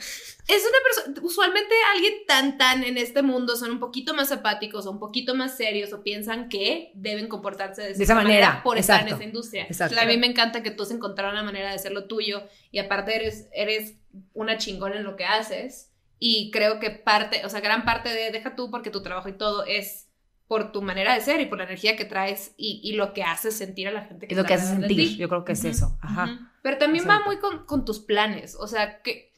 es 0.48 0.62
una 0.62 0.78
persona, 0.82 1.26
usualmente 1.26 1.74
alguien 1.94 2.14
tan, 2.26 2.56
tan 2.56 2.82
en 2.84 2.96
este 2.96 3.22
mundo 3.22 3.56
son 3.56 3.72
un 3.72 3.78
poquito 3.78 4.14
más 4.14 4.32
apáticos 4.32 4.86
o 4.86 4.90
un 4.90 4.98
poquito 4.98 5.34
más 5.34 5.56
serios 5.56 5.92
o 5.92 6.02
piensan 6.02 6.48
que 6.48 6.90
deben 6.94 7.28
comportarse 7.28 7.82
de, 7.82 7.94
De 7.94 8.02
esa 8.02 8.14
manera, 8.14 8.62
por 8.64 8.78
estar 8.78 9.02
en 9.06 9.14
esa 9.14 9.24
industria. 9.24 9.64
Exacto. 9.64 10.00
A 10.00 10.06
mí 10.06 10.16
me 10.16 10.26
encanta 10.26 10.62
que 10.62 10.70
tú 10.70 10.84
has 10.84 10.90
encontrado 10.90 11.30
una 11.32 11.42
manera 11.42 11.68
de 11.68 11.74
hacer 11.76 11.92
lo 11.92 12.06
tuyo 12.06 12.42
y 12.70 12.78
aparte 12.78 13.14
eres, 13.14 13.48
eres 13.52 13.94
una 14.32 14.56
chingona 14.56 14.96
en 14.96 15.04
lo 15.04 15.14
que 15.16 15.24
haces 15.24 15.92
Y 16.18 16.50
creo 16.50 16.80
que 16.80 16.90
parte, 16.90 17.44
o 17.44 17.48
sea, 17.48 17.60
gran 17.60 17.84
parte 17.84 18.08
de 18.08 18.30
deja 18.30 18.56
tú 18.56 18.70
porque 18.70 18.90
tu 18.90 19.02
trabajo 19.02 19.28
y 19.28 19.36
todo 19.36 19.64
es 19.66 20.09
por 20.50 20.72
tu 20.72 20.82
manera 20.82 21.14
de 21.14 21.20
ser 21.20 21.40
y 21.40 21.46
por 21.46 21.58
la 21.58 21.64
energía 21.64 21.94
que 21.94 22.04
traes 22.04 22.54
y, 22.56 22.80
y 22.82 22.94
lo 22.96 23.12
que 23.12 23.22
haces 23.22 23.56
sentir 23.56 23.86
a 23.86 23.92
la 23.92 24.02
gente 24.02 24.26
que 24.26 24.34
Es 24.34 24.36
lo 24.36 24.44
que 24.44 24.54
hace 24.54 24.66
sentir. 24.66 24.96
ti. 24.96 25.16
Yo 25.16 25.28
creo 25.28 25.44
que 25.44 25.52
es 25.52 25.60
Ujú, 25.60 25.68
eso. 25.68 25.96
Ajá. 26.02 26.24
Ujú. 26.24 26.32
Pero 26.60 26.76
también 26.78 27.04
va 27.04 27.18
Exacto. 27.18 27.26
muy 27.30 27.38
con, 27.38 27.66
con 27.66 27.84
tus 27.84 28.00
planes. 28.00 28.56
O 28.58 28.66
sea, 28.66 29.00
que, 29.00 29.32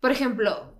por 0.00 0.10
ejemplo, 0.10 0.74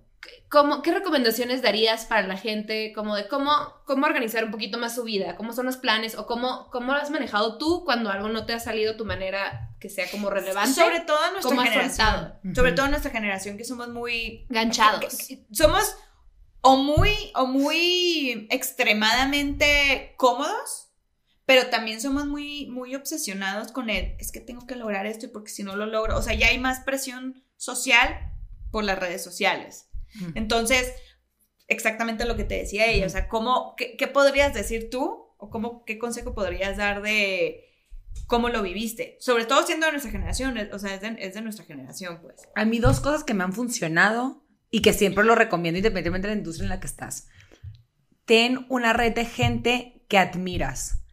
¿cómo, 0.49 0.81
¿qué 0.81 0.91
recomendaciones 0.91 1.61
darías 1.61 2.05
para 2.07 2.25
la 2.25 2.35
gente? 2.35 2.93
Como 2.95 3.15
de 3.15 3.27
cómo, 3.27 3.51
cómo 3.85 4.07
organizar 4.07 4.43
un 4.43 4.49
poquito 4.49 4.79
más 4.79 4.95
su 4.95 5.03
vida, 5.03 5.35
cómo 5.35 5.53
son 5.53 5.67
los 5.67 5.77
planes 5.77 6.15
o 6.17 6.25
cómo, 6.25 6.71
cómo 6.71 6.91
lo 6.91 6.97
has 6.97 7.11
manejado 7.11 7.59
tú 7.59 7.83
cuando 7.85 8.09
algo 8.09 8.29
no 8.29 8.47
te 8.47 8.53
ha 8.53 8.59
salido 8.59 8.97
tu 8.97 9.05
manera 9.05 9.69
que 9.79 9.87
sea 9.87 10.09
como 10.09 10.31
relevante. 10.31 10.73
Sobre 10.73 11.01
todo 11.01 11.19
nuestra 11.31 11.49
¿Cómo 11.49 11.61
has 11.61 11.69
generación. 11.69 12.07
afrontado? 12.07 12.39
Sobre 12.55 12.69
Ujú. 12.71 12.75
todo 12.75 12.87
nuestra 12.87 13.11
generación 13.11 13.57
que 13.57 13.65
somos 13.65 13.87
muy 13.89 14.47
Ganchados. 14.49 15.15
somos 15.51 15.95
o 16.63 16.77
muy 16.77 17.11
o 17.35 17.45
muy 17.45 18.47
extremadamente 18.49 20.15
cómodos, 20.17 20.89
pero 21.45 21.67
también 21.67 21.99
somos 21.99 22.25
muy 22.25 22.67
muy 22.67 22.95
obsesionados 22.95 23.71
con 23.71 23.89
el 23.89 24.15
es 24.17 24.31
que 24.31 24.39
tengo 24.39 24.65
que 24.65 24.77
lograr 24.77 25.05
esto 25.05 25.25
y 25.25 25.29
porque 25.29 25.51
si 25.51 25.63
no 25.63 25.75
lo 25.75 25.85
logro, 25.85 26.17
o 26.17 26.21
sea, 26.21 26.33
ya 26.33 26.47
hay 26.47 26.59
más 26.59 26.79
presión 26.79 27.43
social 27.57 28.31
por 28.71 28.85
las 28.85 28.97
redes 28.97 29.23
sociales. 29.23 29.89
Entonces, 30.35 30.93
exactamente 31.67 32.25
lo 32.25 32.35
que 32.35 32.43
te 32.43 32.55
decía 32.55 32.85
ella, 32.85 33.07
o 33.07 33.09
sea, 33.09 33.27
¿cómo, 33.27 33.75
qué, 33.75 33.97
qué 33.97 34.07
podrías 34.07 34.53
decir 34.53 34.89
tú 34.89 35.27
o 35.37 35.49
cómo, 35.49 35.83
qué 35.85 35.97
consejo 35.97 36.33
podrías 36.33 36.77
dar 36.77 37.01
de 37.01 37.65
cómo 38.27 38.49
lo 38.49 38.61
viviste? 38.61 39.17
Sobre 39.19 39.45
todo 39.45 39.65
siendo 39.65 39.87
de 39.87 39.93
nuestra 39.93 40.11
generación, 40.11 40.57
o 40.71 40.79
sea, 40.79 40.93
es 40.93 41.01
de, 41.01 41.15
es 41.19 41.33
de 41.33 41.41
nuestra 41.41 41.65
generación, 41.65 42.19
pues. 42.21 42.47
A 42.55 42.63
mí 42.63 42.79
dos 42.79 42.99
cosas 42.99 43.23
que 43.23 43.33
me 43.33 43.43
han 43.43 43.53
funcionado 43.53 44.42
y 44.73 44.81
que 44.81 44.91
siempre 44.91 45.23
lo 45.23 45.35
recomiendo 45.35 45.77
independientemente 45.77 46.27
de 46.27 46.33
la 46.33 46.39
industria 46.39 46.63
en 46.63 46.69
la 46.69 46.79
que 46.79 46.87
estás. 46.87 47.27
Ten 48.25 48.65
una 48.69 48.91
red 48.91 49.13
de 49.13 49.23
gente 49.23 50.03
que 50.09 50.17
admiras. 50.17 51.05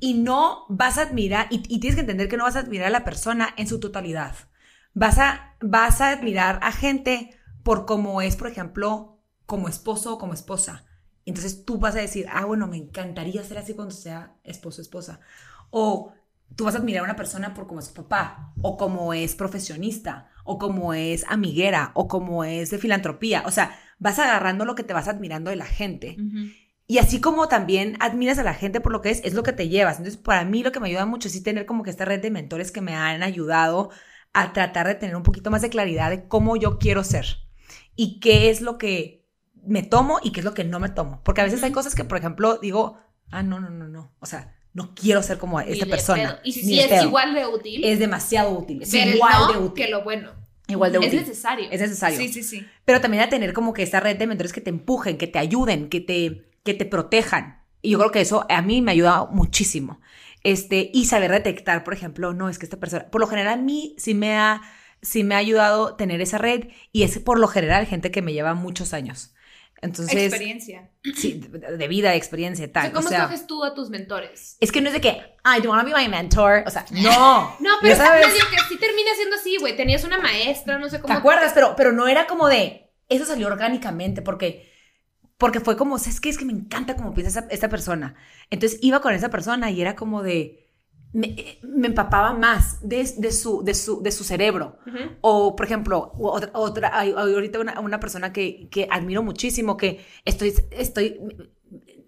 Y 0.00 0.14
no 0.14 0.66
vas 0.68 0.98
a 0.98 1.02
admirar, 1.02 1.46
y, 1.50 1.62
y 1.66 1.80
tienes 1.80 1.94
que 1.94 2.02
entender 2.02 2.28
que 2.28 2.36
no 2.36 2.44
vas 2.44 2.56
a 2.56 2.60
admirar 2.60 2.88
a 2.88 2.90
la 2.90 3.04
persona 3.04 3.54
en 3.56 3.68
su 3.68 3.80
totalidad. 3.80 4.34
Vas 4.92 5.16
a, 5.16 5.56
vas 5.62 6.02
a 6.02 6.10
admirar 6.10 6.60
a 6.62 6.72
gente 6.72 7.30
por 7.62 7.86
cómo 7.86 8.20
es, 8.20 8.36
por 8.36 8.48
ejemplo, 8.48 9.22
como 9.46 9.70
esposo 9.70 10.12
o 10.12 10.18
como 10.18 10.34
esposa. 10.34 10.84
Entonces 11.24 11.64
tú 11.64 11.78
vas 11.78 11.96
a 11.96 12.00
decir, 12.00 12.26
ah, 12.30 12.44
bueno, 12.44 12.66
me 12.66 12.76
encantaría 12.76 13.42
ser 13.44 13.56
así 13.56 13.72
cuando 13.72 13.94
sea 13.94 14.36
esposo 14.44 14.82
o 14.82 14.84
esposa. 14.84 15.20
O 15.70 16.12
tú 16.54 16.64
vas 16.64 16.74
a 16.74 16.78
admirar 16.78 17.00
a 17.00 17.04
una 17.04 17.16
persona 17.16 17.54
por 17.54 17.66
cómo 17.66 17.80
es 17.80 17.86
su 17.86 17.94
papá, 17.94 18.52
o 18.60 18.76
como 18.76 19.14
es 19.14 19.36
profesionista, 19.36 20.29
o 20.44 20.58
como 20.58 20.94
es 20.94 21.24
amiguera, 21.28 21.92
o 21.94 22.08
como 22.08 22.44
es 22.44 22.70
de 22.70 22.78
filantropía. 22.78 23.42
O 23.46 23.50
sea, 23.50 23.78
vas 23.98 24.18
agarrando 24.18 24.64
lo 24.64 24.74
que 24.74 24.82
te 24.82 24.94
vas 24.94 25.08
admirando 25.08 25.50
de 25.50 25.56
la 25.56 25.66
gente. 25.66 26.16
Y 26.86 26.98
así 26.98 27.20
como 27.20 27.46
también 27.46 27.96
admiras 28.00 28.38
a 28.38 28.42
la 28.42 28.54
gente 28.54 28.80
por 28.80 28.90
lo 28.90 29.00
que 29.00 29.10
es, 29.10 29.20
es 29.24 29.34
lo 29.34 29.44
que 29.44 29.52
te 29.52 29.68
llevas. 29.68 29.98
Entonces, 29.98 30.20
para 30.20 30.44
mí 30.44 30.62
lo 30.62 30.72
que 30.72 30.80
me 30.80 30.88
ayuda 30.88 31.06
mucho 31.06 31.28
es 31.28 31.34
sí 31.34 31.42
tener 31.42 31.64
como 31.64 31.84
que 31.84 31.90
esta 31.90 32.04
red 32.04 32.20
de 32.20 32.30
mentores 32.30 32.72
que 32.72 32.80
me 32.80 32.96
han 32.96 33.22
ayudado 33.22 33.90
a 34.32 34.52
tratar 34.52 34.86
de 34.86 34.96
tener 34.96 35.16
un 35.16 35.22
poquito 35.22 35.50
más 35.50 35.62
de 35.62 35.70
claridad 35.70 36.10
de 36.10 36.26
cómo 36.26 36.56
yo 36.56 36.78
quiero 36.78 37.04
ser 37.04 37.26
y 37.96 38.20
qué 38.20 38.50
es 38.50 38.60
lo 38.60 38.78
que 38.78 39.26
me 39.64 39.82
tomo 39.82 40.18
y 40.22 40.32
qué 40.32 40.40
es 40.40 40.44
lo 40.44 40.54
que 40.54 40.64
no 40.64 40.80
me 40.80 40.88
tomo. 40.88 41.20
Porque 41.24 41.42
a 41.42 41.44
veces 41.44 41.62
hay 41.62 41.72
cosas 41.72 41.94
que, 41.94 42.04
por 42.04 42.18
ejemplo, 42.18 42.58
digo, 42.58 42.98
ah, 43.30 43.42
no, 43.42 43.60
no, 43.60 43.70
no, 43.70 43.88
no. 43.88 44.12
O 44.20 44.26
sea, 44.26 44.56
no 44.72 44.94
quiero 44.94 45.22
ser 45.22 45.38
como 45.38 45.60
esta 45.60 45.86
persona. 45.86 46.28
pedo. 46.36 46.40
Y 46.44 46.52
si, 46.52 46.78
es 46.80 46.88
pedo. 46.88 47.04
igual 47.04 47.34
de 47.34 47.46
útil, 47.46 47.84
Es 47.84 47.98
demasiado 47.98 48.50
útil. 48.58 48.82
Es 48.82 48.92
igual 48.94 49.32
no 49.38 49.52
de 49.52 49.58
útil. 49.58 49.84
que 49.84 49.90
lo 49.90 50.02
bueno. 50.04 50.32
Igual 50.68 50.92
de 50.92 50.98
Es 50.98 51.06
útil. 51.06 51.20
necesario. 51.20 51.68
Es 51.70 51.80
necesario 51.80 52.16
Sí, 52.18 52.28
sí, 52.28 52.42
sí. 52.44 52.66
pero 52.84 53.00
también 53.00 53.22
a 53.24 53.28
tener 53.28 53.52
como 53.52 53.72
que 53.72 53.82
esta 53.82 53.98
red 54.00 54.16
de 54.16 54.26
mentores 54.26 54.52
que 54.52 54.60
te 54.60 54.70
empujen, 54.70 55.18
que 55.18 55.26
te 55.26 55.38
ayuden, 55.40 55.88
que 55.88 56.00
te, 56.00 56.44
que 56.64 56.74
te 56.74 56.84
protejan. 56.84 57.62
Y 57.82 57.90
yo 57.90 57.98
creo 57.98 58.10
que 58.12 58.20
eso 58.20 58.46
a 58.48 58.62
mí 58.62 58.80
me 58.82 58.92
ayuda 58.92 59.26
muchísimo. 59.32 60.00
Este, 60.44 60.90
y 60.94 61.06
saber 61.06 61.32
detectar, 61.32 61.82
por 61.84 61.92
ejemplo, 61.92 62.32
no, 62.32 62.48
es 62.48 62.58
que 62.58 62.66
esta 62.66 62.78
persona, 62.78 63.10
por 63.10 63.20
lo 63.20 63.26
general 63.26 63.54
a 63.58 63.62
mí 63.62 63.94
sí 63.98 64.14
me 64.14 64.36
ha, 64.38 64.62
sí 65.02 65.24
me 65.24 65.34
ha 65.34 65.38
ayudado 65.38 65.96
tener 65.96 66.20
esa 66.20 66.38
red 66.38 66.68
y 66.92 67.02
es 67.02 67.18
por 67.18 67.38
lo 67.38 67.48
general 67.48 67.86
gente 67.86 68.10
que 68.10 68.22
me 68.22 68.32
lleva 68.32 68.54
muchos 68.54 68.94
años. 68.94 69.34
Entonces, 69.82 70.14
Experiencia. 70.14 70.90
sí, 71.16 71.40
de 71.40 71.88
vida, 71.88 72.10
de 72.10 72.16
experiencia, 72.16 72.66
O 72.66 72.70
tal. 72.70 72.82
sea, 72.84 72.92
¿Cómo 72.92 73.06
o 73.06 73.08
sea, 73.08 73.18
escoges 73.20 73.46
tú 73.46 73.64
a 73.64 73.74
tus 73.74 73.88
mentores? 73.88 74.56
es 74.60 74.70
que 74.72 74.80
no 74.82 74.88
es 74.88 74.92
de 74.94 75.00
que, 75.00 75.08
I 75.08 75.62
don't 75.62 75.68
want 75.68 75.88
to 75.88 75.94
be 75.94 75.98
my 75.98 76.08
mentor. 76.08 76.64
O 76.66 76.70
sea, 76.70 76.84
no. 76.90 77.56
No, 77.60 77.70
pero 77.80 77.96
sabes. 77.96 78.26
medio 78.26 78.44
que 78.50 78.58
sí 78.68 78.76
termina 78.78 79.10
siendo 79.16 79.36
así, 79.36 79.56
güey. 79.58 79.76
Tenías 79.76 80.04
una 80.04 80.18
maestra, 80.18 80.78
no 80.78 80.88
sé 80.90 81.00
cómo. 81.00 81.14
¿Te 81.14 81.18
acuerdas? 81.18 81.52
Pero, 81.54 81.74
pero 81.76 81.92
no 81.92 82.08
era 82.08 82.26
como 82.26 82.48
de, 82.48 82.90
eso 83.08 83.24
salió 83.24 83.46
orgánicamente, 83.46 84.20
porque, 84.20 84.70
porque 85.38 85.60
fue 85.60 85.76
como, 85.78 85.98
¿sabes 85.98 86.20
qué? 86.20 86.28
Es 86.28 86.36
que 86.36 86.44
me 86.44 86.52
encanta 86.52 86.94
cómo 86.96 87.14
piensa 87.14 87.46
esta 87.50 87.68
persona. 87.70 88.14
Entonces 88.50 88.78
iba 88.82 89.00
con 89.00 89.14
esa 89.14 89.30
persona 89.30 89.70
y 89.70 89.80
era 89.80 89.96
como 89.96 90.22
de, 90.22 90.59
me, 91.12 91.58
me 91.62 91.88
empapaba 91.88 92.32
más 92.34 92.78
de, 92.86 93.08
de, 93.16 93.32
su, 93.32 93.62
de, 93.64 93.74
su, 93.74 94.02
de 94.02 94.12
su 94.12 94.24
cerebro. 94.24 94.78
O, 95.20 95.56
por 95.56 95.66
ejemplo, 95.66 96.12
otra, 96.18 96.88
ahorita 96.88 97.58
una, 97.60 97.80
una 97.80 97.98
persona 98.00 98.32
que, 98.32 98.68
que 98.70 98.86
admiro 98.90 99.22
muchísimo, 99.22 99.76
que 99.76 100.04
estoy, 100.24 100.54
estoy, 100.70 101.20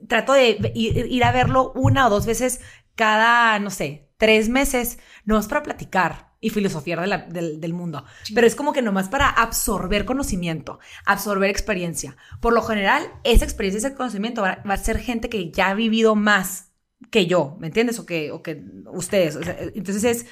trato 0.09 0.33
de 0.33 0.73
ir, 0.75 1.07
ir 1.07 1.25
a 1.25 1.33
verlo 1.33 1.73
una 1.75 2.07
o 2.07 2.11
dos 2.11 2.27
veces 2.27 2.61
cada, 2.95 3.59
no 3.59 3.71
sé, 3.71 4.09
tres 4.19 4.49
meses, 4.49 4.99
no 5.25 5.39
es 5.39 5.47
para 5.49 5.63
platicar 5.63 6.33
y 6.41 6.51
filosofiar 6.51 7.01
de 7.01 7.07
la- 7.07 7.19
del, 7.19 7.61
del 7.61 7.73
mundo, 7.73 8.05
pero 8.35 8.47
es 8.47 8.55
como 8.55 8.73
que 8.73 8.83
nomás 8.83 9.09
para 9.09 9.29
absorber 9.29 10.05
conocimiento, 10.05 10.79
absorber 11.07 11.49
experiencia. 11.51 12.17
Por 12.41 12.53
lo 12.53 12.63
general, 12.63 13.05
esa 13.25 13.45
experiencia, 13.45 13.79
ese 13.79 13.97
conocimiento 13.97 14.43
va, 14.43 14.59
va 14.69 14.75
a 14.75 14.79
ser 14.79 14.99
gente 14.99 15.29
que 15.29 15.51
ya 15.51 15.69
ha 15.71 15.75
vivido 15.75 16.15
más 16.17 16.72
que 17.13 17.27
yo, 17.27 17.57
¿me 17.61 17.69
entiendes? 17.69 18.01
O 18.01 18.07
que, 18.07 18.33
o 18.33 18.43
que 18.43 18.61
ustedes. 18.87 19.37
O 19.37 19.43
sea, 19.45 19.57
entonces 19.75 20.03
es 20.03 20.27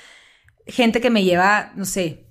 gente 0.67 1.01
que 1.01 1.11
me 1.11 1.23
lleva, 1.23 1.71
no 1.77 1.85
sé, 1.85 2.27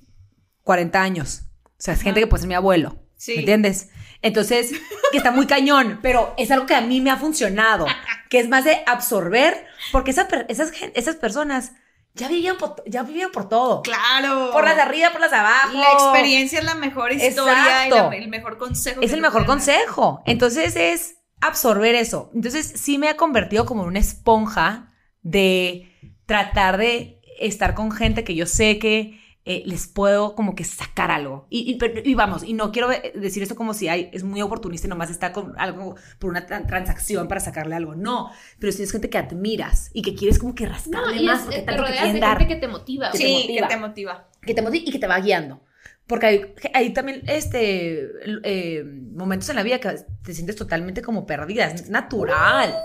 40 0.64 1.02
años. 1.02 1.44
O 1.66 1.72
sea, 1.82 1.94
es 1.94 2.02
gente 2.02 2.20
que 2.20 2.28
puede 2.28 2.42
ser 2.42 2.50
mi 2.50 2.56
abuelo. 2.56 2.98
Sí. 3.16 3.34
¿Me 3.36 3.40
entiendes? 3.40 3.90
Entonces, 4.22 4.72
que 5.12 5.18
está 5.18 5.32
muy 5.32 5.46
cañón, 5.48 6.00
pero 6.02 6.34
es 6.38 6.52
algo 6.52 6.66
que 6.66 6.76
a 6.76 6.82
mí 6.82 7.00
me 7.00 7.10
ha 7.12 7.16
funcionado, 7.18 7.86
que 8.30 8.40
es 8.40 8.50
más 8.50 8.66
de 8.66 8.82
absorber, 8.86 9.66
porque 9.94 10.12
esas, 10.12 10.28
gen- 10.72 10.92
esas 10.96 11.16
personas 11.16 11.72
ya 12.16 12.28
vivían, 12.28 12.58
por, 12.58 12.84
ya 12.86 13.04
vivían 13.04 13.32
por 13.32 13.48
todo. 13.48 13.82
Claro. 13.84 14.50
Por 14.52 14.64
las 14.66 14.76
de 14.76 14.82
arriba, 14.82 15.12
por 15.12 15.22
las 15.22 15.32
de 15.32 15.38
abajo. 15.38 15.74
La 15.78 15.92
experiencia 15.94 16.60
es 16.60 16.66
la 16.66 16.76
mejor 16.76 17.12
historia 17.14 17.88
y 17.88 17.90
la- 17.92 18.10
el 18.16 18.28
mejor 18.30 18.58
consejo. 18.58 19.00
Es 19.02 19.14
el 19.14 19.22
mejor 19.22 19.42
dar. 19.42 19.48
consejo. 19.48 20.22
Entonces 20.26 20.76
es 20.76 21.16
absorber 21.42 21.96
eso. 21.96 22.32
Entonces 22.34 22.66
sí 22.76 22.98
me 22.98 23.10
ha 23.10 23.18
convertido 23.18 23.66
como 23.66 23.84
en 23.84 23.90
una 23.90 24.00
esponja 24.00 24.94
de 25.22 25.92
tratar 26.26 26.78
de 26.78 27.22
estar 27.40 27.74
con 27.76 27.92
gente 27.92 28.24
que 28.24 28.36
yo 28.36 28.46
sé 28.46 28.80
que 28.80 29.18
eh, 29.46 29.64
les 29.66 29.88
puedo 29.88 30.36
como 30.36 30.54
que 30.54 30.64
sacar 30.64 31.10
algo. 31.10 31.48
Y, 31.50 31.72
y- 31.72 31.76
pero- 31.76 32.02
y 32.04 32.14
vamos, 32.14 32.44
y 32.44 32.54
no 32.54 32.72
quiero 32.72 32.90
decir 33.16 33.42
esto 33.42 33.56
como 33.56 33.74
si 33.74 33.88
hay, 33.88 34.10
es 34.14 34.24
muy 34.24 34.42
oportunista 34.44 34.86
y 34.86 34.90
nomás 34.90 35.10
está 35.10 35.32
con 35.32 35.58
algo 35.58 35.96
por 36.20 36.30
una 36.30 36.46
tran- 36.46 36.68
transacción 36.68 37.28
para 37.28 37.40
sacarle 37.40 37.74
algo. 37.76 37.96
No, 37.96 38.30
pero 38.60 38.72
si 38.72 38.84
es 38.84 38.92
gente 38.92 39.10
que 39.10 39.18
admiras 39.18 39.90
y 39.94 40.04
que 40.04 40.14
quieres 40.14 40.38
como 40.38 40.54
que 40.54 40.66
No, 40.66 40.72
rascarle 40.74 41.22
y 41.22 41.26
más 41.26 41.40
es- 41.40 41.46
porque 41.46 41.62
te 41.62 41.78
rodeas 41.78 42.14
de 42.14 42.20
dar 42.20 42.38
gente 42.38 42.54
que 42.54 42.60
te 42.60 42.68
motiva. 42.68 43.12
Que 43.12 43.18
te. 43.18 43.26
Sí, 43.26 43.34
motiva. 43.34 43.68
que 43.68 43.74
te 43.74 43.80
motiva. 43.80 44.30
que 44.42 44.54
te 44.54 44.62
motive 44.62 44.84
y 44.88 44.92
que 44.92 45.00
te 45.00 45.08
va 45.08 45.20
guiando. 45.20 45.62
Porque 46.10 46.26
hay, 46.26 46.54
hay 46.74 46.90
también 46.92 47.22
este, 47.28 48.10
eh, 48.44 48.84
momentos 48.84 49.48
en 49.50 49.56
la 49.56 49.62
vida 49.62 49.80
que 49.80 49.96
te 50.24 50.34
sientes 50.34 50.56
totalmente 50.56 51.04
como 51.04 51.28
perdida. 51.28 51.68
Es 51.68 51.88
natural. 51.88 52.76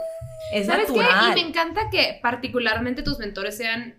Es 0.53 0.67
¿Sabes 0.67 0.93
qué? 0.93 0.99
natural. 0.99 1.33
Y 1.33 1.43
me 1.43 1.49
encanta 1.49 1.89
que 1.91 2.19
particularmente 2.23 3.03
tus 3.03 3.19
mentores 3.19 3.57
sean, 3.57 3.95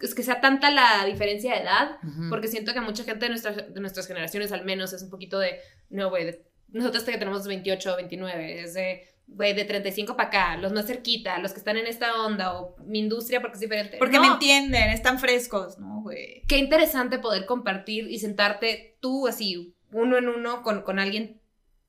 es 0.00 0.14
que 0.14 0.22
sea 0.22 0.40
tanta 0.40 0.70
la 0.70 1.04
diferencia 1.04 1.52
de 1.54 1.60
edad, 1.60 1.98
porque 2.30 2.48
siento 2.48 2.72
que 2.72 2.80
mucha 2.80 3.04
gente 3.04 3.26
de 3.26 3.28
nuestras, 3.28 3.56
de 3.56 3.80
nuestras 3.82 4.06
generaciones 4.06 4.50
al 4.50 4.64
menos 4.64 4.94
es 4.94 5.02
un 5.02 5.10
poquito 5.10 5.38
de, 5.38 5.60
no, 5.90 6.08
güey, 6.08 6.34
nosotros 6.68 7.04
que 7.04 7.18
tenemos 7.18 7.46
28 7.46 7.92
o 7.92 7.96
29, 7.96 8.62
es 8.62 8.72
de, 8.72 9.13
güey, 9.34 9.54
de 9.54 9.64
35 9.64 10.16
para 10.16 10.28
acá, 10.28 10.56
los 10.56 10.72
más 10.72 10.86
cerquita, 10.86 11.38
los 11.38 11.52
que 11.52 11.58
están 11.58 11.76
en 11.76 11.86
esta 11.86 12.22
onda, 12.24 12.58
o 12.58 12.76
mi 12.86 13.00
industria 13.00 13.40
porque 13.40 13.54
es 13.54 13.60
diferente. 13.60 13.96
Porque 13.98 14.16
No, 14.16 14.22
me 14.22 14.28
entienden, 14.28 14.90
están 14.90 15.18
frescos, 15.18 15.78
¿no, 15.78 16.02
güey? 16.02 16.42
Qué 16.48 16.58
interesante 16.58 17.18
poder 17.18 17.46
compartir 17.46 18.10
y 18.10 18.18
sentarte 18.18 18.96
tú 19.00 19.26
así, 19.26 19.74
uno 19.92 20.18
en 20.18 20.28
uno, 20.28 20.62
con, 20.62 20.82
con 20.82 20.98
alguien 20.98 21.40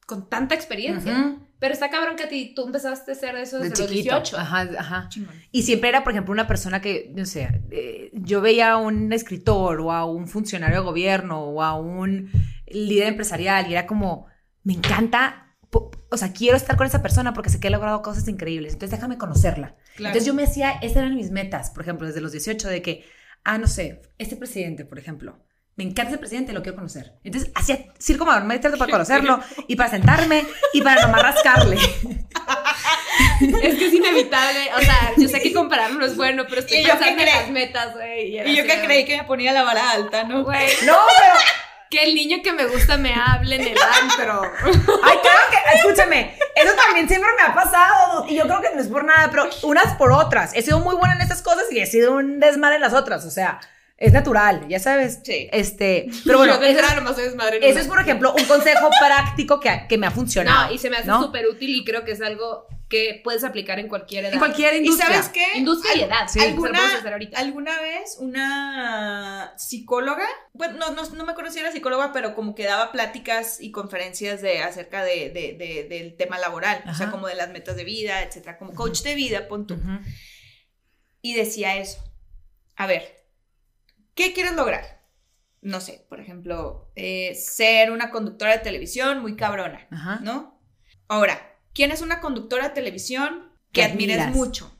con 0.06 0.30
tanta 0.30 0.54
experiencia. 0.56 1.14
Ujú. 1.14 1.46
Pero 1.58 1.74
está 1.74 1.90
cabrón 1.90 2.16
que 2.16 2.24
a 2.24 2.28
ti, 2.28 2.54
tú 2.54 2.66
empezaste 2.66 3.12
a 3.12 3.16
hacer 3.16 3.36
eso 3.38 3.58
De 3.58 3.70
desde 3.70 3.84
los 3.84 3.92
chiquito. 3.92 4.16
18. 4.16 4.38
Ajá, 4.38 4.70
ajá. 4.78 5.10
Chingón. 5.10 5.34
Y 5.52 5.64
siempre 5.64 5.90
era, 5.90 6.04
por 6.04 6.12
ejemplo, 6.12 6.32
una 6.32 6.48
persona 6.48 6.82
que, 6.82 7.12
no 7.16 7.26
sé, 7.26 7.62
eh, 7.72 8.12
yo 8.14 8.42
veía 8.42 8.74
a 8.74 8.78
un 8.78 9.12
escritor 9.14 9.80
o 9.80 9.92
a 9.92 10.06
un 10.06 10.28
funcionario 10.28 10.78
de 10.78 10.84
gobierno 10.84 11.42
o 11.42 11.64
a 11.64 11.76
un 11.76 12.30
líder 12.68 13.08
empresarial 13.08 13.68
y 13.68 13.74
era 13.74 13.88
como, 13.88 14.28
me 14.64 14.74
encanta, 14.74 15.45
o 16.16 16.18
sea, 16.18 16.32
quiero 16.32 16.58
estar 16.58 16.78
con 16.78 16.88
esa 16.88 17.02
persona 17.02 17.34
porque 17.34 17.50
sé 17.50 17.60
que 17.60 17.68
ha 17.68 17.72
logrado 17.72 18.02
cosas 18.02 18.28
increíbles, 18.28 18.74
entonces 18.74 18.98
déjame 18.98 19.18
conocerla. 19.18 19.76
Claro. 19.96 20.10
Entonces 20.10 20.26
yo 20.26 20.34
me 20.34 20.44
hacía, 20.44 20.72
esas 20.82 20.98
eran 20.98 21.16
mis 21.16 21.30
metas, 21.30 21.70
por 21.72 21.84
ejemplo, 21.84 22.08
desde 22.08 22.22
los 22.22 22.32
18, 22.32 22.70
de 22.70 22.82
que, 22.82 23.06
ah, 23.44 23.58
no 23.58 23.68
sé, 23.68 24.02
este 24.18 24.38
presidente, 24.38 24.86
por 24.86 24.98
ejemplo, 24.98 25.38
me 25.76 25.84
encanta 25.84 26.12
ese 26.12 26.18
presidente, 26.18 26.54
lo 26.54 26.64
quiero 26.64 26.78
conocer. 26.78 27.14
Entonces, 27.26 27.52
hacía 27.54 27.88
circo 28.00 28.26
meterte 28.42 28.78
para 28.78 28.90
conocerlo 28.90 29.42
y 29.68 29.76
para 29.76 29.90
sentarme 29.90 30.46
y 30.72 30.82
para 30.82 31.02
nomás 31.02 31.22
rascarle. 31.22 31.78
Es 33.40 33.76
que 33.76 33.88
es 33.88 33.94
inevitable. 33.94 34.70
O 34.78 34.82
sea, 34.82 35.14
yo 35.18 35.28
sé 35.28 35.42
que 35.42 35.54
compararlo 35.54 36.00
no 36.00 36.06
es 36.06 36.16
bueno, 36.16 36.46
pero 36.48 36.62
estoy 36.62 36.78
Y 36.78 36.84
yo 36.84 36.92
pensando 36.92 37.18
que 37.18 37.30
en 37.30 37.36
las 37.36 37.50
metas, 37.50 37.94
güey. 37.94 38.30
Y 38.30 38.38
era 38.38 38.50
yo 38.50 38.64
que 38.64 38.82
creí 38.86 39.06
que 39.06 39.18
me 39.18 39.24
ponía 39.24 39.52
la 39.52 39.64
vara 39.64 39.92
alta, 39.92 40.24
¿no? 40.24 40.44
Güey, 40.44 40.68
No, 40.86 40.96
pero 41.18 41.34
que 41.90 42.04
el 42.04 42.16
niño 42.16 42.38
que 42.44 42.54
me 42.54 42.66
gusta 42.66 42.98
me 42.98 43.14
hable 43.14 43.56
en 43.56 43.62
el 43.62 43.78
antro. 44.02 44.42
Ay, 45.04 45.18
claro 45.22 45.42
que, 45.50 45.78
escúchame, 45.78 46.38
eso 46.56 46.74
también 46.76 47.08
siempre 47.08 47.30
me 47.38 47.44
ha 47.44 47.54
pasado 47.54 48.26
y 48.28 48.36
yo 48.36 48.44
creo 48.44 48.62
que 48.62 48.76
no 48.76 48.82
es 48.82 48.88
por 48.88 49.04
nada, 49.04 49.30
pero 49.30 49.50
unas 49.64 49.96
por 49.96 50.12
otras. 50.12 50.54
He 50.56 50.62
sido 50.62 50.80
muy 50.80 50.96
buena 50.96 51.16
en 51.16 51.22
estas 51.22 51.42
cosas 51.42 51.66
y 51.72 51.80
he 51.80 51.86
sido 51.86 52.16
un 52.16 52.40
desmadre 52.40 52.76
en 52.76 52.82
las 52.82 52.94
otras, 52.94 53.26
o 53.26 53.32
sea, 53.32 53.60
es 53.98 54.12
natural, 54.12 54.68
ya 54.68 54.80
sabes. 54.80 55.20
Sí. 55.24 55.50
Este, 55.52 56.08
pero 56.26 56.40
bueno, 56.40 56.56
eso, 56.56 57.80
es, 57.80 57.88
por 57.88 58.02
ejemplo, 58.02 58.34
un 58.38 58.46
consejo 58.46 58.90
práctico 59.00 59.60
que, 59.60 59.86
que 59.88 59.98
me 59.98 60.08
ha 60.08 60.12
funcionado. 60.12 60.68
No, 60.68 60.74
y 60.74 60.78
se 60.78 60.90
me 60.90 60.98
hace 60.98 61.08
¿no? 61.08 61.22
súper 61.22 61.48
útil 61.48 61.76
y 61.76 61.86
creo 61.86 62.04
que 62.04 62.12
es 62.12 62.22
algo 62.22 62.68
que 62.90 63.20
puedes 63.24 63.44
aplicar 63.44 63.80
en 63.80 63.88
cualquier 63.88 64.26
edad. 64.26 64.34
En 64.34 64.40
cualquier 64.40 64.74
¿Y 64.76 64.78
industria. 64.78 65.08
sabes 65.24 65.30
qué? 65.30 65.44
Industria 65.58 65.96
y 65.96 66.02
edad. 66.04 66.28
Sí. 66.28 66.40
se 66.40 66.46
lo 66.46 66.52
¿Alguna, 66.52 66.80
alguna 67.36 67.82
vez 67.82 68.18
una 68.20 69.54
psicóloga, 69.58 70.26
bueno, 70.54 70.78
no, 70.78 70.92
no, 70.92 71.10
no 71.10 71.26
me 71.26 71.32
acuerdo 71.32 71.52
si 71.52 71.60
era 71.60 71.72
psicóloga, 71.72 72.14
pero 72.14 72.36
como 72.36 72.54
que 72.54 72.64
daba 72.66 72.92
pláticas 72.92 73.60
y 73.60 73.72
conferencias 73.72 74.42
de 74.42 74.60
acerca 74.62 75.04
de, 75.04 75.30
de- 75.32 75.56
de- 75.58 75.88
del 75.90 76.16
tema 76.16 76.38
laboral, 76.38 76.84
o 76.90 76.94
sea, 76.94 77.10
como 77.12 77.28
de 77.28 77.36
las 77.36 77.50
metas 77.50 77.76
de 77.76 77.84
vida, 77.84 78.22
etcétera, 78.24 78.58
como 78.58 78.74
coach 78.74 79.02
de 79.02 79.16
vida, 79.16 79.48
pon 79.48 79.66
tú. 79.66 79.78
Y 81.22 81.34
decía 81.34 81.78
eso. 81.78 82.04
A 82.76 82.86
ver, 82.88 83.26
¿qué 84.14 84.34
quieres 84.34 84.54
lograr? 84.54 85.04
No 85.62 85.82
sé, 85.82 86.06
por 86.08 86.20
ejemplo, 86.20 86.92
eh, 86.96 87.34
ser 87.34 87.90
una 87.90 88.12
conductora 88.12 88.52
de 88.52 88.60
televisión 88.60 89.22
muy 89.24 89.36
cabrona. 89.36 89.88
¿no? 90.22 90.62
Ahora, 91.08 91.55
¿quién 91.76 91.92
es 91.92 92.02
una 92.02 92.20
conductora 92.22 92.70
de 92.70 92.74
televisión 92.74 93.52
que 93.72 93.82
Que 93.82 93.84
admires 93.84 94.18
admiras. 94.20 94.36
mucho? 94.36 94.76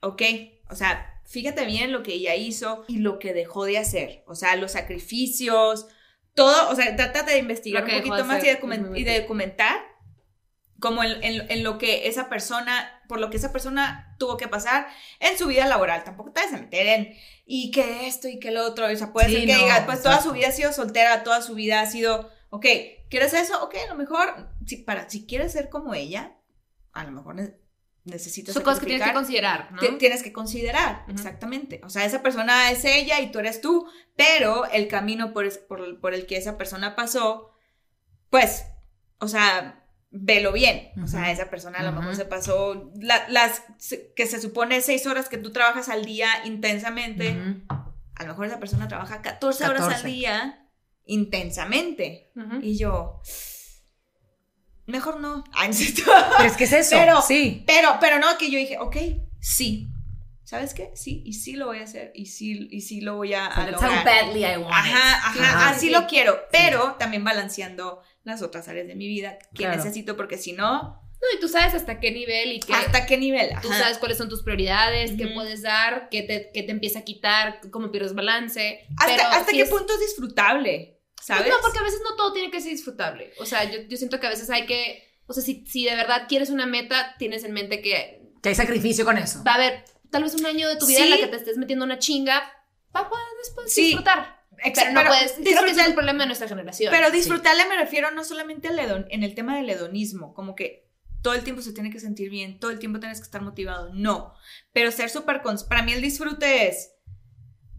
¿ok? 0.00 0.22
O 0.70 0.74
sea, 0.74 1.20
fíjate 1.26 1.64
bien 1.64 1.92
lo 1.92 2.02
que 2.02 2.14
ella 2.14 2.34
hizo 2.34 2.84
y 2.88 2.98
lo 2.98 3.18
que 3.20 3.32
dejó 3.32 3.64
de 3.66 3.78
hacer, 3.78 4.24
o 4.26 4.34
sea, 4.34 4.56
los 4.56 4.72
sacrificios, 4.72 5.86
todo, 6.34 6.70
o 6.70 6.74
sea, 6.74 6.94
trata 6.96 7.22
de 7.22 7.38
investigar 7.38 7.84
un 7.84 7.90
poquito 7.90 8.24
más 8.24 8.42
y 8.42 8.46
de, 8.46 8.98
y 9.00 9.04
documentar 9.20 9.78
como 10.78 11.02
en, 11.02 11.22
en- 11.24 11.50
en 11.50 11.62
lo 11.64 11.78
que 11.78 12.06
esa 12.08 12.28
persona, 12.28 13.02
por 13.08 13.18
lo 13.18 13.30
que 13.30 13.38
esa 13.38 13.50
persona 13.52 14.14
tuvo 14.18 14.36
que 14.36 14.46
pasar 14.46 14.86
en 15.20 15.38
su 15.38 15.46
vida 15.46 15.66
laboral, 15.66 16.04
tampoco 16.04 16.32
te 16.32 16.40
vas 16.42 16.52
a 16.52 16.58
meter 16.58 16.86
en, 16.86 17.14
y 17.46 17.70
que 17.70 18.06
esto 18.06 18.28
y 18.28 18.38
que 18.38 18.50
lo 18.50 18.64
otro, 18.66 18.86
o 18.86 18.94
sea, 18.96 19.12
puede 19.12 19.28
Sí, 19.28 19.34
ser 19.36 19.46
que 19.46 19.52
no, 19.54 19.58
diga, 19.60 19.86
pues 19.86 20.02
toda 20.02 20.20
su 20.22 20.32
vida 20.32 20.48
ha 20.48 20.52
sido 20.52 20.72
soltera, 20.74 21.22
toda 21.24 21.40
su 21.40 21.54
vida 21.54 21.80
ha 21.80 21.86
sido, 21.86 22.30
ok, 22.50 22.66
¿quieres 23.08 23.32
eso? 23.34 23.62
Ok, 23.64 23.74
a 23.84 23.88
lo 23.88 23.94
mejor, 23.96 24.48
si, 24.66 24.76
para, 24.78 25.08
si 25.08 25.26
quieres 25.26 25.52
ser 25.52 25.68
como 25.68 25.94
ella, 25.94 26.36
a 26.92 27.04
lo 27.04 27.12
mejor 27.12 27.34
ne- 27.36 27.54
necesitas 28.04 28.54
Son 28.54 28.62
cosas 28.62 28.80
que 28.80 28.86
tienes 28.86 29.02
que 29.06 29.14
considerar, 29.14 29.72
¿no? 29.72 29.80
tienes 29.98 30.22
que 30.22 30.32
considerar, 30.32 31.04
exactamente. 31.08 31.80
O 31.84 31.88
sea, 31.90 32.04
esa 32.04 32.22
persona 32.22 32.70
es 32.70 32.84
ella 32.84 33.20
y 33.20 33.30
tú 33.32 33.38
eres 33.40 33.60
tú, 33.60 33.88
pero 34.16 34.64
el 34.66 34.86
camino 34.88 35.32
por, 35.32 35.44
es- 35.44 35.58
por, 35.58 36.00
por 36.00 36.14
el 36.14 36.26
que 36.26 36.36
esa 36.36 36.56
persona 36.56 36.94
pasó, 36.94 37.50
pues, 38.30 38.64
o 39.18 39.28
sea, 39.28 39.82
velo 40.10 40.52
bien. 40.52 40.90
O 41.02 41.06
sea, 41.08 41.30
esa 41.32 41.50
persona 41.50 41.78
a 41.80 41.82
lo 41.82 41.92
mejor 41.92 42.14
se 42.14 42.24
pasó 42.24 42.90
la- 43.00 43.28
las 43.28 43.62
que 44.14 44.26
se 44.26 44.40
supone 44.40 44.80
seis 44.80 45.06
horas 45.06 45.28
que 45.28 45.36
tú 45.38 45.52
trabajas 45.52 45.88
al 45.88 46.04
día 46.04 46.28
intensamente, 46.44 47.36
a 48.14 48.22
lo 48.22 48.28
mejor 48.28 48.46
esa 48.46 48.58
persona 48.60 48.88
trabaja 48.88 49.20
14 49.20 49.64
horas 49.64 49.82
al 49.82 49.88
14. 49.88 50.08
día 50.08 50.65
intensamente. 51.06 52.30
Y 52.62 52.76
yo, 52.76 53.20
mejor 54.86 55.20
no. 55.20 55.44
Ay, 55.52 55.68
necesito- 55.68 56.12
Pero 56.36 56.48
es 56.48 56.56
que 56.56 56.64
es 56.64 56.72
eso. 56.72 56.96
Pero- 56.96 57.22
sí. 57.22 57.64
pero, 57.66 57.96
pero 58.00 58.18
no, 58.18 58.36
que 58.38 58.50
yo 58.50 58.58
dije, 58.58 58.78
ok, 58.78 58.96
sí. 59.40 59.88
¿Sabes 60.44 60.74
qué? 60.74 60.92
Sí, 60.94 61.24
y 61.26 61.32
sí 61.32 61.54
lo 61.54 61.66
voy 61.66 61.80
a 61.80 61.82
hacer, 61.82 62.12
y 62.14 62.26
sí, 62.26 62.68
y 62.70 62.80
sí 62.82 63.00
lo 63.00 63.16
voy 63.16 63.34
a, 63.34 63.46
a 63.46 63.66
That's 63.66 63.82
how 63.82 63.88
lograr. 63.88 64.04
badly 64.04 64.44
I 64.44 64.56
want 64.58 64.70
Ajá, 64.72 65.32
it. 65.34 65.40
ajá, 65.42 65.70
así 65.70 65.90
lo 65.90 66.06
quiero, 66.06 66.38
pero 66.52 66.94
también 67.00 67.24
balanceando 67.24 68.00
las 68.22 68.42
otras 68.42 68.68
áreas 68.68 68.86
de 68.86 68.94
mi 68.94 69.08
vida 69.08 69.38
que 69.54 69.64
Claro. 69.64 69.76
necesito, 69.78 70.16
porque 70.16 70.38
si 70.38 70.52
no, 70.52 71.02
No, 71.20 71.26
y 71.36 71.40
tú 71.40 71.48
sabes 71.48 71.74
hasta 71.74 71.98
qué 71.98 72.12
nivel 72.12 72.52
y 72.52 72.60
qué. 72.60 72.74
¿hasta 72.74 73.06
qué 73.06 73.16
nivel? 73.18 73.50
Tú 73.60 73.70
sabes 73.70 73.98
cuáles 73.98 74.18
son 74.18 74.28
tus 74.28 74.44
prioridades, 74.44 75.14
qué 75.18 75.26
puedes 75.34 75.62
dar, 75.62 76.08
qué 76.12 76.22
te, 76.22 76.52
qué 76.54 76.62
te 76.62 76.70
empieza 76.70 77.00
a 77.00 77.02
quitar, 77.02 77.58
cómo 77.72 77.90
pierdes 77.90 78.14
balance. 78.14 78.86
¿Hasta, 78.98 79.16
Pero 79.16 79.28
hasta 79.28 79.50
qué 79.50 79.62
es- 79.62 79.68
punto 79.68 79.94
es 79.94 80.00
disfrutable? 80.00 80.95
¿Sabes? 81.26 81.48
no, 81.48 81.56
porque 81.60 81.78
a 81.78 81.82
veces 81.82 82.00
no 82.04 82.14
todo 82.16 82.32
tiene 82.32 82.50
que 82.50 82.60
ser 82.60 82.70
disfrutable. 82.72 83.32
O 83.40 83.46
sea, 83.46 83.64
yo, 83.64 83.80
yo 83.88 83.96
siento 83.96 84.20
que 84.20 84.26
a 84.26 84.30
veces 84.30 84.48
hay 84.50 84.64
que. 84.66 85.02
O 85.26 85.32
sea, 85.32 85.42
si, 85.42 85.66
si 85.66 85.84
de 85.84 85.96
verdad 85.96 86.26
quieres 86.28 86.50
una 86.50 86.66
meta, 86.66 87.16
tienes 87.18 87.42
en 87.44 87.52
mente 87.52 87.82
que 87.82 88.22
Que 88.42 88.50
hay 88.50 88.54
sacrificio 88.54 89.04
con 89.04 89.18
eso. 89.18 89.42
va 89.44 89.52
a 89.52 89.54
haber 89.56 89.84
tal 90.10 90.22
vez 90.22 90.34
un 90.34 90.46
año 90.46 90.68
de 90.68 90.76
tu 90.76 90.86
vida 90.86 91.00
en 91.00 91.10
la 91.10 91.16
que 91.18 91.26
te 91.26 91.36
estés 91.36 91.56
metiendo 91.56 91.84
una 91.84 91.98
chinga, 91.98 92.40
va 92.94 93.00
a 93.00 93.08
poder 93.08 93.24
después 93.42 93.72
Sí. 93.72 93.86
disfrutar. 93.86 94.36
Ex- 94.64 94.78
Pero 94.78 94.92
no 94.92 95.04
puedes. 95.04 95.32
Creo 95.32 95.64
que 95.64 95.70
ese 95.72 95.80
es 95.80 95.86
el 95.88 95.94
problema 95.94 96.20
de 96.22 96.26
nuestra 96.28 96.46
generación. 96.48 96.92
Pero 96.92 97.08
Sí. 97.10 97.16
disfrutarle 97.16 97.66
me 97.66 97.76
refiero 97.76 98.10
no 98.12 98.22
solamente 98.24 98.68
al 98.68 98.78
hedon, 98.78 99.06
en 99.10 99.22
el 99.24 99.34
tema 99.34 99.56
del 99.56 99.68
hedonismo, 99.68 100.32
como 100.32 100.54
que 100.54 100.86
todo 101.22 101.34
el 101.34 101.42
tiempo 101.42 101.60
se 101.60 101.72
tiene 101.72 101.90
que 101.90 101.98
sentir 101.98 102.30
bien, 102.30 102.60
todo 102.60 102.70
el 102.70 102.78
tiempo 102.78 103.00
tienes 103.00 103.18
que 103.18 103.24
estar 103.24 103.42
motivado, 103.42 103.90
no. 103.92 104.32
Pero 104.72 104.92
ser 104.92 105.10
súper 105.10 105.42
cons- 105.42 105.66
para 105.66 105.82
mí 105.82 105.92
el 105.92 106.00
disfrute 106.00 106.68
es 106.68 106.92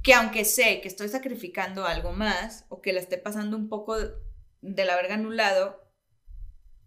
que 0.04 0.14
aunque 0.14 0.46
sé 0.46 0.80
que 0.82 0.88
estoy 0.88 1.10
sacrificando 1.10 1.86
algo 1.86 2.12
más 2.14 2.66
o 2.70 2.82
que 2.82 2.94
la 2.94 3.00
esté 3.00 3.18
pasando 3.18 3.58
un 3.58 3.68
poco 3.70 3.98
de, 3.98 4.86
la 4.86 4.96
verga 4.96 5.16
en 5.16 5.26
un 5.26 5.36
lado, 5.38 5.82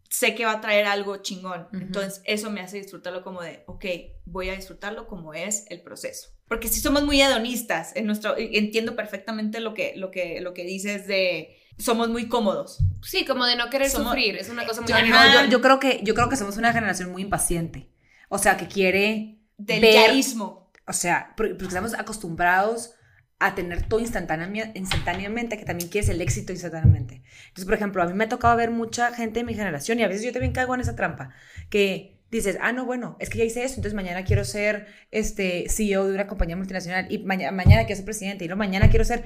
sé 0.09 0.35
que 0.35 0.45
va 0.45 0.53
a 0.53 0.61
traer 0.61 0.87
algo 0.87 1.19
chingón. 1.19 1.69
Entonces 1.73 2.23
eso 2.25 2.51
me 2.51 2.61
hace 2.61 2.79
disfrutarlo 2.79 3.23
como 3.23 3.43
de, 3.43 3.63
ok, 3.67 3.85
voy 4.25 4.49
a 4.49 4.57
disfrutarlo 4.57 5.07
como 5.07 5.35
es 5.35 5.65
el 5.69 5.83
proceso. 5.83 6.31
Porque 6.49 6.69
si 6.69 6.81
somos 6.81 7.05
muy 7.05 7.21
hedonistas, 7.21 7.95
en 7.95 8.07
nuestro, 8.07 8.35
entiendo 8.37 8.97
perfectamente 8.97 9.61
lo 9.61 9.73
que, 9.73 9.95
lo 9.97 10.11
que, 10.11 10.41
lo 10.41 10.53
que 10.53 10.65
dices 10.65 11.07
de 11.07 11.57
somos 11.79 12.09
muy 12.09 12.29
cómodos. 12.29 12.79
Sí, 13.03 13.25
como 13.25 13.45
de 13.47 13.57
no 13.57 13.71
querer 13.71 13.89
Somos- 13.89 14.09
sufrir. 14.09 14.37
Es 14.37 14.49
una 14.49 14.67
cosa 14.67 14.81
muy 14.81 14.91
Yo, 14.91 15.01
no, 15.07 15.33
yo, 15.33 15.49
yo 15.49 15.61
creo 15.61 15.79
que, 15.79 16.01
yo 16.03 16.15
creo 16.15 16.29
que 16.29 16.37
somos 16.37 16.57
una 16.57 16.73
generación 16.73 17.11
muy 17.13 17.23
impaciente. 17.23 17.89
O 18.29 18.39
sea, 18.39 18.57
que 18.57 18.67
quiere 18.67 19.39
Del 19.59 19.81
ver- 19.81 20.09
yaísmo. 20.09 20.71
o 20.87 20.93
sea, 20.93 21.35
porque 21.37 21.55
estamos 21.61 21.95
acostumbrados 21.95 22.95
a 23.43 23.55
tener 23.55 23.83
todo 23.83 24.01
instantáneamente, 24.01 24.79
instantáneamente, 24.79 25.59
que 25.59 25.65
también 25.65 25.89
quieres 25.89 26.11
el 26.11 26.21
éxito 26.21 26.53
instantáneamente. 26.53 27.23
Entonces, 27.49 27.65
por 27.65 27.75
ejemplo, 27.75 28.03
a 28.03 28.07
mí 28.07 28.13
me 28.13 28.25
ha 28.25 28.29
tocado 28.29 28.55
ver 28.57 28.71
mucha 28.71 29.13
gente 29.13 29.41
de 29.41 29.45
mi 29.45 29.55
generación 29.55 29.99
y 29.99 30.03
a 30.03 30.09
veces 30.09 30.25
yo 30.25 30.33
también 30.33 30.53
caigo 30.53 30.75
en 30.75 30.83
esa 30.83 30.95
trampa, 30.95 31.31
que 31.71 32.19
dices, 32.31 32.59
ah, 32.61 32.73
no, 32.73 32.85
bueno, 32.85 33.17
es 33.19 33.31
que 33.31 33.39
ya 33.39 33.45
hice 33.45 33.65
eso, 33.65 33.75
entonces 33.77 33.95
mañana 33.95 34.25
quiero 34.25 34.45
ser 34.45 34.87
este 35.11 35.65
CEO 35.69 36.07
de 36.07 36.15
una 36.15 36.27
compañía 36.27 36.55
multinacional 36.55 37.07
y 37.11 37.19
mañana, 37.19 37.51
mañana 37.51 37.87
quiero 37.87 37.97
ser 37.97 38.05
presidente 38.05 38.45
y 38.45 38.49
luego 38.49 38.59
mañana 38.59 38.89
quiero 38.91 39.05
ser... 39.05 39.25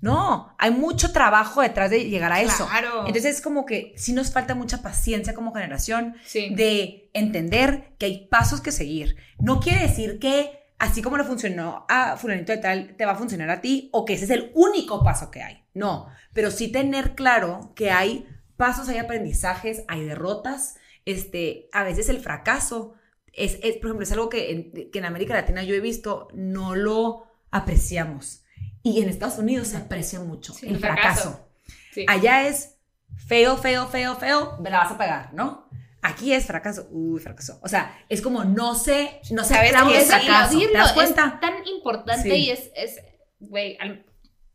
No, 0.00 0.54
hay 0.58 0.72
mucho 0.72 1.12
trabajo 1.12 1.60
detrás 1.62 1.90
de 1.90 2.08
llegar 2.08 2.32
a 2.32 2.40
eso. 2.40 2.66
Claro. 2.66 3.00
Entonces 3.06 3.36
es 3.36 3.40
como 3.40 3.66
que 3.66 3.94
sí 3.96 4.12
nos 4.12 4.32
falta 4.32 4.54
mucha 4.56 4.82
paciencia 4.82 5.32
como 5.32 5.52
generación 5.52 6.16
Sí. 6.24 6.52
de 6.56 7.08
entender 7.14 7.92
que 7.98 8.06
hay 8.06 8.26
pasos 8.26 8.60
que 8.60 8.72
seguir. 8.72 9.16
No 9.38 9.60
quiere 9.60 9.82
decir 9.82 10.18
que 10.18 10.65
así 10.78 11.02
como 11.02 11.16
le 11.16 11.24
funcionó 11.24 11.86
a 11.88 12.16
fulanito 12.16 12.52
de 12.52 12.58
tal, 12.58 12.96
te 12.96 13.06
va 13.06 13.12
a 13.12 13.16
funcionar 13.16 13.50
a 13.50 13.60
ti 13.60 13.88
o 13.92 14.04
que 14.04 14.14
ese 14.14 14.24
es 14.24 14.30
el 14.30 14.52
único 14.54 15.02
paso 15.02 15.30
que 15.30 15.42
hay. 15.42 15.64
No, 15.74 16.08
pero 16.32 16.50
sí 16.50 16.68
tener 16.68 17.14
claro 17.14 17.72
que 17.74 17.90
hay 17.90 18.26
pasos, 18.56 18.88
hay 18.88 18.98
aprendizajes, 18.98 19.84
hay 19.88 20.04
derrotas. 20.04 20.76
Este, 21.04 21.68
a 21.72 21.84
veces 21.84 22.08
el 22.08 22.20
fracaso 22.20 22.94
es, 23.32 23.58
es, 23.62 23.76
por 23.76 23.86
ejemplo, 23.86 24.02
es 24.04 24.12
algo 24.12 24.28
que 24.28 24.50
en, 24.50 24.90
que 24.90 24.98
en 24.98 25.04
América 25.04 25.34
Latina 25.34 25.62
yo 25.62 25.74
he 25.74 25.80
visto, 25.80 26.28
no 26.34 26.74
lo 26.74 27.26
apreciamos. 27.50 28.42
Y 28.82 29.02
en 29.02 29.08
Estados 29.08 29.38
Unidos 29.38 29.68
se 29.68 29.76
aprecia 29.76 30.20
mucho 30.20 30.54
Sí, 30.54 30.68
el 30.68 30.78
fracaso. 30.78 31.30
fracaso. 31.30 31.48
Sí. 31.92 32.06
Allá 32.08 32.46
es 32.48 32.76
feo, 33.16 33.56
feo, 33.56 33.86
feo, 33.88 34.14
feo, 34.16 34.58
me 34.60 34.70
la 34.70 34.78
vas 34.78 34.92
a 34.92 34.98
pagar, 34.98 35.34
¿no? 35.34 35.65
Aquí 36.08 36.32
es 36.32 36.46
fracaso, 36.46 36.86
uy, 36.90 37.20
fracaso. 37.20 37.58
O 37.62 37.68
sea, 37.68 37.98
es 38.08 38.22
como 38.22 38.44
no 38.44 38.74
sé, 38.74 39.20
no 39.30 39.42
sé 39.44 39.54
¿Sabes 39.54 39.72
qué? 39.72 39.96
el 39.98 40.02
Sí, 40.02 40.06
fracaso. 40.08 40.58
¿Te 40.58 40.72
das 40.72 40.88
es 40.88 40.92
cuenta? 40.94 41.38
tan 41.40 41.66
importante 41.66 42.30
Sí. 42.30 42.36
y 42.36 42.50
es, 42.50 42.70
es, 42.76 43.00
güey, 43.40 43.76
al- 43.80 44.04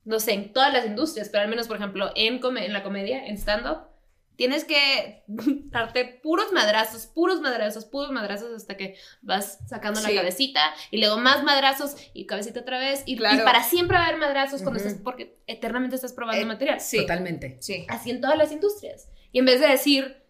no 0.05 0.19
sé, 0.19 0.33
en 0.33 0.53
todas 0.53 0.71
las 0.73 0.85
industrias, 0.85 1.29
pero 1.29 1.43
al 1.43 1.49
menos, 1.49 1.67
por 1.67 1.77
ejemplo, 1.77 2.11
en, 2.15 2.39
come- 2.39 2.65
en 2.65 2.73
la 2.73 2.83
comedia, 2.83 3.25
en 3.27 3.37
stand-up, 3.37 3.89
tienes 4.37 4.63
que 4.63 5.23
darte 5.27 6.05
puros 6.23 6.51
madrazos, 6.53 7.05
puros 7.05 7.41
madrazos, 7.41 7.85
puros 7.85 8.11
madrazos 8.11 8.49
hasta 8.55 8.77
que 8.77 8.95
vas 9.21 9.59
sacando 9.67 9.99
Sí. 9.99 10.07
la 10.13 10.21
cabecita 10.21 10.61
y 10.89 10.99
luego 10.99 11.17
más 11.17 11.43
madrazos 11.43 11.95
y 12.13 12.25
cabecita 12.25 12.61
otra 12.61 12.79
vez 12.79 13.03
y, 13.05 13.13
y 13.13 13.17
Claro. 13.17 13.43
para 13.43 13.61
siempre 13.63 13.97
va 13.97 14.03
a 14.05 14.07
haber 14.07 14.19
madrazos 14.19 14.61
cuando 14.61 14.79
Ujú. 14.79 14.87
estás, 14.87 15.03
porque 15.03 15.37
eternamente 15.47 15.95
estás 15.97 16.13
probando 16.13 16.41
Eh, 16.41 16.45
material. 16.45 16.79
Sí. 16.79 16.97
Totalmente. 17.01 17.57
Sí. 17.59 17.85
Así 17.89 18.09
en 18.09 18.21
todas 18.21 18.37
las 18.37 18.51
industrias. 18.51 19.09
Y 19.33 19.39
en 19.39 19.45
vez 19.45 19.59
de 19.59 19.67
decir, 19.67 20.20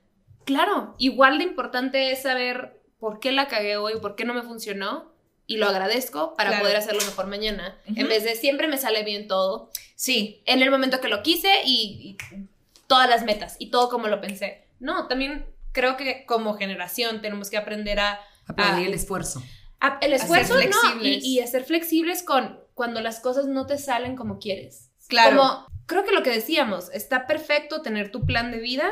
claro, 0.45 0.95
igual 0.97 1.37
de 1.37 1.43
importante 1.45 2.11
es 2.11 2.23
saber 2.23 2.79
por 2.99 3.19
qué 3.19 3.31
la 3.31 3.47
cagué 3.47 3.77
hoy, 3.77 3.93
por 4.01 4.15
qué 4.15 4.25
no 4.25 4.33
me 4.33 4.43
funcionó, 4.43 5.11
y 5.47 5.57
lo 5.57 5.67
agradezco 5.67 6.35
para 6.35 6.49
Claro. 6.51 6.63
poder 6.63 6.77
hacerlo 6.77 7.01
mejor 7.05 7.27
mañana. 7.27 7.77
En 7.95 8.07
vez 8.07 8.23
de 8.23 8.35
siempre 8.35 8.67
me 8.67 8.77
sale 8.77 9.03
bien 9.03 9.27
todo. 9.27 9.69
Sí. 9.95 10.41
en 10.45 10.61
el 10.63 10.71
momento 10.71 10.99
que 10.99 11.09
lo 11.09 11.21
quise 11.21 11.49
y, 11.65 12.17
y 12.31 12.47
todas 12.87 13.07
las 13.09 13.23
metas 13.23 13.55
y 13.59 13.69
todo 13.69 13.89
como 13.89 14.07
lo 14.07 14.19
pensé. 14.21 14.65
No, 14.79 15.07
también 15.07 15.45
creo 15.73 15.95
que 15.97 16.25
como 16.25 16.55
generación 16.55 17.21
tenemos 17.21 17.49
que 17.51 17.57
aprender 17.57 17.99
a, 17.99 18.19
Aplaudir 18.47 18.87
el 18.87 18.93
esfuerzo. 18.95 19.43
a- 19.79 19.99
el 20.01 20.13
A 20.13 20.15
esfuerzo, 20.15 20.55
no, 20.55 21.01
y, 21.03 21.19
y 21.23 21.39
a 21.39 21.47
ser 21.47 21.65
flexibles 21.65 22.23
con 22.23 22.59
cuando 22.73 22.99
las 23.01 23.19
cosas 23.19 23.45
no 23.45 23.67
te 23.67 23.77
salen 23.77 24.15
como 24.15 24.39
quieres. 24.39 24.89
Claro. 25.07 25.37
Como, 25.37 25.67
creo 25.85 26.03
que 26.03 26.11
lo 26.13 26.23
que 26.23 26.31
decíamos, 26.31 26.89
está 26.93 27.27
perfecto 27.27 27.81
tener 27.83 28.09
tu 28.11 28.25
plan 28.25 28.51
de 28.51 28.57
vida, 28.59 28.89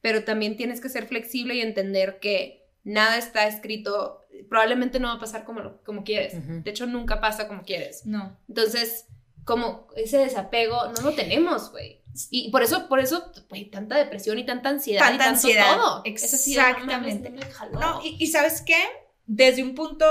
pero 0.00 0.24
también 0.24 0.56
tienes 0.56 0.80
que 0.80 0.88
ser 0.88 1.06
flexible 1.06 1.54
y 1.54 1.60
entender 1.60 2.18
que 2.20 2.68
nada 2.84 3.18
está 3.18 3.46
escrito, 3.46 4.26
probablemente 4.48 5.00
no 5.00 5.08
va 5.08 5.14
a 5.14 5.20
pasar 5.20 5.44
como, 5.44 5.78
como 5.84 6.04
quieres. 6.04 6.34
De 6.64 6.70
hecho, 6.70 6.86
nunca 6.86 7.20
pasa 7.20 7.46
como 7.48 7.62
quieres. 7.62 8.06
No. 8.06 8.38
Entonces, 8.48 9.06
como 9.44 9.88
ese 9.96 10.18
desapego 10.18 10.92
no 10.92 11.02
lo 11.02 11.14
tenemos, 11.14 11.70
güey. 11.70 12.00
Y 12.30 12.50
por 12.50 12.62
eso, 12.62 12.88
por 12.88 12.98
eso, 12.98 13.30
güey, 13.48 13.70
tanta 13.70 13.96
depresión 13.96 14.38
y 14.38 14.44
tanta 14.44 14.68
ansiedad 14.70 15.00
Tanta 15.00 15.14
y 15.14 15.18
tanto 15.18 15.30
ansiedad. 15.34 15.76
todo. 15.76 15.84
No 15.84 15.98
mames, 16.00 16.46
Exactamente. 16.46 17.30
no 17.72 18.00
y, 18.04 18.16
y 18.18 18.26
¿sabes 18.26 18.62
qué? 18.62 18.82
Desde 19.26 19.62
un 19.62 19.74
punto 19.76 20.06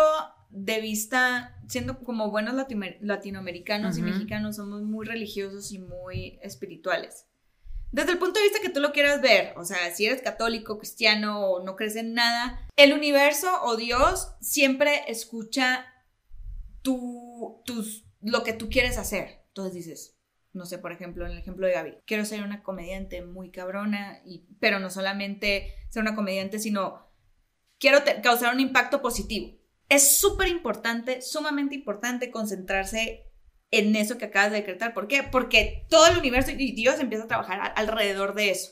de 0.49 0.79
vista, 0.79 1.59
siendo 1.67 1.99
como 1.99 2.31
buenos 2.31 2.55
latinoamericanos 3.01 3.97
y 3.97 4.01
mexicanos, 4.01 4.55
somos 4.55 4.81
muy 4.83 5.05
religiosos 5.05 5.71
y 5.71 5.79
muy 5.79 6.39
espirituales. 6.41 7.25
Desde 7.91 8.11
el 8.11 8.19
punto 8.19 8.39
de 8.39 8.45
vista 8.45 8.61
que 8.61 8.69
tú 8.69 8.79
lo 8.79 8.91
quieras 8.91 9.21
ver, 9.21 9.53
o 9.57 9.65
sea, 9.65 9.91
si 9.93 10.05
eres 10.05 10.21
católico, 10.21 10.77
cristiano 10.77 11.41
o 11.41 11.63
no 11.63 11.75
crees 11.75 11.95
en 11.95 12.13
nada, 12.13 12.67
el 12.75 12.93
universo 12.93 13.47
o 13.63 13.77
Dios 13.77 14.35
siempre 14.41 15.03
escucha 15.07 15.85
tu, 16.83 17.61
tus, 17.65 18.05
lo 18.21 18.43
que 18.43 18.53
tú 18.53 18.69
quieres 18.69 18.97
hacer. 18.97 19.43
Entonces 19.47 19.73
dices, 19.73 20.19
no 20.53 20.65
sé, 20.65 20.77
por 20.77 20.91
ejemplo, 20.91 21.25
en 21.25 21.31
el 21.31 21.39
ejemplo 21.39 21.65
de 21.65 21.73
Gaby, 21.73 21.97
quiero 22.05 22.25
ser 22.25 22.43
una 22.43 22.61
comediante 22.61 23.23
muy 23.23 23.51
cabrona, 23.51 24.21
y, 24.23 24.45
pero 24.59 24.79
no 24.79 24.91
solamente 24.91 25.73
ser 25.89 26.03
una 26.03 26.15
comediante, 26.15 26.59
sino 26.59 27.07
quiero 27.79 27.99
causar 28.21 28.53
un 28.53 28.59
impacto 28.59 29.01
positivo. 29.01 29.57
Es 29.89 30.19
súper 30.19 30.47
importante, 30.47 31.21
sumamente 31.23 31.73
importante 31.73 32.29
concentrarse 32.29 33.28
en 33.71 33.95
eso 33.95 34.17
que 34.17 34.25
acabas 34.25 34.51
de 34.51 34.57
decretar. 34.57 34.93
¿Por 34.93 35.07
qué? 35.07 35.23
Porque 35.23 35.85
todo 35.89 36.07
el 36.07 36.17
universo 36.17 36.51
y 36.51 36.71
Dios 36.73 36.99
empieza 36.99 37.25
a 37.25 37.27
trabajar 37.27 37.59
a- 37.59 37.65
alrededor 37.65 38.33
de 38.33 38.49
eso. 38.51 38.71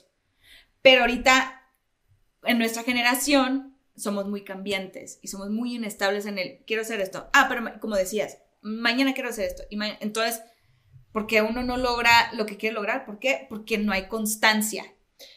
Pero 0.81 1.01
ahorita, 1.01 1.61
en 2.43 2.57
nuestra 2.57 2.83
generación, 2.83 3.77
somos 3.95 4.27
muy 4.27 4.43
cambiantes 4.43 5.19
y 5.21 5.27
somos 5.27 5.49
muy 5.49 5.75
inestables 5.75 6.25
en 6.25 6.37
el, 6.39 6.63
quiero 6.65 6.81
hacer 6.83 7.01
esto. 7.01 7.29
Ah, 7.33 7.45
pero 7.49 7.79
como 7.79 7.95
decías, 7.95 8.39
mañana 8.61 9.13
quiero 9.13 9.29
hacer 9.29 9.45
esto. 9.45 9.63
Y 9.69 9.77
entonces, 9.99 10.41
porque 11.11 11.41
uno 11.41 11.63
no 11.63 11.77
logra 11.77 12.31
lo 12.33 12.45
que 12.45 12.57
quiere 12.57 12.75
lograr. 12.75 13.05
¿Por 13.05 13.19
qué? 13.19 13.45
Porque 13.49 13.77
no 13.77 13.91
hay 13.91 14.07
constancia. 14.07 14.83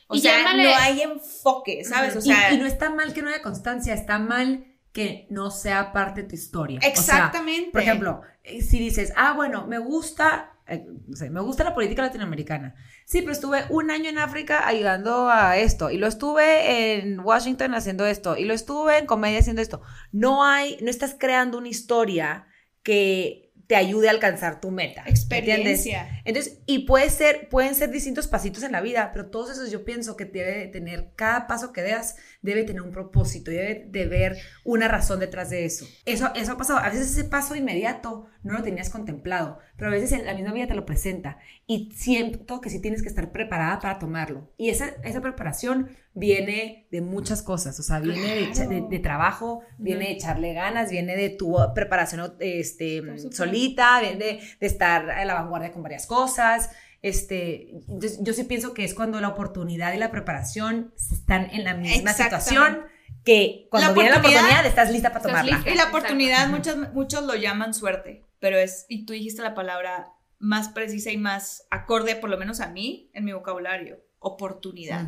O 0.08 0.14
Y 0.14 0.20
sea, 0.20 0.38
llámale- 0.38 0.64
no 0.64 0.74
hay 0.76 1.00
enfoque, 1.02 1.84
¿sabes? 1.84 2.14
O 2.16 2.18
Y- 2.18 2.22
sea, 2.22 2.52
y, 2.52 2.58
no 2.58 2.66
está 2.66 2.90
mal 2.90 3.14
que 3.14 3.22
no 3.22 3.28
haya 3.30 3.40
constancia, 3.42 3.94
está 3.94 4.18
mal 4.18 4.66
que 4.93 5.26
no 5.30 5.51
sea 5.51 5.93
parte 5.93 6.22
de 6.22 6.28
tu 6.28 6.34
historia. 6.34 6.78
O 6.78 6.80
sea, 6.80 6.91
exactamente. 6.91 7.70
por 7.70 7.80
ejemplo, 7.80 8.22
eh, 8.43 8.62
si 8.62 8.78
dices, 8.78 9.12
ah, 9.16 9.34
bueno, 9.34 9.66
me 9.66 9.78
gusta, 9.78 10.59
eh, 10.66 10.84
no 11.07 11.16
sé, 11.16 11.30
me 11.30 11.41
gusta 11.41 11.64
la 11.64 11.74
política 11.74 12.03
latinoamericana. 12.03 12.74
Sí, 13.05 13.20
pero 13.20 13.32
estuve 13.32 13.64
un 13.70 13.91
año 13.91 14.09
en 14.09 14.18
África 14.18 14.66
ayudando 14.66 15.28
a 15.28 15.57
esto, 15.57 15.91
y 15.91 15.99
lo 15.99 16.07
estuve 16.07 16.99
en 16.99 17.20
Washington 17.20 17.74
haciendo 17.74 18.05
esto, 18.05 18.36
y 18.36 18.45
lo 18.45 18.55
estuve 18.55 18.99
en 18.99 19.07
comedia 19.07 19.38
haciendo 19.38 19.62
esto. 19.62 19.82
No 20.12 20.45
hay, 20.45 20.76
no 20.82 20.91
estás 20.91 21.16
creando 21.18 21.59
una 21.59 21.68
historia 21.68 22.47
que 22.82 23.49
te 23.70 23.76
ayude 23.76 24.08
a 24.08 24.10
alcanzar 24.10 24.60
tu 24.60 24.72
meta. 24.72 25.04
¿me 25.04 25.10
entiendes? 25.10 25.86
experiencia. 25.86 26.22
Entonces, 26.24 26.58
y 26.66 26.86
puede 26.86 27.08
ser, 27.08 27.48
pueden 27.48 27.76
ser 27.76 27.92
distintos 27.92 28.26
pasitos 28.26 28.64
en 28.64 28.72
la 28.72 28.80
vida, 28.80 29.12
pero 29.12 29.30
todos 29.30 29.48
esos 29.52 29.70
yo 29.70 29.84
pienso 29.84 30.16
que 30.16 30.24
debe 30.24 30.58
de 30.58 30.66
tener, 30.66 31.12
cada 31.14 31.46
paso 31.46 31.72
que 31.72 31.82
das 31.82 32.16
debe 32.42 32.64
tener 32.64 32.82
un 32.82 32.90
propósito, 32.90 33.52
debe 33.52 33.86
de 33.88 34.06
ver 34.06 34.38
una 34.64 34.88
razón 34.88 35.20
detrás 35.20 35.50
de 35.50 35.66
eso. 35.66 35.86
Eso, 36.04 36.32
eso 36.34 36.50
ha 36.50 36.56
pasado. 36.56 36.80
A 36.80 36.88
veces 36.88 37.12
ese 37.12 37.22
paso 37.22 37.54
inmediato 37.54 38.26
no 38.42 38.54
lo 38.54 38.64
tenías 38.64 38.90
contemplado, 38.90 39.60
pero 39.76 39.88
a 39.88 39.94
veces 39.94 40.10
en 40.10 40.26
la 40.26 40.34
misma 40.34 40.52
vida 40.52 40.66
te 40.66 40.74
lo 40.74 40.84
presenta 40.84 41.38
y 41.68 41.92
siento 41.94 42.60
que 42.60 42.70
sí 42.70 42.80
tienes 42.82 43.02
que 43.02 43.08
estar 43.08 43.30
preparada 43.30 43.78
para 43.78 44.00
tomarlo. 44.00 44.52
Y 44.56 44.70
esa, 44.70 44.96
esa 45.04 45.20
preparación 45.20 45.90
viene 46.12 46.86
de 46.90 47.00
muchas 47.00 47.42
cosas, 47.42 47.78
o 47.78 47.82
sea, 47.82 48.00
viene 48.00 48.20
de, 48.20 48.44
echa- 48.50 48.66
de- 48.68 48.84
de 48.88 48.98
trabajo, 48.98 49.62
viene 49.78 50.06
de 50.06 50.12
echarle 50.12 50.52
ganas, 50.54 50.90
viene 50.90 51.16
de 51.16 51.30
tu 51.30 51.56
preparación 51.74 52.34
este, 52.40 53.02
solita, 53.30 54.00
viene 54.00 54.16
de, 54.16 54.40
de 54.61 54.66
estar 54.66 55.11
a 55.11 55.24
la 55.24 55.34
vanguardia 55.34 55.72
con 55.72 55.82
varias 55.82 56.06
cosas. 56.06 56.70
Este, 57.02 57.70
entonces, 57.88 58.18
yo 58.22 58.32
sí 58.34 58.44
pienso 58.44 58.74
que 58.74 58.84
es 58.84 58.94
cuando 58.94 59.20
la 59.20 59.28
oportunidad 59.28 59.94
y 59.94 59.98
la 59.98 60.11
preparación 60.11 60.92
están 61.11 61.48
en 61.52 61.64
la 61.64 61.74
misma 61.74 62.12
situación 62.12 62.80
que 63.24 63.68
cuando 63.70 63.88
La 63.88 63.94
viene 63.94 64.11
la 64.11 64.18
oportunidad- 64.18 64.66
estás 64.66 64.90
lista 64.90 65.08
para 65.11 65.20
Estás 65.20 65.32
tomarla. 65.32 65.56
lista. 65.56 65.70
Y 65.70 65.76
la 65.76 65.84
oportunidad, 65.88 66.48
muchos, 66.48 66.76
muchos 66.92 67.24
lo 67.24 67.34
llaman 67.36 67.72
suerte, 67.74 68.24
pero 68.38 68.58
es, 68.58 68.84
y 68.88 69.06
tú 69.06 69.12
dijiste 69.12 69.42
la 69.42 69.54
palabra 69.54 70.08
más 70.38 70.68
precisa 70.70 71.11
y 71.11 71.18
más 71.18 71.66
acorde, 71.70 72.16
por 72.16 72.30
lo 72.30 72.38
menos 72.38 72.61
a 72.61 72.68
mí, 72.70 73.11
en 73.14 73.24
mi 73.24 73.32
vocabulario, 73.32 73.98
oportunidad. 74.20 75.06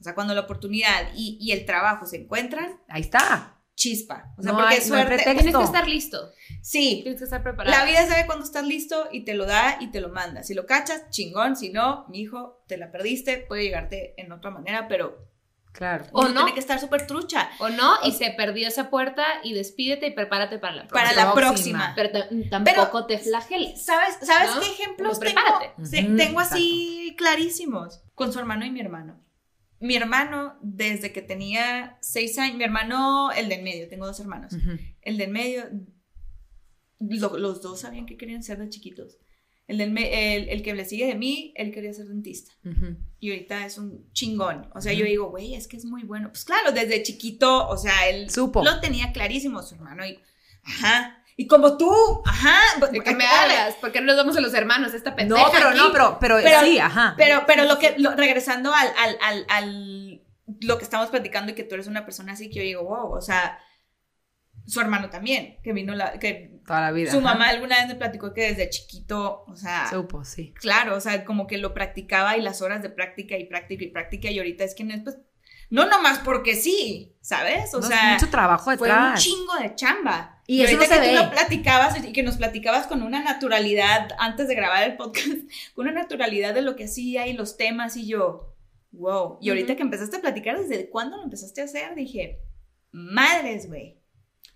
O 0.00 0.02
sea, 0.02 0.14
cuando 0.14 0.34
la 0.34 0.42
oportunidad 0.42 1.08
y, 1.14 1.36
y 1.40 1.52
el 1.52 1.66
trabajo 1.66 2.06
se 2.06 2.16
encuentran, 2.18 2.80
Ahí 2.88 3.02
está. 3.02 3.56
chispa. 3.74 4.32
O 4.38 4.42
sea, 4.42 4.52
No 4.52 4.58
porque 4.58 4.74
hay- 4.74 4.78
no 4.88 4.94
hay 4.96 5.02
suerte. 5.06 5.24
Tienes 5.24 5.56
que 5.56 5.62
estar 5.64 5.88
listo. 5.88 6.30
sí, 6.62 7.00
Tienes 7.02 7.18
que 7.20 7.24
estar 7.24 7.42
preparado. 7.42 7.74
la 7.76 7.84
vida 7.84 8.06
sabe 8.06 8.26
cuando 8.26 8.44
estás 8.44 8.64
listo 8.66 9.08
y 9.10 9.24
te 9.24 9.34
lo 9.34 9.46
da 9.46 9.78
y 9.80 9.90
te 9.90 10.00
lo 10.00 10.10
manda. 10.10 10.42
Si 10.42 10.54
lo 10.54 10.66
cachas, 10.66 11.08
chingón. 11.10 11.56
Si 11.56 11.70
no, 11.70 12.06
mi 12.08 12.20
hijo, 12.20 12.62
te 12.68 12.76
la 12.76 12.90
perdiste. 12.92 13.38
Puede 13.38 13.62
llegarte 13.64 14.14
en 14.20 14.30
otra 14.32 14.50
manera, 14.50 14.86
pero 14.88 15.29
Claro. 15.72 16.04
O 16.12 16.24
no. 16.28 16.34
tiene 16.34 16.52
que 16.54 16.60
estar 16.60 16.80
súper 16.80 17.06
trucha 17.06 17.48
O 17.60 17.68
no, 17.68 17.94
y 18.04 18.10
se 18.12 18.30
perdió 18.32 18.66
esa 18.66 18.90
puerta 18.90 19.24
y 19.44 19.54
despídete 19.54 20.08
y 20.08 20.10
prepárate 20.12 20.58
para 20.58 20.74
la 20.74 20.86
próxima. 20.88 21.10
para 21.12 21.24
la 21.26 21.32
próxima. 21.32 21.94
próxima. 21.94 21.94
Pero 21.94 22.10
ta- 22.50 22.64
tampoco 22.64 23.06
te 23.06 23.18
flageles. 23.18 23.84
¿Sabes, 23.84 24.18
¿sabes 24.22 24.54
¿No? 24.56 24.60
qué 24.60 24.66
ejemplos 24.66 25.18
Como 25.20 25.30
tengo? 25.30 26.16
tengo 26.16 26.40
así 26.40 27.14
clarísimos? 27.16 28.02
Con 28.14 28.32
su 28.32 28.38
hermano 28.40 28.64
y 28.64 28.70
mi 28.70 28.80
hermano. 28.80 29.20
Mi 29.78 29.94
hermano, 29.96 30.58
desde 30.60 31.12
que 31.12 31.22
tenía 31.22 31.96
seis 32.02 32.36
años, 32.38 32.56
mi 32.56 32.64
hermano, 32.64 33.30
el 33.32 33.48
del 33.48 33.62
medio, 33.62 33.88
tengo 33.88 34.06
dos 34.06 34.18
hermanos. 34.20 34.52
El 35.02 35.16
del 35.16 35.30
medio, 35.30 35.64
lo- 36.98 37.38
los 37.38 37.62
dos 37.62 37.80
sabían 37.80 38.06
que 38.06 38.16
querían 38.16 38.42
ser 38.42 38.58
de 38.58 38.68
chiquitos. 38.68 39.16
El, 39.70 39.78
del 39.78 39.90
me- 39.92 40.34
el, 40.36 40.48
el 40.48 40.62
que 40.62 40.74
le 40.74 40.84
sigue 40.84 41.06
de 41.06 41.14
mí, 41.14 41.52
él 41.56 41.70
quería 41.72 41.92
ser 41.94 42.06
dentista. 42.06 42.52
Y 43.20 43.30
ahorita 43.30 43.64
es 43.66 43.78
un 43.78 44.10
chingón. 44.12 44.68
O 44.74 44.80
sea, 44.80 44.92
yo 44.92 45.04
digo, 45.04 45.30
güey, 45.30 45.54
es 45.54 45.68
que 45.68 45.76
es 45.76 45.84
muy 45.84 46.02
bueno. 46.02 46.28
Pues 46.30 46.44
claro, 46.44 46.72
desde 46.72 47.02
chiquito, 47.02 47.68
o 47.68 47.76
sea, 47.76 48.08
él 48.08 48.28
Supo. 48.30 48.64
lo 48.64 48.80
tenía 48.80 49.12
clarísimo, 49.12 49.62
su 49.62 49.76
hermano. 49.76 50.04
Y, 50.04 50.18
ajá. 50.64 51.16
Y 51.36 51.46
como 51.46 51.76
tú, 51.76 51.90
ajá. 52.26 52.58
¿De 52.90 53.00
qué 53.00 53.14
me 53.14 53.24
hablas? 53.26 53.74
¿Por 53.76 53.92
qué 53.92 54.00
no 54.00 54.08
nos 54.08 54.16
vamos 54.16 54.36
a 54.36 54.40
los 54.40 54.52
hermanos? 54.54 54.92
Esta 54.92 55.10
No, 55.10 55.16
pendeja 55.16 55.50
pero 55.52 55.68
aquí. 55.68 55.78
no, 55.78 55.92
pero, 55.92 56.18
pero, 56.20 56.36
Pero- 56.42 56.60
sí, 56.62 56.78
ajá. 56.78 57.14
Pero, 57.16 57.44
pero 57.46 57.64
lo 57.64 57.78
que, 57.78 57.94
lo- 57.98 58.14
regresando 58.16 58.74
al, 58.74 58.88
al, 58.98 59.18
al, 59.22 59.46
al- 59.48 60.22
lo 60.62 60.78
que 60.78 60.84
estamos 60.84 61.08
platicando 61.10 61.52
y 61.52 61.54
que 61.54 61.62
tú 61.62 61.76
eres 61.76 61.86
una 61.86 62.04
persona 62.04 62.32
así 62.32 62.50
que 62.50 62.56
yo 62.56 62.62
digo, 62.62 62.82
wow, 62.84 63.12
o 63.16 63.20
sea, 63.20 63.58
su 64.70 64.80
hermano 64.80 65.10
también, 65.10 65.58
que 65.62 65.72
vino 65.72 65.94
la, 65.94 66.18
que 66.18 66.60
Toda 66.66 66.80
la 66.80 66.92
vida. 66.92 67.10
su 67.10 67.18
ajá. 67.18 67.26
mamá 67.34 67.48
alguna 67.48 67.76
vez 67.78 67.88
me 67.88 67.94
platicó 67.96 68.32
que 68.32 68.42
desde 68.42 68.70
chiquito, 68.70 69.44
o 69.48 69.56
sea, 69.56 69.88
Supo, 69.90 70.24
sí. 70.24 70.52
claro, 70.54 70.96
o 70.96 71.00
sea, 71.00 71.24
como 71.24 71.46
que 71.46 71.58
lo 71.58 71.74
practicaba 71.74 72.36
y 72.36 72.42
las 72.42 72.62
horas 72.62 72.82
de 72.82 72.90
práctica 72.90 73.36
y 73.36 73.44
práctica 73.46 73.84
y 73.84 73.88
práctica 73.88 74.30
y 74.30 74.38
ahorita 74.38 74.64
es 74.64 74.74
quien 74.74 74.90
es, 74.92 75.02
pues, 75.02 75.18
no 75.70 75.86
nomás 75.86 76.18
porque 76.20 76.54
sí, 76.56 77.16
¿sabes? 77.20 77.72
O 77.74 77.80
No, 77.80 77.86
sea, 77.88 78.14
mucho 78.14 78.28
trabajo 78.28 78.64
fue 78.64 78.74
un 78.74 78.80
detrás. 78.82 79.22
chingo 79.22 79.54
de 79.60 79.74
chamba. 79.74 80.42
Y 80.46 80.62
eso 80.62 80.74
ahorita 80.76 80.96
no 80.96 81.02
se 81.02 81.08
que 81.10 81.16
tú 81.16 81.22
lo 81.24 81.30
platicabas 81.30 82.04
y 82.04 82.12
que 82.12 82.22
nos 82.24 82.36
platicabas 82.38 82.86
con 82.88 83.02
una 83.02 83.22
naturalidad 83.22 84.08
antes 84.18 84.48
de 84.48 84.54
grabar 84.56 84.82
el 84.82 84.96
podcast, 84.96 85.26
con 85.74 85.86
una 85.88 86.00
naturalidad 86.02 86.54
de 86.54 86.62
lo 86.62 86.74
que 86.76 86.84
hacía 86.84 87.26
y 87.28 87.34
los 87.34 87.56
temas 87.56 87.96
y 87.96 88.06
yo, 88.08 88.54
wow. 88.92 89.38
Y 89.40 89.48
ahorita 89.50 89.76
que 89.76 89.82
empezaste 89.82 90.16
a 90.16 90.20
platicar, 90.20 90.58
¿desde 90.58 90.88
cuándo 90.90 91.16
lo 91.16 91.22
empezaste 91.24 91.60
a 91.60 91.64
hacer? 91.64 91.94
Dije, 91.94 92.40
madres, 92.90 93.68
güey. 93.68 93.99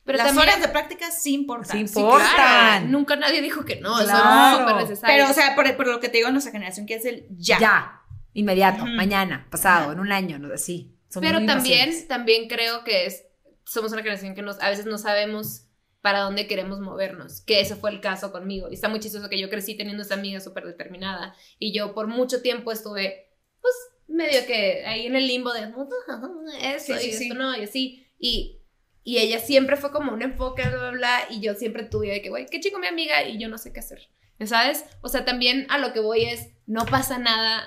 Pero 0.04 0.18
Las 0.18 0.26
también, 0.28 0.48
horas 0.48 0.60
de 0.60 0.68
práctica 0.68 1.10
sí 1.10 1.32
importan. 1.34 1.78
Sí 1.78 1.88
Sí, 1.88 1.98
importan. 2.00 2.34
claro, 2.34 2.86
nunca 2.88 3.16
nadie 3.16 3.40
dijo 3.40 3.64
que 3.64 3.76
no. 3.80 3.96
Claro. 4.04 4.56
Son 4.56 4.60
súper 4.66 4.76
necesarios. 4.82 5.00
Pero, 5.18 5.30
o 5.30 5.32
sea, 5.34 5.54
por, 5.54 5.76
por 5.76 5.86
lo 5.86 5.98
que 6.00 6.08
te 6.10 6.18
digo, 6.18 6.30
nuestra 6.30 6.52
generación 6.52 6.84
que 6.86 6.94
es 6.94 7.04
el 7.04 7.26
ya. 7.30 7.58
Ya. 7.58 8.00
Inmediato, 8.34 8.82
Ujú. 8.82 8.92
mañana, 8.92 9.46
pasado, 9.50 9.84
Ajá. 9.84 9.92
en 9.92 10.00
un 10.00 10.12
año, 10.12 10.38
no 10.38 10.52
así. 10.52 10.98
Pero 11.20 11.38
muy 11.38 11.46
también, 11.46 12.08
también 12.08 12.48
creo 12.48 12.82
que 12.84 13.06
es, 13.06 13.22
somos 13.64 13.92
una 13.92 14.02
generación 14.02 14.34
que 14.34 14.42
nos, 14.42 14.60
a 14.60 14.68
veces 14.68 14.86
no 14.86 14.98
sabemos 14.98 15.68
para 16.00 16.20
dónde 16.20 16.46
queremos 16.46 16.80
movernos, 16.80 17.40
que 17.40 17.60
ese 17.60 17.76
fue 17.76 17.90
el 17.90 18.00
caso 18.00 18.30
conmigo. 18.32 18.68
Y 18.70 18.74
está 18.74 18.88
muy 18.88 19.00
chistoso 19.00 19.30
que 19.30 19.40
yo 19.40 19.48
crecí 19.48 19.74
teniendo 19.76 20.02
esa 20.02 20.14
amiga 20.14 20.40
súper 20.40 20.64
determinada 20.66 21.34
y 21.58 21.72
yo 21.72 21.94
por 21.94 22.08
mucho 22.08 22.42
tiempo 22.42 22.72
estuve, 22.72 23.30
pues, 23.62 23.74
medio 24.06 24.44
que 24.46 24.84
ahí 24.84 25.06
en 25.06 25.16
el 25.16 25.26
limbo 25.26 25.52
de 25.52 25.60
eso 25.60 26.94
Sí, 26.94 27.00
sí, 27.00 27.08
y 27.08 27.12
sí. 27.12 27.22
esto 27.24 27.34
no, 27.36 27.56
y 27.56 27.64
así. 27.64 28.06
Y, 28.18 28.60
y 29.04 29.18
ella 29.18 29.38
siempre 29.38 29.76
fue 29.76 29.92
como 29.92 30.12
un 30.12 30.22
enfoque, 30.22 30.62
bla, 30.68 30.78
bla, 30.78 30.90
bla, 30.90 31.18
y 31.30 31.40
yo 31.40 31.54
siempre 31.54 31.84
tuve 31.84 32.10
de 32.10 32.22
que, 32.22 32.30
güey, 32.30 32.46
qué 32.50 32.58
chico 32.60 32.78
mi 32.80 32.86
amiga 32.88 33.22
y 33.22 33.38
yo 33.38 33.48
no 33.48 33.58
sé 33.58 33.72
qué 33.72 33.80
hacer. 33.80 34.00
¿sabes? 34.46 34.84
O 35.00 35.08
sea, 35.08 35.24
también 35.24 35.66
a 35.70 35.78
lo 35.78 35.92
que 35.92 36.00
voy 36.00 36.24
es, 36.24 36.48
no 36.66 36.84
pasa 36.86 37.18
nada 37.18 37.62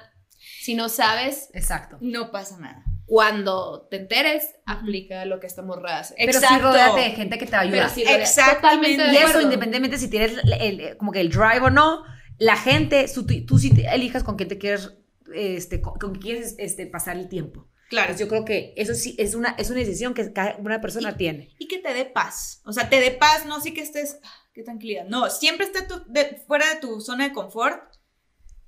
si 0.61 0.75
no 0.75 0.89
sabes. 0.89 1.49
Exacto. 1.53 1.97
No 2.01 2.29
pasa 2.31 2.57
nada. 2.59 2.83
Cuando 3.05 3.87
te 3.89 3.95
enteres, 3.97 4.43
aplica 4.65 5.23
lo 5.25 5.39
que 5.39 5.47
esta 5.47 5.61
morra 5.63 5.99
hace. 5.99 6.13
Pero 6.17 6.33
sí 6.33 6.37
Exacto. 6.39 6.67
rodéate 6.67 6.99
de 7.01 7.11
gente 7.11 7.37
que 7.37 7.45
te 7.45 7.53
va 7.53 7.59
a 7.59 7.61
ayudar. 7.61 7.89
Sí, 7.89 8.03
Exactamente. 8.05 9.03
Y 9.11 9.15
eso, 9.17 9.41
independientemente 9.41 9.97
si 9.97 10.09
tienes 10.09 10.33
el, 10.43 10.53
el- 10.81 10.97
como 10.97 11.11
que 11.13 11.21
el 11.21 11.29
drive 11.29 11.61
o 11.61 11.69
no, 11.69 12.03
la 12.37 12.57
gente, 12.57 13.07
su- 13.07 13.25
tú, 13.25 13.33
tú 13.45 13.57
sí 13.57 13.73
te 13.73 13.87
elijas 13.87 14.23
con 14.23 14.35
quién 14.35 14.49
te 14.49 14.57
quieres, 14.57 14.91
este, 15.33 15.81
con, 15.81 15.97
con 15.97 16.11
quién 16.15 16.21
quieres 16.21 16.55
este, 16.59 16.85
pasar 16.85 17.17
el 17.17 17.29
tiempo. 17.29 17.67
Claro. 17.89 18.07
Pues 18.09 18.19
yo 18.19 18.27
creo 18.27 18.43
que 18.45 18.73
eso 18.75 18.93
sí 18.93 19.15
es 19.17 19.33
una, 19.33 19.49
es 19.57 19.69
una 19.69 19.79
decisión 19.79 20.13
que 20.13 20.33
cada 20.33 20.57
una 20.57 20.81
persona 20.81 21.15
tiene. 21.15 21.55
y 21.57 21.67
que 21.67 21.79
te 21.79 21.93
dé 21.93 22.05
paz. 22.05 22.61
O 22.65 22.73
sea, 22.73 22.89
te 22.89 22.99
dé 22.99 23.11
paz, 23.11 23.45
no 23.45 23.61
sí 23.61 23.73
que 23.73 23.81
estés, 23.81 24.19
ah, 24.23 24.31
qué 24.53 24.63
tranquilidad. 24.63 25.05
No, 25.05 25.29
siempre 25.29 25.65
esté 25.65 25.83
tu- 25.83 26.03
de- 26.07 26.41
fuera 26.47 26.67
de 26.73 26.81
tu 26.81 26.99
zona 27.01 27.25
de 27.29 27.33
confort, 27.33 27.81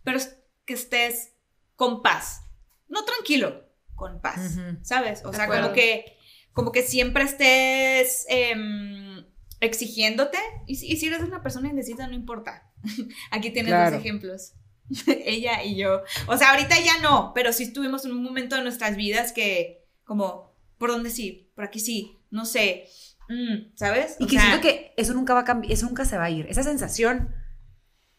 pero 0.04 0.20
que 0.66 0.74
estés 0.74 1.34
con 1.76 2.02
paz. 2.02 2.42
No 2.88 3.04
tranquilo, 3.06 3.66
con 3.96 4.22
paz. 4.22 4.56
¿sabes? 4.84 5.24
O 5.26 5.32
De 5.32 5.36
sea, 5.36 5.46
acuerdo. 5.46 5.64
como 5.64 5.74
que, 5.76 6.18
como 6.54 6.72
que 6.72 6.82
siempre 6.84 7.24
estés 7.26 8.26
em, 8.30 9.26
exigiéndote. 9.60 10.38
Y, 10.66 10.76
si- 10.78 10.88
y 10.88 10.96
si 10.98 11.08
eres 11.08 11.22
una 11.22 11.42
persona 11.44 11.70
indecisa, 11.70 12.08
no 12.08 12.14
importa. 12.14 12.72
Aquí 13.32 13.52
tienes 13.52 13.72
Claro. 13.72 13.92
dos 13.92 14.00
ejemplos. 14.00 14.54
Ella 15.26 15.64
y 15.64 15.76
yo. 15.78 16.02
O 16.28 16.38
sea, 16.38 16.52
ahorita 16.52 16.76
ya 16.80 17.00
no, 17.02 17.32
pero 17.36 17.54
sí 17.54 17.64
estuvimos 17.64 18.06
en 18.06 18.12
un 18.12 18.24
momento 18.24 18.56
de 18.56 18.64
nuestras 18.64 18.96
vidas 18.96 19.32
que, 19.32 19.86
como, 20.04 20.56
¿por 20.78 20.90
dónde 20.92 21.10
sí? 21.10 21.52
Por 21.56 21.66
aquí 21.66 21.80
sí, 21.80 22.18
no 22.32 22.46
sé. 22.46 22.86
Mm, 23.30 23.76
¿Sabes? 23.76 24.16
Y 24.20 24.26
que 24.26 24.32
sea, 24.38 24.42
siento 24.42 24.62
que 24.62 24.94
eso 24.98 25.14
nunca 25.14 25.34
va 25.36 25.42
a 25.42 25.46
cambiar, 25.46 25.72
eso 25.72 25.86
nunca 25.86 26.06
se 26.06 26.18
va 26.18 26.26
a 26.26 26.30
ir. 26.32 26.48
Esa 26.50 26.64
sensación 26.64 27.36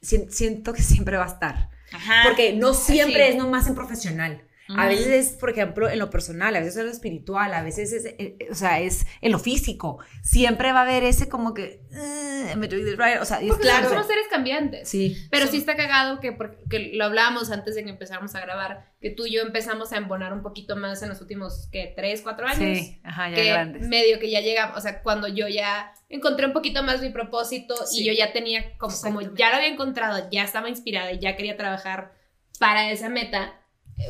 si- 0.01 0.29
siento 0.31 0.73
que 0.73 0.83
siempre 0.83 1.17
va 1.17 1.25
a 1.25 1.29
estar. 1.33 1.71
Ajá. 1.93 2.23
Porque 2.25 2.53
no 2.53 2.73
siempre 2.75 3.27
Sí. 3.27 3.31
es 3.33 3.37
nomás 3.37 3.67
en 3.67 3.75
profesional. 3.75 4.47
A 4.79 4.87
veces 4.87 5.07
es, 5.09 5.29
por 5.37 5.51
ejemplo, 5.51 5.89
en 5.89 5.99
lo 5.99 6.11
personal, 6.11 6.55
a 6.55 6.61
veces 6.61 6.75
es 6.75 6.81
en 6.81 6.87
lo 6.87 6.93
espiritual, 6.93 7.53
a 7.55 7.63
veces 7.63 7.93
es, 7.93 8.05
eh, 8.05 8.17
eh, 8.19 8.49
o 8.51 8.55
sea, 8.55 8.81
es 8.81 9.07
en 9.21 9.33
lo 9.33 9.39
físico. 9.39 9.99
Siempre 10.23 10.73
va 10.73 10.81
a 10.81 10.83
haber 10.83 11.03
ese 11.05 11.29
como 11.29 11.55
que, 11.55 11.83
eh, 11.93 12.55
me 12.57 12.69
doy 12.69 12.83
right, 12.85 13.21
o 13.21 13.25
sea, 13.25 13.41
es 13.41 13.49
Porque 13.49 13.63
claro. 13.63 13.89
somos 13.89 14.07
seres 14.07 14.27
cambiantes. 14.31 14.89
Sí. 14.89 15.17
Pero 15.31 15.47
Sí. 15.47 15.53
sí 15.53 15.57
está 15.59 15.77
cagado 15.77 16.21
que, 16.21 16.33
porque, 16.33 16.59
que 16.69 16.91
lo 16.95 17.05
hablábamos 17.05 17.51
antes 17.51 17.75
de 17.75 17.85
que 17.85 17.91
empezáramos 17.91 18.35
a 18.35 18.41
grabar, 18.41 18.93
que 19.01 19.11
tú 19.11 19.27
y 19.27 19.33
yo 19.35 19.43
empezamos 19.43 19.93
a 19.93 19.97
embonar 19.97 20.33
un 20.33 20.43
poquito 20.43 20.77
más 20.77 21.03
en 21.03 21.09
los 21.11 21.21
últimos, 21.21 21.69
¿qué? 21.73 21.93
¿Tres, 21.97 22.21
cuatro 22.23 22.47
años? 22.47 22.79
Sí, 22.79 23.01
ajá, 23.03 23.31
ya 23.31 23.35
que 23.37 23.45
grandes. 23.49 23.89
medio 23.89 24.19
que 24.19 24.31
ya 24.31 24.41
llegamos, 24.41 24.77
o 24.77 24.81
sea, 24.81 25.03
cuando 25.03 25.27
yo 25.29 25.49
ya 25.49 25.93
encontré 26.09 26.47
un 26.47 26.53
poquito 26.53 26.83
más 26.83 27.01
mi 27.01 27.11
propósito 27.11 27.75
Sí. 27.87 28.03
y 28.03 28.07
yo 28.07 28.13
ya 28.13 28.33
tenía, 28.33 28.77
como, 28.79 28.95
como 29.01 29.21
ya 29.21 29.51
lo 29.51 29.57
había 29.57 29.69
encontrado, 29.69 30.29
ya 30.31 30.43
estaba 30.45 30.69
inspirada 30.69 31.13
y 31.13 31.19
ya 31.19 31.37
quería 31.37 31.57
trabajar 31.57 32.13
para 32.59 32.91
esa 32.91 33.09
meta, 33.09 33.55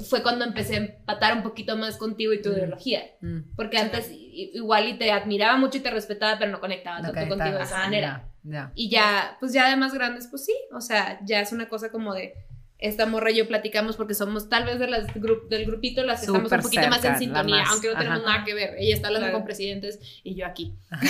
fue 0.08 0.22
cuando 0.22 0.44
empecé 0.44 0.74
a 0.74 0.78
empatar 0.78 1.36
un 1.36 1.42
poquito 1.42 1.76
más 1.76 1.96
contigo 1.96 2.32
y 2.32 2.40
tu 2.42 2.50
Mm. 2.50 2.52
ideología. 2.52 3.02
Mm, 3.20 3.38
Porque 3.56 3.78
antes 3.78 4.10
igual 4.12 4.88
y 4.88 4.94
te 4.98 5.10
admiraba 5.12 5.56
mucho 5.58 5.78
y 5.78 5.80
te 5.80 5.90
respetaba, 5.90 6.38
pero 6.38 6.50
no 6.50 6.60
conectaba 6.60 7.00
no 7.00 7.12
tanto 7.12 7.36
contigo 7.36 7.58
de 7.58 7.64
esa 7.64 7.78
manera. 7.78 8.26
Y 8.74 8.88
ya, 8.88 9.36
pues 9.40 9.52
ya 9.52 9.68
de 9.68 9.76
más 9.76 9.92
grandes, 9.92 10.26
pues 10.28 10.44
sí, 10.44 10.54
o 10.72 10.80
sea, 10.80 11.18
ya 11.24 11.40
es 11.40 11.52
una 11.52 11.68
cosa 11.68 11.90
como 11.90 12.14
de 12.14 12.34
esta 12.78 13.04
morra 13.04 13.30
y 13.30 13.36
yo 13.36 13.46
platicamos 13.46 13.96
porque 13.98 14.14
somos 14.14 14.48
tal 14.48 14.64
vez 14.64 14.78
de 14.78 14.86
las 14.88 15.06
gru- 15.08 15.46
del 15.48 15.66
grupito 15.66 16.02
las 16.02 16.20
que 16.20 16.26
estamos 16.26 16.50
un 16.50 16.60
poquito 16.62 16.88
más 16.88 17.04
en 17.04 17.18
sintonía, 17.18 17.56
más, 17.62 17.70
aunque 17.72 17.88
no 17.88 17.98
tenemos 17.98 18.20
ajá. 18.22 18.32
nada 18.32 18.44
que 18.46 18.54
ver. 18.54 18.74
Ella 18.78 18.94
está 18.94 19.08
hablando 19.08 19.26
Claro. 19.26 19.38
con 19.38 19.44
presidentes 19.44 19.98
y 20.24 20.34
yo 20.34 20.46
aquí. 20.46 20.74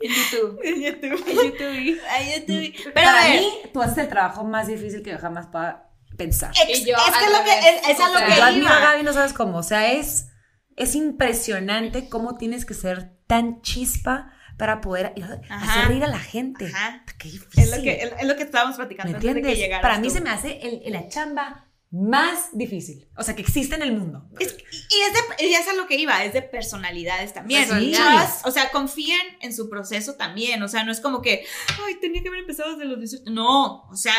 En 0.00 0.10
YouTube. 0.10 0.58
En 0.64 0.82
YouTube. 0.82 1.24
En 1.28 1.52
YouTube. 1.52 2.66
YouTube. 2.66 2.92
Pero 2.92 2.92
Para 2.94 3.22
a 3.24 3.28
ver, 3.28 3.40
mí, 3.40 3.48
tú 3.72 3.80
haces 3.82 3.98
el 3.98 4.08
trabajo 4.08 4.42
más 4.44 4.66
difícil 4.66 5.00
que 5.02 5.10
yo 5.12 5.18
jamás 5.18 5.46
pueda 5.46 5.88
pensar. 6.16 6.52
ex- 6.68 6.80
Y 6.80 6.84
yo 6.86 6.96
es 6.96 7.16
que 7.16 7.30
lo 7.30 7.44
que 7.44 7.58
es, 7.58 7.88
es 7.88 8.00
a 8.00 8.10
o 8.10 8.14
lo 8.14 8.26
que 8.26 8.36
Yo 8.36 8.44
admiro 8.44 8.68
a 8.68 8.78
iba. 8.78 8.80
Gaby, 8.92 9.02
no 9.02 9.12
sabes 9.12 9.32
cómo. 9.32 9.58
O 9.58 9.62
sea, 9.62 9.92
es, 9.92 10.28
es 10.76 10.94
impresionante 10.94 12.08
cómo 12.08 12.36
tienes 12.36 12.64
que 12.64 12.74
ser 12.74 13.16
tan 13.26 13.62
chispa 13.62 14.32
para 14.58 14.80
poder 14.80 15.14
Ajá. 15.48 15.70
hacer 15.78 15.88
reír 15.88 16.04
a 16.04 16.08
la 16.08 16.18
gente. 16.20 16.66
Ajá. 16.66 17.04
Qué 17.18 17.30
difícil. 17.30 17.64
Es 17.64 17.76
lo 17.76 17.82
que, 17.82 17.92
es, 18.02 18.12
es 18.20 18.26
lo 18.26 18.36
que 18.36 18.42
estábamos 18.42 18.76
¿Me 18.78 18.84
platicando 18.84 19.16
antes 19.16 19.22
de 19.22 19.32
que 19.34 19.38
entiendes? 19.38 19.58
llegaras 19.58 19.82
Para 19.82 19.98
mí 19.98 20.08
tú. 20.08 20.14
se 20.14 20.20
me 20.20 20.30
hace 20.30 20.58
el- 20.62 20.82
el- 20.84 20.92
la 20.92 21.08
chamba 21.08 21.68
más 21.94 22.48
difícil. 22.52 23.06
O 23.18 23.22
sea, 23.22 23.34
que 23.36 23.42
existe 23.42 23.74
en 23.74 23.82
el 23.82 23.92
mundo. 23.92 24.26
Es- 24.38 24.56
y 24.56 25.00
es 25.00 25.12
de, 25.38 25.46
y 25.46 25.54
es 25.54 25.68
a 25.68 25.74
lo 25.74 25.86
que 25.86 25.96
iba, 25.96 26.24
es 26.24 26.32
de 26.32 26.40
personalidades 26.42 27.34
también. 27.34 27.62
Personalidades. 27.62 28.40
O 28.44 28.50
sea, 28.50 28.70
confíen 28.70 29.20
en 29.40 29.54
su 29.54 29.68
proceso 29.68 30.14
también. 30.14 30.62
O 30.62 30.68
sea, 30.68 30.84
no 30.84 30.92
es 30.92 31.00
como 31.00 31.20
que, 31.20 31.44
ay, 31.86 31.96
tenía 32.00 32.22
que 32.22 32.28
haber 32.28 32.40
empezado 32.40 32.72
desde 32.72 32.86
los 32.86 32.98
18. 32.98 33.30
No, 33.30 33.82
o 33.90 33.96
sea, 33.96 34.14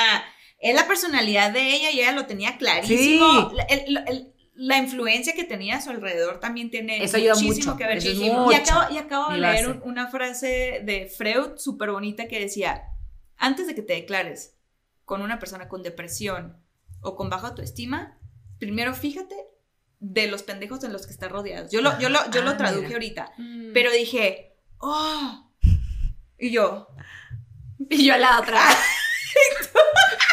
es 0.63 0.73
la 0.75 0.87
personalidad 0.87 1.51
de 1.51 1.73
ella 1.75 1.91
y 1.91 1.99
ella 1.99 2.11
lo 2.13 2.25
tenía 2.25 2.57
clarísimo. 2.57 3.49
Sí. 3.51 3.55
La, 3.55 3.63
el- 3.63 3.97
el- 4.07 4.29
la 4.55 4.77
influencia 4.77 5.33
que 5.33 5.43
tenía 5.43 5.77
a 5.77 5.81
su 5.81 5.89
alrededor 5.89 6.39
también 6.39 6.69
tiene 6.69 7.03
Eso 7.03 7.17
ayuda 7.17 7.33
muchísimo 7.33 7.73
mucho, 7.73 7.77
que 7.77 7.87
ver. 7.87 7.97
eso 7.97 8.09
es 8.09 8.17
Y 8.17 8.29
mucho. 8.29 8.55
acabo, 8.55 8.93
y 8.93 8.97
acabo 8.99 9.31
de 9.33 9.39
leer 9.39 9.67
un- 9.67 9.81
una 9.83 10.07
frase 10.09 10.81
de 10.85 11.07
Freud 11.15 11.57
súper 11.57 11.89
bonita 11.91 12.27
que 12.27 12.39
decía, 12.39 12.83
antes 13.37 13.65
de 13.67 13.73
que 13.75 13.81
te 13.81 13.93
declares 13.93 14.55
con 15.05 15.21
una 15.23 15.39
persona 15.39 15.67
con 15.67 15.81
depresión 15.81 16.55
o 17.01 17.15
con 17.15 17.29
baja 17.31 17.47
autoestima, 17.47 18.17
primero 18.59 18.93
fíjate 18.93 19.35
de 19.99 20.27
los 20.27 20.43
pendejos 20.43 20.83
en 20.83 20.93
los 20.93 21.07
que 21.07 21.13
estás 21.13 21.31
rodeados. 21.31 21.71
Yo 21.71 21.81
lo, 21.81 21.97
yo 21.99 22.09
lo, 22.09 22.19
yo 22.29 22.41
Ah, 22.41 22.45
lo 22.45 22.55
traduje 22.57 22.83
mira. 22.83 22.93
ahorita, 22.95 23.31
Mm. 23.39 23.73
pero 23.73 23.91
dije, 23.91 24.55
oh, 24.77 25.49
y 26.37 26.51
yo, 26.51 26.87
Y 27.89 28.05
yo 28.05 28.13
a 28.13 28.17
la 28.17 28.39
otra. 28.39 28.61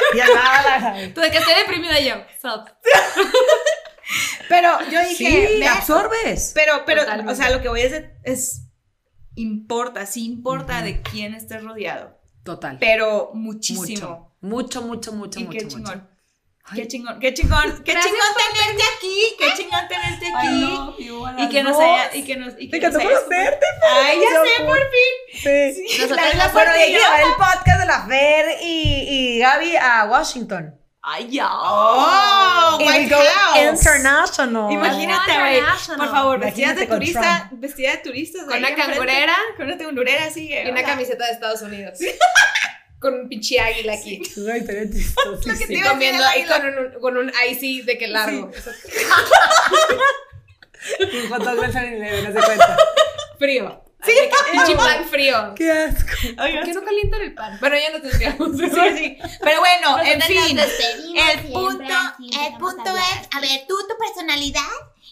Ya 0.17 0.27
nada. 0.35 0.95
Tú 1.15 1.21
de 1.21 1.31
que 1.31 1.39
estoy 1.39 1.55
deprimida 1.55 1.99
y 2.01 2.09
yo. 2.09 2.15
Sup. 2.41 2.69
pero 4.49 4.79
yo 4.91 5.01
dije, 5.01 5.15
Sí, 5.15 5.61
"Ve, 5.61 5.67
absorbes. 5.69 6.53
pero, 6.55 6.85
pero, 6.85 7.03
Totalmente. 7.03 7.33
o 7.33 7.37
sea, 7.37 7.51
lo 7.51 7.61
que 7.63 7.69
voy 7.69 7.81
a 7.81 7.85
decir 7.85 8.11
es, 8.25 8.63
importa, 9.37 10.07
sí 10.07 10.25
importa 10.25 10.83
de 10.83 11.03
quién 11.03 11.35
estés 11.35 11.63
rodeado, 11.63 12.19
Total. 12.45 12.77
pero 12.81 13.31
muchísimo. 13.35 14.35
Mucho, 14.41 14.83
mucho, 14.83 15.13
mucho, 15.13 15.39
y 15.41 15.45
mucho, 15.45 15.59
qué 15.59 15.65
mucho. 15.65 15.77
chingón. 15.77 16.09
Ay. 16.65 16.81
Qué 16.81 16.89
chingón, 16.89 17.21
qué 17.21 17.35
chingón, 17.35 17.83
qué 17.85 17.93
Gracias 17.93 18.05
chingón 18.15 18.29
tenerte 18.37 18.83
aquí, 18.97 19.17
qué 19.39 19.45
chingón 19.45 19.49
tenerte 19.49 19.50
aquí. 19.50 19.50
Y 21.45 21.49
que 21.49 21.63
nos 21.63 21.79
haya, 21.79 22.11
y 22.15 22.23
que 22.25 22.37
nos, 22.37 22.55
y 22.59 22.69
que 22.71 22.79
Me 22.81 22.87
encantó 22.87 22.99
nos 22.99 23.21
conocerte. 23.21 23.67
Ay, 23.91 24.19
ya 24.21 24.29
sé, 24.43 24.65
por- 24.65 24.67
por 24.67 24.79
fin. 24.79 25.41
Sí. 25.75 25.89
Sí, 25.89 26.09
la- 26.09 26.17
la 26.17 26.45
que 26.47 26.51
suerte 26.53 26.89
llevar 26.91 27.21
el 27.21 27.33
podcast 27.35 27.81
de 27.81 27.87
la 27.87 28.07
Fer 28.07 28.47
y, 28.63 29.07
y 29.09 29.39
Gaby 29.41 29.77
a 29.77 30.05
Washington. 30.05 30.77
Ay, 31.03 31.29
ya. 31.31 31.49
Oh, 31.51 32.77
White 32.79 33.09
go 33.15 33.17
House. 33.23 33.59
international. 33.59 34.71
Imagínate, 34.71 35.33
güey. 35.39 35.61
Por 35.97 36.11
favor, 36.11 36.39
vestida 36.39 36.75
de 36.75 36.87
turista, 36.87 37.49
vestida 37.53 37.93
de 37.93 37.97
turista. 37.99 38.45
Con 38.45 38.59
una 38.59 38.75
cangurera 38.75 39.35
Con 39.57 39.67
una 39.67 39.79
cangurera 39.79 40.25
así. 40.27 40.51
y 40.53 40.69
una 40.71 40.83
camiseta 40.83 41.25
de 41.27 41.33
Estados 41.33 41.63
Unidos. 41.63 41.99
Con 43.01 43.15
un 43.15 43.29
pinche 43.31 43.59
águila 43.59 43.95
aquí. 43.95 44.21
Ay, 44.53 44.63
pero 44.67 44.81
es 44.83 44.91
chistosísimo. 44.93 45.59
que 45.59 45.67
te 45.69 45.73
Y 45.73 45.79
iba 45.79 45.87
a 45.89 45.93
comiendo 45.93 46.23
el 46.37 46.47
con 46.47 46.67
un, 46.67 47.01
con 47.01 47.17
un 47.17 47.33
icy 47.49 47.81
de 47.81 47.97
que 47.97 48.09
largo. 48.09 48.45
Un 48.45 48.53
hot 51.29 51.43
dog 51.43 51.61
del 51.61 51.73
7-Eleven, 51.73 52.33
no 52.33 52.41
se 52.41 52.47
cuenta. 52.47 52.77
Frío. 53.39 53.85
Sí, 54.05 54.13
pinche 54.53 54.75
pan 54.77 55.05
frío. 55.05 55.55
Qué 55.55 55.71
asco. 55.71 56.11
¿Por 56.37 56.65
qué 56.65 56.73
no 56.73 56.83
calientan 56.83 57.21
el 57.21 57.35
pan? 57.35 57.59
Bueno, 57.61 57.77
ya 57.77 57.91
no 57.91 58.01
tendríamos. 58.01 58.57
Sí, 58.57 58.71
sí. 58.97 59.19
Pero 59.43 59.61
bueno, 59.61 59.99
en 60.01 60.23
fin. 60.23 60.59
El 60.59 60.71
siempre, 60.71 61.51
punto, 61.53 61.95
el 62.19 62.59
punto 62.59 62.91
a 62.91 62.99
es, 62.99 63.29
a 63.31 63.41
ver, 63.41 63.67
tú 63.69 63.77
tu 63.87 63.99
personalidad 63.99 64.63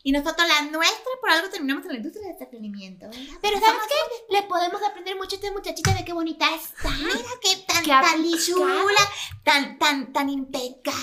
y 0.03 0.13
nosotros 0.13 0.49
la 0.49 0.63
nuestra, 0.71 1.13
por 1.21 1.31
algo 1.31 1.51
terminamos 1.51 1.85
en 1.85 1.93
la 1.93 1.97
industria 1.99 2.23
del 2.23 2.33
entretenimiento. 2.33 3.07
Pero 3.43 3.61
¿sabes 3.61 3.83
qué? 3.89 4.35
Le 4.35 4.43
podemos 4.45 4.81
aprender 4.83 5.17
mucho 5.17 5.37
a 5.37 5.39
esta 5.39 5.53
muchachita 5.53 5.93
de 5.93 6.05
qué 6.05 6.13
bonita 6.13 6.47
está. 6.55 6.91
Mira 6.91 7.19
qué 7.43 7.57
tan, 7.67 7.85
Qué 7.85 7.91
tan 7.91 8.23
tan, 9.45 9.79
tan, 9.79 10.13
tan 10.13 10.29
impecable. 10.31 10.99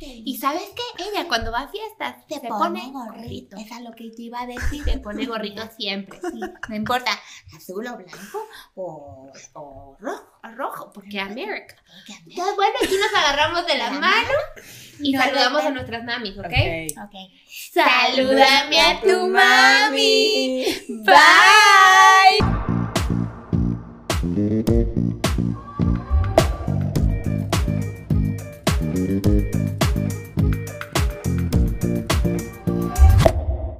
Y 0.00 0.36
sabes 0.38 0.62
qué? 0.74 1.04
Ella 1.04 1.28
cuando 1.28 1.52
va 1.52 1.60
a 1.60 1.68
fiestas 1.68 2.16
Se, 2.28 2.40
se, 2.40 2.48
pone, 2.48 2.80
pone 2.80 2.90
gorrito. 2.90 3.56
Esa 3.56 3.76
es 3.76 3.82
lo 3.82 3.92
que 3.92 4.10
te 4.10 4.22
iba 4.22 4.40
a 4.40 4.46
decir. 4.46 4.82
Se 4.84 4.98
pone 4.98 5.26
gorrito 5.26 5.62
siempre. 5.76 6.18
Sí, 6.20 6.40
no 6.68 6.74
importa, 6.74 7.10
azul 7.54 7.86
o 7.86 7.96
blanco 7.96 8.46
o, 8.74 9.30
o 9.54 9.96
rojo. 10.00 10.30
A 10.42 10.50
rojo, 10.52 10.90
porque 10.94 11.20
América. 11.20 11.76
Entonces, 12.08 12.56
bueno, 12.56 12.74
aquí 12.82 12.94
nos 12.96 13.14
agarramos 13.14 13.66
de 13.66 13.76
la 13.76 13.90
La 13.90 14.00
mano 14.00 14.32
y 14.98 15.14
saludamos 15.14 15.62
a 15.62 15.70
nuestras 15.70 16.04
mamis, 16.04 16.38
¿ok? 16.38 16.46
Ok. 17.04 17.14
Salúdame 17.72 18.80
a 18.80 19.00
tu 19.00 19.28
mami. 19.28 20.64
Bye. 21.04 22.79